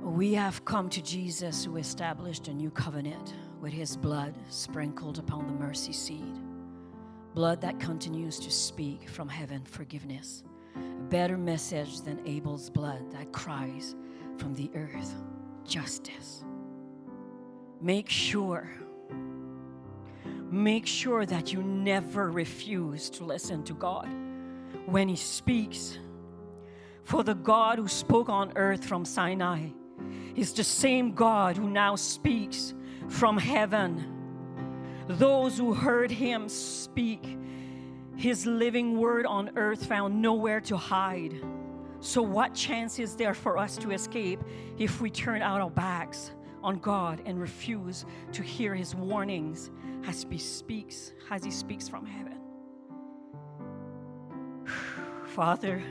We 0.00 0.34
have 0.34 0.64
come 0.64 0.88
to 0.90 1.02
Jesus 1.02 1.64
who 1.64 1.76
established 1.76 2.46
a 2.46 2.54
new 2.54 2.70
covenant 2.70 3.34
with 3.60 3.72
his 3.72 3.96
blood 3.96 4.36
sprinkled 4.48 5.18
upon 5.18 5.48
the 5.48 5.54
mercy 5.54 5.92
seat. 5.92 6.36
Blood 7.34 7.60
that 7.62 7.80
continues 7.80 8.38
to 8.38 8.50
speak 8.52 9.08
from 9.08 9.28
heaven 9.28 9.64
forgiveness. 9.64 10.44
A 10.76 11.02
better 11.08 11.36
message 11.36 12.00
than 12.02 12.24
Abel's 12.28 12.70
blood 12.70 13.10
that 13.10 13.32
cries 13.32 13.96
from 14.38 14.54
the 14.54 14.70
earth 14.76 15.16
justice. 15.64 16.44
Make 17.80 18.08
sure, 18.08 18.70
make 20.50 20.86
sure 20.86 21.24
that 21.26 21.52
you 21.52 21.62
never 21.62 22.30
refuse 22.30 23.10
to 23.10 23.24
listen 23.24 23.62
to 23.64 23.74
God 23.74 24.08
when 24.86 25.08
He 25.08 25.16
speaks. 25.16 25.98
For 27.04 27.24
the 27.24 27.34
God 27.34 27.78
who 27.78 27.88
spoke 27.88 28.28
on 28.28 28.52
earth 28.56 28.84
from 28.84 29.04
Sinai 29.04 29.68
is 30.36 30.52
the 30.52 30.64
same 30.64 31.12
God 31.12 31.56
who 31.56 31.68
now 31.68 31.96
speaks 31.96 32.74
from 33.08 33.36
heaven. 33.36 34.16
Those 35.08 35.58
who 35.58 35.74
heard 35.74 36.10
him 36.10 36.48
speak 36.48 37.36
his 38.16 38.46
living 38.46 38.98
word 38.98 39.26
on 39.26 39.50
earth 39.56 39.86
found 39.86 40.20
nowhere 40.20 40.60
to 40.62 40.76
hide, 40.76 41.34
So, 42.00 42.22
what 42.22 42.54
chance 42.54 42.98
is 42.98 43.16
there 43.16 43.34
for 43.34 43.58
us 43.58 43.76
to 43.78 43.90
escape 43.90 44.40
if 44.78 45.00
we 45.00 45.10
turn 45.10 45.42
out 45.42 45.60
our 45.60 45.70
backs 45.70 46.30
on 46.62 46.78
God 46.78 47.22
and 47.24 47.40
refuse 47.40 48.04
to 48.32 48.42
hear 48.42 48.74
His 48.74 48.94
warnings 48.94 49.70
as 50.06 50.26
He 50.30 50.38
speaks, 50.38 51.12
as 51.30 51.44
He 51.44 51.50
speaks 51.50 51.88
from 51.88 52.06
heaven? 52.06 52.38
Father, 55.26 55.82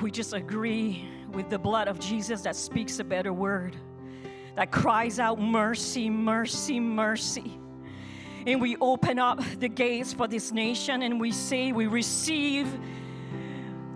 we 0.00 0.10
just 0.10 0.32
agree 0.32 1.08
with 1.32 1.50
the 1.50 1.58
blood 1.58 1.88
of 1.88 1.98
Jesus 1.98 2.42
that 2.42 2.56
speaks 2.56 2.98
a 2.98 3.04
better 3.04 3.32
word, 3.32 3.76
that 4.56 4.70
cries 4.70 5.18
out, 5.18 5.40
Mercy, 5.40 6.08
mercy, 6.08 6.78
mercy. 6.78 7.58
And 8.46 8.60
we 8.60 8.76
open 8.76 9.18
up 9.18 9.40
the 9.58 9.68
gates 9.68 10.12
for 10.12 10.28
this 10.28 10.52
nation 10.52 11.02
and 11.02 11.18
we 11.18 11.32
say, 11.32 11.72
We 11.72 11.86
receive 11.86 12.68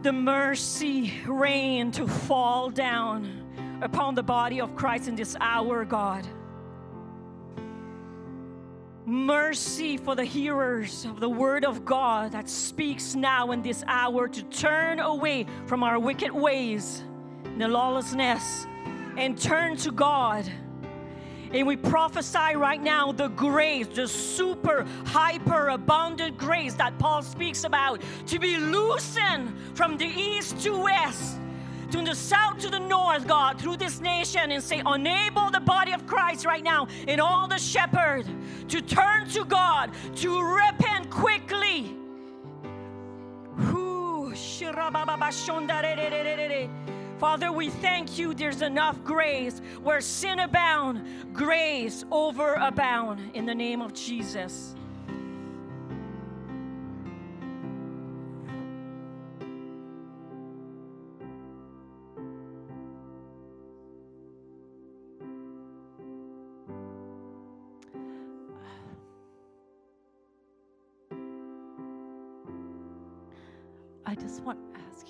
the 0.02 0.12
mercy 0.12 1.12
rain 1.26 1.90
to 1.92 2.06
fall 2.06 2.70
down 2.70 3.44
upon 3.80 4.14
the 4.14 4.22
body 4.22 4.60
of 4.60 4.74
Christ 4.76 5.08
in 5.08 5.14
this 5.14 5.36
hour, 5.40 5.84
God. 5.84 6.26
Mercy 9.06 9.96
for 9.96 10.14
the 10.14 10.24
hearers 10.24 11.06
of 11.06 11.18
the 11.18 11.28
word 11.28 11.64
of 11.64 11.84
God 11.84 12.32
that 12.32 12.48
speaks 12.48 13.14
now 13.14 13.52
in 13.52 13.62
this 13.62 13.82
hour 13.86 14.28
to 14.28 14.42
turn 14.44 15.00
away 15.00 15.46
from 15.66 15.82
our 15.82 15.98
wicked 15.98 16.30
ways, 16.30 17.02
the 17.56 17.66
lawlessness, 17.66 18.66
and 19.16 19.40
turn 19.40 19.76
to 19.78 19.90
God. 19.90 20.44
And 21.52 21.66
we 21.66 21.76
prophesy 21.76 22.56
right 22.56 22.82
now 22.82 23.12
the 23.12 23.28
grace, 23.28 23.86
the 23.86 24.06
super, 24.06 24.86
hyper 25.06 25.68
abundant 25.70 26.36
grace 26.36 26.74
that 26.74 26.98
Paul 26.98 27.22
speaks 27.22 27.64
about 27.64 28.02
to 28.26 28.38
be 28.38 28.58
loosened 28.58 29.54
from 29.74 29.96
the 29.96 30.04
east 30.04 30.60
to 30.64 30.78
west, 30.78 31.40
to 31.90 32.02
the 32.02 32.14
south 32.14 32.58
to 32.58 32.68
the 32.70 32.78
north, 32.78 33.26
God, 33.26 33.60
through 33.60 33.76
this 33.76 34.00
nation 34.00 34.50
and 34.50 34.62
say, 34.62 34.82
enable 34.86 35.50
the 35.50 35.60
body 35.60 35.92
of 35.92 36.06
Christ 36.06 36.44
right 36.44 36.62
now 36.62 36.86
and 37.06 37.20
all 37.20 37.48
the 37.48 37.58
shepherd 37.58 38.26
to 38.68 38.80
turn 38.80 39.28
to 39.30 39.44
God, 39.44 39.90
to 40.16 40.40
repent 40.40 41.10
quickly. 41.10 41.96
Father, 47.18 47.50
we 47.50 47.68
thank 47.68 48.16
you. 48.16 48.32
There's 48.32 48.62
enough 48.62 49.02
grace 49.02 49.60
where 49.82 50.00
sin 50.00 50.38
abound, 50.38 51.04
grace 51.32 52.04
over 52.12 52.54
abound 52.54 53.34
in 53.34 53.44
the 53.44 53.54
name 53.54 53.82
of 53.82 53.92
Jesus. 53.92 54.76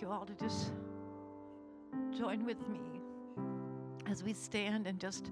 You 0.00 0.10
all 0.10 0.24
to 0.24 0.34
just 0.34 0.72
join 2.16 2.44
with 2.44 2.68
me 2.68 2.80
as 4.06 4.22
we 4.22 4.32
stand 4.32 4.86
and 4.86 4.98
just 5.00 5.30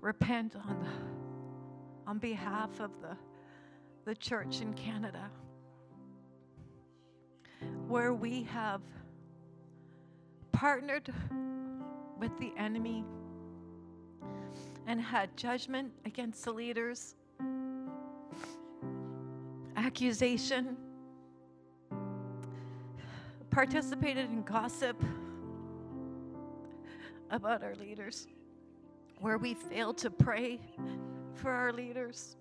repent 0.00 0.54
on 0.56 0.78
the, 0.80 2.10
on 2.10 2.18
behalf 2.18 2.80
of 2.80 2.90
the 3.00 3.16
the 4.06 4.14
church 4.14 4.60
in 4.60 4.72
Canada 4.74 5.28
where 7.88 8.14
we 8.14 8.44
have 8.44 8.80
partnered 10.52 11.12
with 12.18 12.30
the 12.38 12.52
enemy 12.56 13.04
and 14.86 15.00
had 15.00 15.36
judgment 15.36 15.92
against 16.04 16.44
the 16.44 16.52
leaders 16.52 17.16
accusation 19.76 20.76
participated 23.50 24.30
in 24.30 24.42
gossip 24.42 25.02
about 27.30 27.62
our 27.62 27.74
leaders, 27.76 28.26
where 29.20 29.38
we 29.38 29.54
failed 29.54 29.98
to 29.98 30.10
pray 30.10 30.60
for 31.34 31.50
our 31.50 31.72
leaders. 31.72 32.36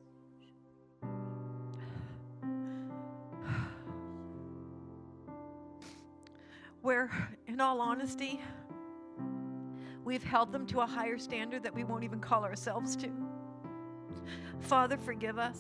Where, 6.82 7.10
in 7.48 7.60
all 7.60 7.82
honesty, 7.82 8.40
we've 10.04 10.24
held 10.24 10.52
them 10.52 10.68
to 10.68 10.82
a 10.82 10.86
higher 10.86 11.18
standard 11.18 11.64
that 11.64 11.74
we 11.74 11.84
won't 11.84 12.04
even 12.04 12.20
call 12.20 12.44
ourselves 12.44 12.96
to. 12.98 13.10
Father, 14.60 14.98
forgive 14.98 15.40
us. 15.40 15.60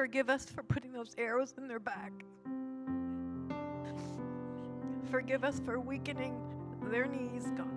Forgive 0.00 0.30
us 0.30 0.46
for 0.46 0.62
putting 0.62 0.94
those 0.94 1.14
arrows 1.18 1.52
in 1.58 1.68
their 1.68 1.78
back. 1.78 2.10
Forgive 5.10 5.44
us 5.44 5.60
for 5.60 5.78
weakening 5.78 6.40
their 6.84 7.04
knees, 7.04 7.44
God. 7.54 7.68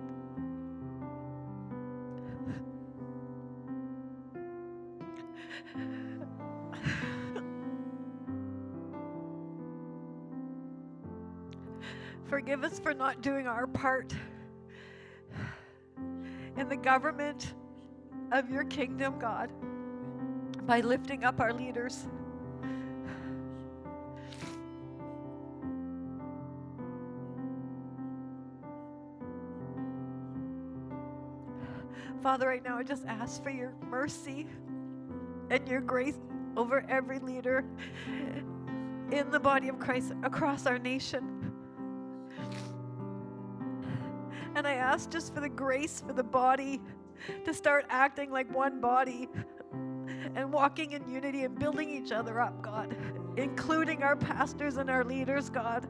Forgive 12.24 12.64
us 12.64 12.80
for 12.80 12.94
not 12.94 13.20
doing 13.20 13.46
our 13.46 13.66
part 13.66 14.14
in 16.56 16.70
the 16.70 16.76
government 16.76 17.52
of 18.32 18.48
your 18.48 18.64
kingdom, 18.64 19.18
God, 19.18 19.52
by 20.66 20.80
lifting 20.80 21.24
up 21.24 21.40
our 21.40 21.52
leaders. 21.52 22.06
Father, 32.22 32.48
right 32.48 32.64
now 32.64 32.78
I 32.78 32.82
just 32.82 33.04
ask 33.04 33.42
for 33.42 33.50
your 33.50 33.74
mercy 33.90 34.46
and 35.50 35.68
your 35.68 35.82
grace 35.82 36.18
over 36.56 36.86
every 36.88 37.18
leader 37.18 37.64
in 39.10 39.30
the 39.30 39.38
body 39.38 39.68
of 39.68 39.78
Christ 39.78 40.14
across 40.22 40.64
our 40.64 40.78
nation. 40.78 41.52
And 44.54 44.66
I 44.66 44.74
ask 44.74 45.10
just 45.10 45.34
for 45.34 45.40
the 45.40 45.48
grace 45.50 46.02
for 46.06 46.14
the 46.14 46.24
body 46.24 46.80
to 47.44 47.52
start 47.52 47.84
acting 47.90 48.30
like 48.30 48.52
one 48.54 48.80
body 48.80 49.28
and 50.34 50.52
walking 50.52 50.92
in 50.92 51.08
unity 51.08 51.44
and 51.44 51.58
building 51.58 51.90
each 51.90 52.12
other 52.12 52.40
up, 52.40 52.60
God, 52.62 52.96
including 53.36 54.02
our 54.02 54.16
pastors 54.16 54.76
and 54.76 54.90
our 54.90 55.04
leaders, 55.04 55.50
God. 55.50 55.86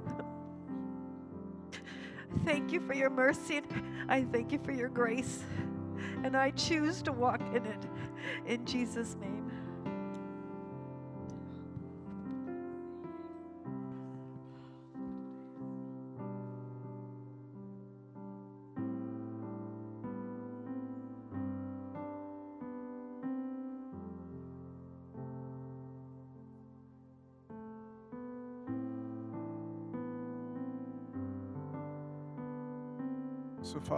Thank 2.45 2.73
you 2.73 2.81
for 2.81 2.95
your 2.95 3.11
mercy. 3.11 3.63
I 4.09 4.23
thank 4.25 4.53
you 4.53 4.59
for 4.59 4.73
your 4.73 4.89
grace. 4.89 5.43
And 6.25 6.37
I 6.37 6.51
choose 6.51 7.03
to 7.03 7.13
walk 7.13 7.41
in 7.55 7.65
it 7.65 7.87
in 8.47 8.65
Jesus' 8.65 9.17
name. 9.21 9.44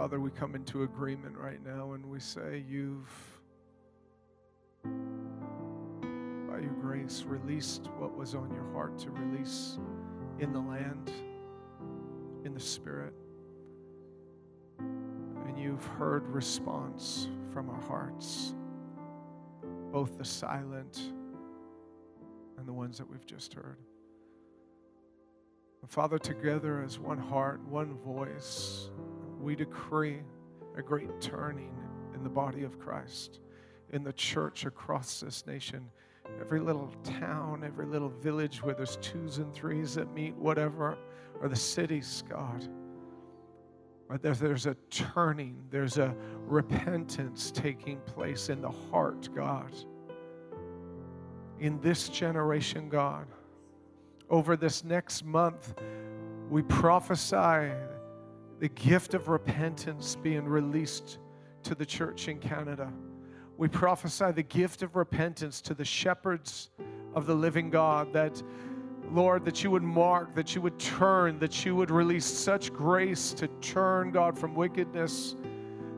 Father, 0.07 0.21
we 0.21 0.31
come 0.31 0.55
into 0.55 0.83
agreement 0.83 1.37
right 1.37 1.59
now 1.65 1.91
and 1.91 2.05
we 2.05 2.17
say, 2.17 2.63
You've, 2.65 3.11
by 4.85 6.59
your 6.59 6.71
grace, 6.79 7.25
released 7.27 7.89
what 7.97 8.15
was 8.15 8.33
on 8.33 8.49
your 8.53 8.71
heart 8.71 8.97
to 8.99 9.09
release 9.09 9.77
in 10.39 10.53
the 10.53 10.61
land, 10.61 11.11
in 12.45 12.53
the 12.53 12.59
Spirit. 12.59 13.11
And 14.79 15.59
you've 15.59 15.83
heard 15.83 16.25
response 16.29 17.27
from 17.51 17.69
our 17.69 17.81
hearts, 17.81 18.55
both 19.91 20.17
the 20.17 20.23
silent 20.23 21.01
and 22.57 22.65
the 22.65 22.71
ones 22.71 22.97
that 22.97 23.09
we've 23.09 23.25
just 23.25 23.53
heard. 23.53 23.79
Father, 25.85 26.17
together 26.17 26.81
as 26.81 26.97
one 26.97 27.19
heart, 27.19 27.59
one 27.67 27.93
voice, 27.97 28.89
we 29.39 29.55
decree 29.55 30.21
a 30.75 30.81
great 30.81 31.21
turning 31.21 31.75
in 32.13 32.23
the 32.23 32.29
body 32.29 32.63
of 32.63 32.79
Christ, 32.79 33.39
in 33.91 34.03
the 34.03 34.13
church 34.13 34.65
across 34.65 35.19
this 35.19 35.45
nation, 35.47 35.89
every 36.41 36.59
little 36.59 36.91
town, 37.03 37.63
every 37.63 37.85
little 37.85 38.09
village 38.09 38.61
where 38.61 38.75
there's 38.75 38.97
twos 38.97 39.37
and 39.37 39.53
threes 39.53 39.95
that 39.95 40.13
meet, 40.13 40.35
whatever, 40.35 40.97
or 41.41 41.47
the 41.47 41.55
cities, 41.55 42.23
God. 42.29 42.67
There's 44.21 44.65
a 44.65 44.75
turning, 44.89 45.63
there's 45.69 45.97
a 45.97 46.15
repentance 46.45 47.51
taking 47.51 47.99
place 48.01 48.49
in 48.49 48.61
the 48.61 48.71
heart, 48.71 49.29
God. 49.35 49.73
In 51.59 51.79
this 51.81 52.07
generation, 52.07 52.87
God. 52.87 53.27
Over 54.29 54.55
this 54.55 54.83
next 54.83 55.25
month, 55.25 55.73
we 56.49 56.61
prophesy 56.61 57.71
the 58.59 58.69
gift 58.69 59.13
of 59.13 59.27
repentance 59.27 60.15
being 60.15 60.45
released 60.45 61.19
to 61.63 61.75
the 61.75 61.85
church 61.85 62.27
in 62.27 62.39
Canada. 62.39 62.91
We 63.57 63.67
prophesy 63.67 64.31
the 64.31 64.43
gift 64.43 64.81
of 64.83 64.95
repentance 64.95 65.61
to 65.61 65.73
the 65.73 65.85
shepherds 65.85 66.69
of 67.13 67.25
the 67.25 67.35
living 67.35 67.69
God 67.69 68.13
that, 68.13 68.41
Lord, 69.11 69.45
that 69.45 69.63
you 69.63 69.71
would 69.71 69.83
mark, 69.83 70.33
that 70.35 70.55
you 70.55 70.61
would 70.61 70.77
turn, 70.79 71.39
that 71.39 71.65
you 71.65 71.75
would 71.75 71.91
release 71.91 72.25
such 72.25 72.73
grace 72.73 73.33
to 73.33 73.47
turn, 73.61 74.11
God, 74.11 74.37
from 74.37 74.55
wickedness 74.55 75.35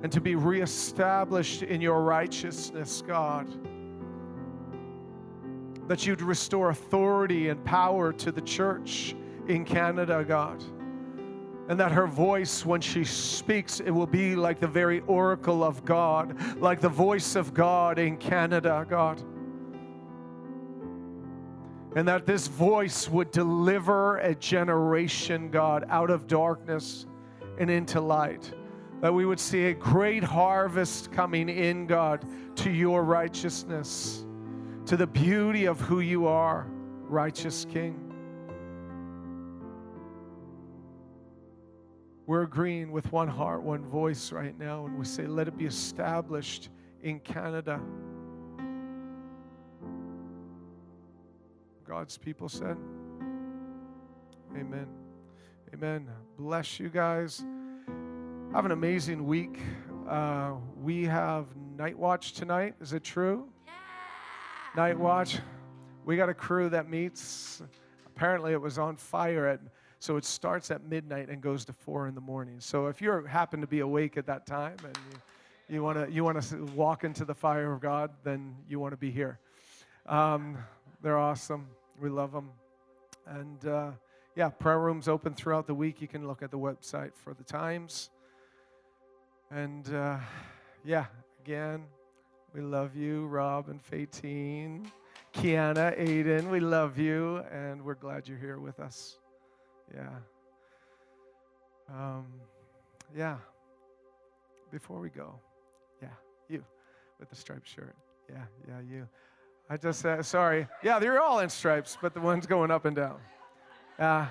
and 0.04 0.12
to 0.12 0.22
be 0.22 0.36
reestablished 0.36 1.64
in 1.64 1.82
your 1.82 2.04
righteousness, 2.04 3.04
God. 3.06 3.48
That 5.88 6.06
you'd 6.06 6.22
restore 6.22 6.70
authority 6.70 7.50
and 7.50 7.64
power 7.66 8.14
to 8.14 8.32
the 8.32 8.42
church 8.42 9.16
in 9.48 9.66
Canada, 9.66 10.24
God 10.26 10.64
and 11.70 11.80
that 11.80 11.92
her 11.92 12.08
voice, 12.08 12.66
when 12.66 12.82
she 12.82 13.06
speaks, 13.06 13.80
it 13.80 13.92
will 13.92 14.08
be 14.08 14.36
like 14.36 14.60
the 14.60 14.68
very 14.68 15.02
oracle 15.02 15.64
of 15.64 15.86
God, 15.86 16.36
like 16.60 16.82
the 16.82 16.90
voice 16.90 17.36
of 17.36 17.54
God 17.54 18.00
in 18.00 18.18
Canada, 18.18 18.88
God. 18.90 19.22
And 21.96 22.08
that 22.08 22.26
this 22.26 22.48
voice 22.48 23.08
would 23.08 23.30
deliver 23.30 24.18
a 24.18 24.34
generation, 24.34 25.52
God, 25.52 25.86
out 25.90 26.10
of 26.10 26.26
darkness 26.26 27.06
and 27.60 27.70
into 27.70 28.02
light. 28.02 28.52
That 29.02 29.14
we 29.14 29.28
would 29.28 29.40
see 29.40 29.66
a 29.66 29.74
great 29.76 30.24
harvest 30.24 31.12
coming 31.12 31.50
in, 31.50 31.86
God, 31.86 32.26
to 32.58 32.72
your 32.72 33.04
righteousness, 33.04 34.26
to 34.88 34.98
the 34.98 35.08
beauty 35.08 35.66
of 35.66 35.80
who 35.80 36.00
you 36.00 36.26
are, 36.26 36.66
righteous 37.04 37.64
King. 37.72 38.09
We're 42.30 42.44
agreeing 42.44 42.92
with 42.92 43.12
one 43.12 43.28
heart, 43.28 43.64
one 43.64 43.84
voice 43.84 44.32
right 44.32 44.56
now, 44.56 44.86
and 44.86 45.00
we 45.00 45.04
say, 45.04 45.26
let 45.26 45.48
it 45.48 45.58
be 45.58 45.66
established 45.66 46.70
in 47.02 47.20
Canada. 47.22 47.82
God's 51.88 52.20
people 52.20 52.48
said, 52.48 52.78
Amen. 54.56 54.86
Amen. 55.74 56.08
Bless 56.38 56.80
you 56.80 56.90
guys. 56.90 57.44
Have 58.54 58.64
an 58.64 58.74
amazing 58.74 59.26
week. 59.26 59.58
Uh, 60.08 60.52
we 60.80 61.06
have 61.06 61.48
night 61.80 61.98
watch 61.98 62.34
tonight. 62.34 62.76
Is 62.80 62.94
it 62.94 63.04
true? 63.04 63.48
Yeah. 63.66 63.74
Night 64.76 65.00
watch. 65.00 65.40
We 66.06 66.16
got 66.16 66.30
a 66.30 66.36
crew 66.36 66.70
that 66.70 66.92
meets. 66.92 67.64
Apparently, 68.06 68.52
it 68.52 68.62
was 68.62 68.78
on 68.78 68.98
fire 68.98 69.48
at 69.48 69.62
so 70.00 70.16
it 70.16 70.24
starts 70.24 70.72
at 70.72 70.84
midnight 70.84 71.30
and 71.30 71.42
goes 71.42 71.66
to 71.66 71.74
four 71.74 72.08
in 72.08 72.16
the 72.16 72.22
morning. 72.22 72.60
So 72.60 72.88
if 72.88 73.02
you 73.02 73.12
happen 73.26 73.60
to 73.62 73.68
be 73.68 73.82
awake 73.82 74.18
at 74.18 74.26
that 74.28 74.46
time 74.46 74.78
and 74.84 74.98
you, 75.68 75.76
you 75.76 75.84
want 75.84 75.98
to 75.98 76.12
you 76.12 76.24
want 76.24 76.42
to 76.42 76.66
walk 76.74 77.04
into 77.04 77.26
the 77.26 77.36
fire 77.36 77.74
of 77.74 77.82
God, 77.82 78.12
then 78.24 78.56
you 78.68 78.80
want 78.80 78.94
to 78.94 78.98
be 78.98 79.12
here. 79.12 79.40
Um, 80.06 80.58
they're 81.02 81.18
awesome. 81.18 81.68
We 82.02 82.10
love 82.10 82.32
them. 82.32 82.50
And 83.28 83.66
uh, 83.66 83.92
yeah, 84.36 84.50
prayer 84.50 84.80
rooms 84.80 85.08
open 85.08 85.34
throughout 85.34 85.68
the 85.68 85.76
week. 85.76 86.02
You 86.02 86.08
can 86.08 86.28
look 86.28 86.42
at 86.42 86.50
the 86.50 86.58
website 86.58 87.12
for 87.14 87.34
the 87.34 87.44
times. 87.44 88.10
And 89.52 89.94
uh, 89.94 90.18
yeah, 90.84 91.06
again, 91.44 91.84
we 92.54 92.62
love 92.62 92.96
you, 92.96 93.28
Rob 93.28 93.70
and 93.70 93.82
Fatine, 93.84 94.88
Kiana, 95.34 96.00
Aiden. 96.00 96.50
We 96.50 96.60
love 96.60 96.98
you, 96.98 97.44
and 97.52 97.84
we're 97.84 97.96
glad 97.96 98.28
you're 98.28 98.38
here 98.38 98.60
with 98.60 98.80
us. 98.80 99.19
Yeah. 99.94 100.10
Um, 101.90 102.28
yeah. 103.16 103.38
Before 104.72 105.00
we 105.00 105.10
go, 105.10 105.34
yeah, 106.02 106.10
you 106.48 106.64
with 107.20 107.30
the 107.30 107.36
striped 107.36 107.68
shirt. 107.68 107.96
Yeah, 108.30 108.44
yeah, 108.68 108.82
you. 108.88 109.08
I 109.70 109.78
just 109.78 110.00
said, 110.02 110.26
sorry. 110.26 110.68
Yeah, 110.84 111.00
they're 111.00 111.22
all 111.22 111.40
in 111.40 111.50
stripes, 111.50 111.98
but 112.02 112.14
the 112.14 112.22
ones 112.22 112.46
going 112.46 112.72
up 112.72 112.86
and 112.86 112.96
down. 112.96 113.18
Yeah. 113.98 114.22
Uh, 114.22 114.28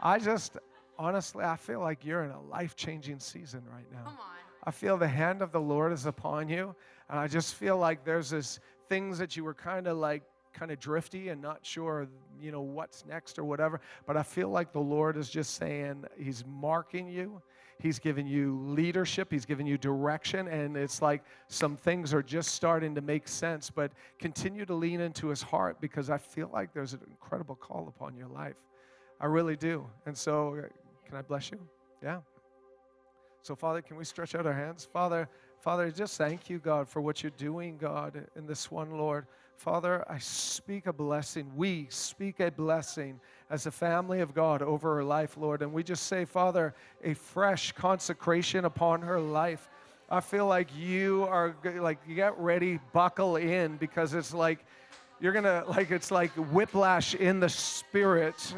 I 0.00 0.18
just, 0.18 0.58
honestly, 0.98 1.44
I 1.44 1.56
feel 1.56 1.80
like 1.80 2.04
you're 2.04 2.24
in 2.24 2.30
a 2.30 2.40
life 2.40 2.76
changing 2.76 3.18
season 3.18 3.62
right 3.70 3.86
now. 3.92 4.04
Come 4.04 4.18
on. 4.18 4.36
I 4.64 4.70
feel 4.70 4.96
the 4.96 5.08
hand 5.08 5.42
of 5.42 5.52
the 5.52 5.60
Lord 5.60 5.92
is 5.92 6.06
upon 6.06 6.48
you. 6.48 6.74
And 7.08 7.18
I 7.18 7.26
just 7.28 7.54
feel 7.54 7.78
like 7.78 8.04
there's 8.04 8.30
this 8.30 8.60
things 8.88 9.18
that 9.18 9.36
you 9.36 9.44
were 9.44 9.54
kind 9.54 9.86
of 9.86 9.96
like 9.96 10.22
kind 10.58 10.70
of 10.70 10.80
drifty 10.80 11.28
and 11.28 11.40
not 11.40 11.60
sure, 11.62 12.08
you 12.40 12.50
know, 12.50 12.60
what's 12.60 13.04
next 13.06 13.38
or 13.38 13.44
whatever. 13.44 13.80
But 14.06 14.16
I 14.16 14.22
feel 14.22 14.48
like 14.48 14.72
the 14.72 14.80
Lord 14.80 15.16
is 15.16 15.30
just 15.30 15.54
saying 15.54 16.04
He's 16.18 16.44
marking 16.46 17.08
you. 17.08 17.40
He's 17.80 18.00
giving 18.00 18.26
you 18.26 18.58
leadership. 18.60 19.30
He's 19.30 19.44
giving 19.44 19.66
you 19.66 19.78
direction. 19.78 20.48
And 20.48 20.76
it's 20.76 21.00
like 21.00 21.22
some 21.46 21.76
things 21.76 22.12
are 22.12 22.22
just 22.22 22.54
starting 22.54 22.94
to 22.96 23.00
make 23.00 23.28
sense. 23.28 23.70
But 23.70 23.92
continue 24.18 24.66
to 24.66 24.74
lean 24.74 25.00
into 25.00 25.28
His 25.28 25.42
heart 25.42 25.80
because 25.80 26.10
I 26.10 26.18
feel 26.18 26.50
like 26.52 26.74
there's 26.74 26.92
an 26.92 27.00
incredible 27.08 27.54
call 27.54 27.86
upon 27.88 28.16
your 28.16 28.28
life. 28.28 28.56
I 29.20 29.26
really 29.26 29.56
do. 29.56 29.86
And 30.06 30.16
so, 30.16 30.60
can 31.06 31.16
I 31.16 31.22
bless 31.22 31.50
you? 31.50 31.58
Yeah. 32.02 32.20
So, 33.42 33.54
Father, 33.54 33.80
can 33.80 33.96
we 33.96 34.04
stretch 34.04 34.34
out 34.34 34.46
our 34.46 34.52
hands? 34.52 34.88
Father, 34.92 35.28
Father, 35.60 35.90
just 35.90 36.18
thank 36.18 36.48
you, 36.48 36.58
God, 36.58 36.88
for 36.88 37.00
what 37.00 37.22
you're 37.22 37.32
doing, 37.36 37.78
God, 37.78 38.26
in 38.36 38.46
this 38.46 38.70
one, 38.70 38.90
Lord. 38.92 39.26
Father, 39.58 40.04
I 40.08 40.18
speak 40.18 40.86
a 40.86 40.92
blessing. 40.92 41.50
We 41.56 41.88
speak 41.90 42.38
a 42.38 42.48
blessing 42.48 43.18
as 43.50 43.66
a 43.66 43.72
family 43.72 44.20
of 44.20 44.32
God 44.32 44.62
over 44.62 44.94
her 44.94 45.02
life, 45.02 45.36
Lord. 45.36 45.62
And 45.62 45.72
we 45.72 45.82
just 45.82 46.06
say, 46.06 46.24
Father, 46.24 46.74
a 47.02 47.14
fresh 47.14 47.72
consecration 47.72 48.64
upon 48.64 49.02
her 49.02 49.18
life. 49.20 49.68
I 50.08 50.20
feel 50.20 50.46
like 50.46 50.68
you 50.76 51.24
are 51.24 51.56
like, 51.64 51.98
you 52.06 52.14
get 52.14 52.38
ready, 52.38 52.78
buckle 52.92 53.34
in, 53.34 53.78
because 53.78 54.14
it's 54.14 54.32
like, 54.32 54.64
you're 55.20 55.32
gonna, 55.32 55.64
like, 55.66 55.90
it's 55.90 56.12
like 56.12 56.30
whiplash 56.52 57.16
in 57.16 57.40
the 57.40 57.48
spirit 57.48 58.54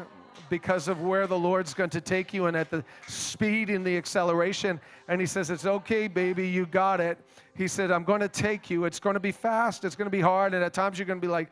because 0.51 0.89
of 0.89 1.01
where 1.01 1.27
the 1.27 1.39
Lord's 1.39 1.73
going 1.73 1.89
to 1.91 2.01
take 2.01 2.33
you 2.33 2.47
and 2.47 2.57
at 2.57 2.69
the 2.69 2.83
speed 3.07 3.69
and 3.69 3.87
the 3.87 3.95
acceleration. 3.97 4.81
And 5.07 5.21
He 5.21 5.25
says, 5.25 5.49
It's 5.49 5.65
okay, 5.65 6.09
baby, 6.09 6.47
you 6.47 6.65
got 6.65 6.99
it. 6.99 7.17
He 7.55 7.69
said, 7.69 7.89
I'm 7.89 8.03
going 8.03 8.19
to 8.19 8.27
take 8.27 8.69
you. 8.69 8.83
It's 8.83 8.99
going 8.99 9.13
to 9.13 9.21
be 9.21 9.31
fast, 9.31 9.85
it's 9.85 9.95
going 9.95 10.07
to 10.07 10.11
be 10.11 10.21
hard, 10.21 10.53
and 10.53 10.61
at 10.63 10.73
times 10.73 10.99
you're 10.99 11.05
going 11.07 11.21
to 11.21 11.25
be 11.25 11.31
like, 11.31 11.49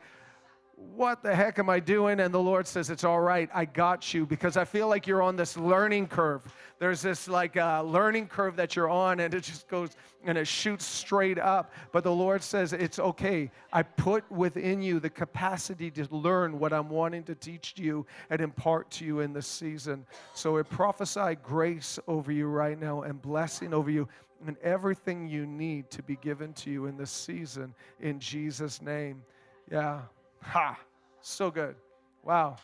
what 0.94 1.22
the 1.22 1.34
heck 1.34 1.58
am 1.58 1.68
I 1.68 1.78
doing? 1.80 2.20
And 2.20 2.32
the 2.32 2.40
Lord 2.40 2.66
says, 2.66 2.90
It's 2.90 3.04
all 3.04 3.20
right. 3.20 3.50
I 3.54 3.64
got 3.64 4.14
you 4.14 4.24
because 4.26 4.56
I 4.56 4.64
feel 4.64 4.88
like 4.88 5.06
you're 5.06 5.22
on 5.22 5.36
this 5.36 5.56
learning 5.56 6.08
curve. 6.08 6.42
There's 6.78 7.02
this 7.02 7.28
like 7.28 7.56
uh, 7.56 7.82
learning 7.82 8.28
curve 8.28 8.56
that 8.56 8.76
you're 8.76 8.88
on, 8.88 9.20
and 9.20 9.34
it 9.34 9.42
just 9.42 9.68
goes 9.68 9.90
and 10.24 10.36
it 10.36 10.46
shoots 10.46 10.84
straight 10.84 11.38
up. 11.38 11.72
But 11.92 12.04
the 12.04 12.12
Lord 12.12 12.42
says, 12.42 12.72
It's 12.72 12.98
okay. 12.98 13.50
I 13.72 13.82
put 13.82 14.30
within 14.30 14.80
you 14.80 15.00
the 15.00 15.10
capacity 15.10 15.90
to 15.92 16.06
learn 16.14 16.58
what 16.58 16.72
I'm 16.72 16.88
wanting 16.88 17.24
to 17.24 17.34
teach 17.34 17.74
you 17.76 18.06
and 18.30 18.40
impart 18.40 18.90
to 18.92 19.04
you 19.04 19.20
in 19.20 19.32
this 19.32 19.46
season. 19.46 20.06
So 20.34 20.58
I 20.58 20.62
prophesy 20.62 21.36
grace 21.42 21.98
over 22.08 22.32
you 22.32 22.46
right 22.46 22.78
now 22.78 23.02
and 23.02 23.20
blessing 23.20 23.74
over 23.74 23.90
you 23.90 24.08
and 24.46 24.56
everything 24.62 25.28
you 25.28 25.44
need 25.44 25.90
to 25.90 26.02
be 26.02 26.16
given 26.16 26.54
to 26.54 26.70
you 26.70 26.86
in 26.86 26.96
this 26.96 27.10
season 27.10 27.74
in 28.00 28.18
Jesus' 28.18 28.80
name. 28.80 29.22
Yeah. 29.70 30.00
Ha! 30.42 30.78
So 31.20 31.50
good. 31.50 31.76
Wow. 32.22 32.56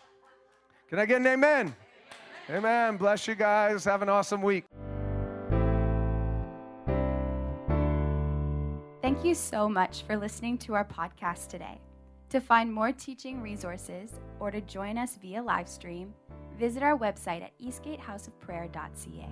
Can 0.89 0.99
I 0.99 1.07
get 1.07 1.21
an 1.21 1.27
amen? 1.27 1.75
Amen. 2.49 2.59
amen. 2.59 2.97
Bless 2.97 3.27
you 3.27 3.35
guys. 3.35 3.85
Have 3.85 4.03
an 4.03 4.09
awesome 4.09 4.43
week. 4.43 4.65
Thank 9.03 9.25
you 9.25 9.35
so 9.35 9.69
much 9.69 10.03
for 10.03 10.17
listening 10.17 10.59
to 10.59 10.75
our 10.75 10.85
podcast 10.85 11.49
today. 11.49 11.81
To 12.31 12.41
find 12.41 12.73
more 12.73 12.91
teaching 12.91 13.41
resources 13.41 14.11
or 14.41 14.51
to 14.51 14.61
join 14.61 14.99
us 14.99 15.17
via 15.17 15.43
live 15.43 15.69
stream, 15.69 16.13
visit 16.59 16.83
our 16.83 16.99
website 16.99 17.43
at 17.43 17.57
eastgatehouseofprayer.ca. 17.61 19.29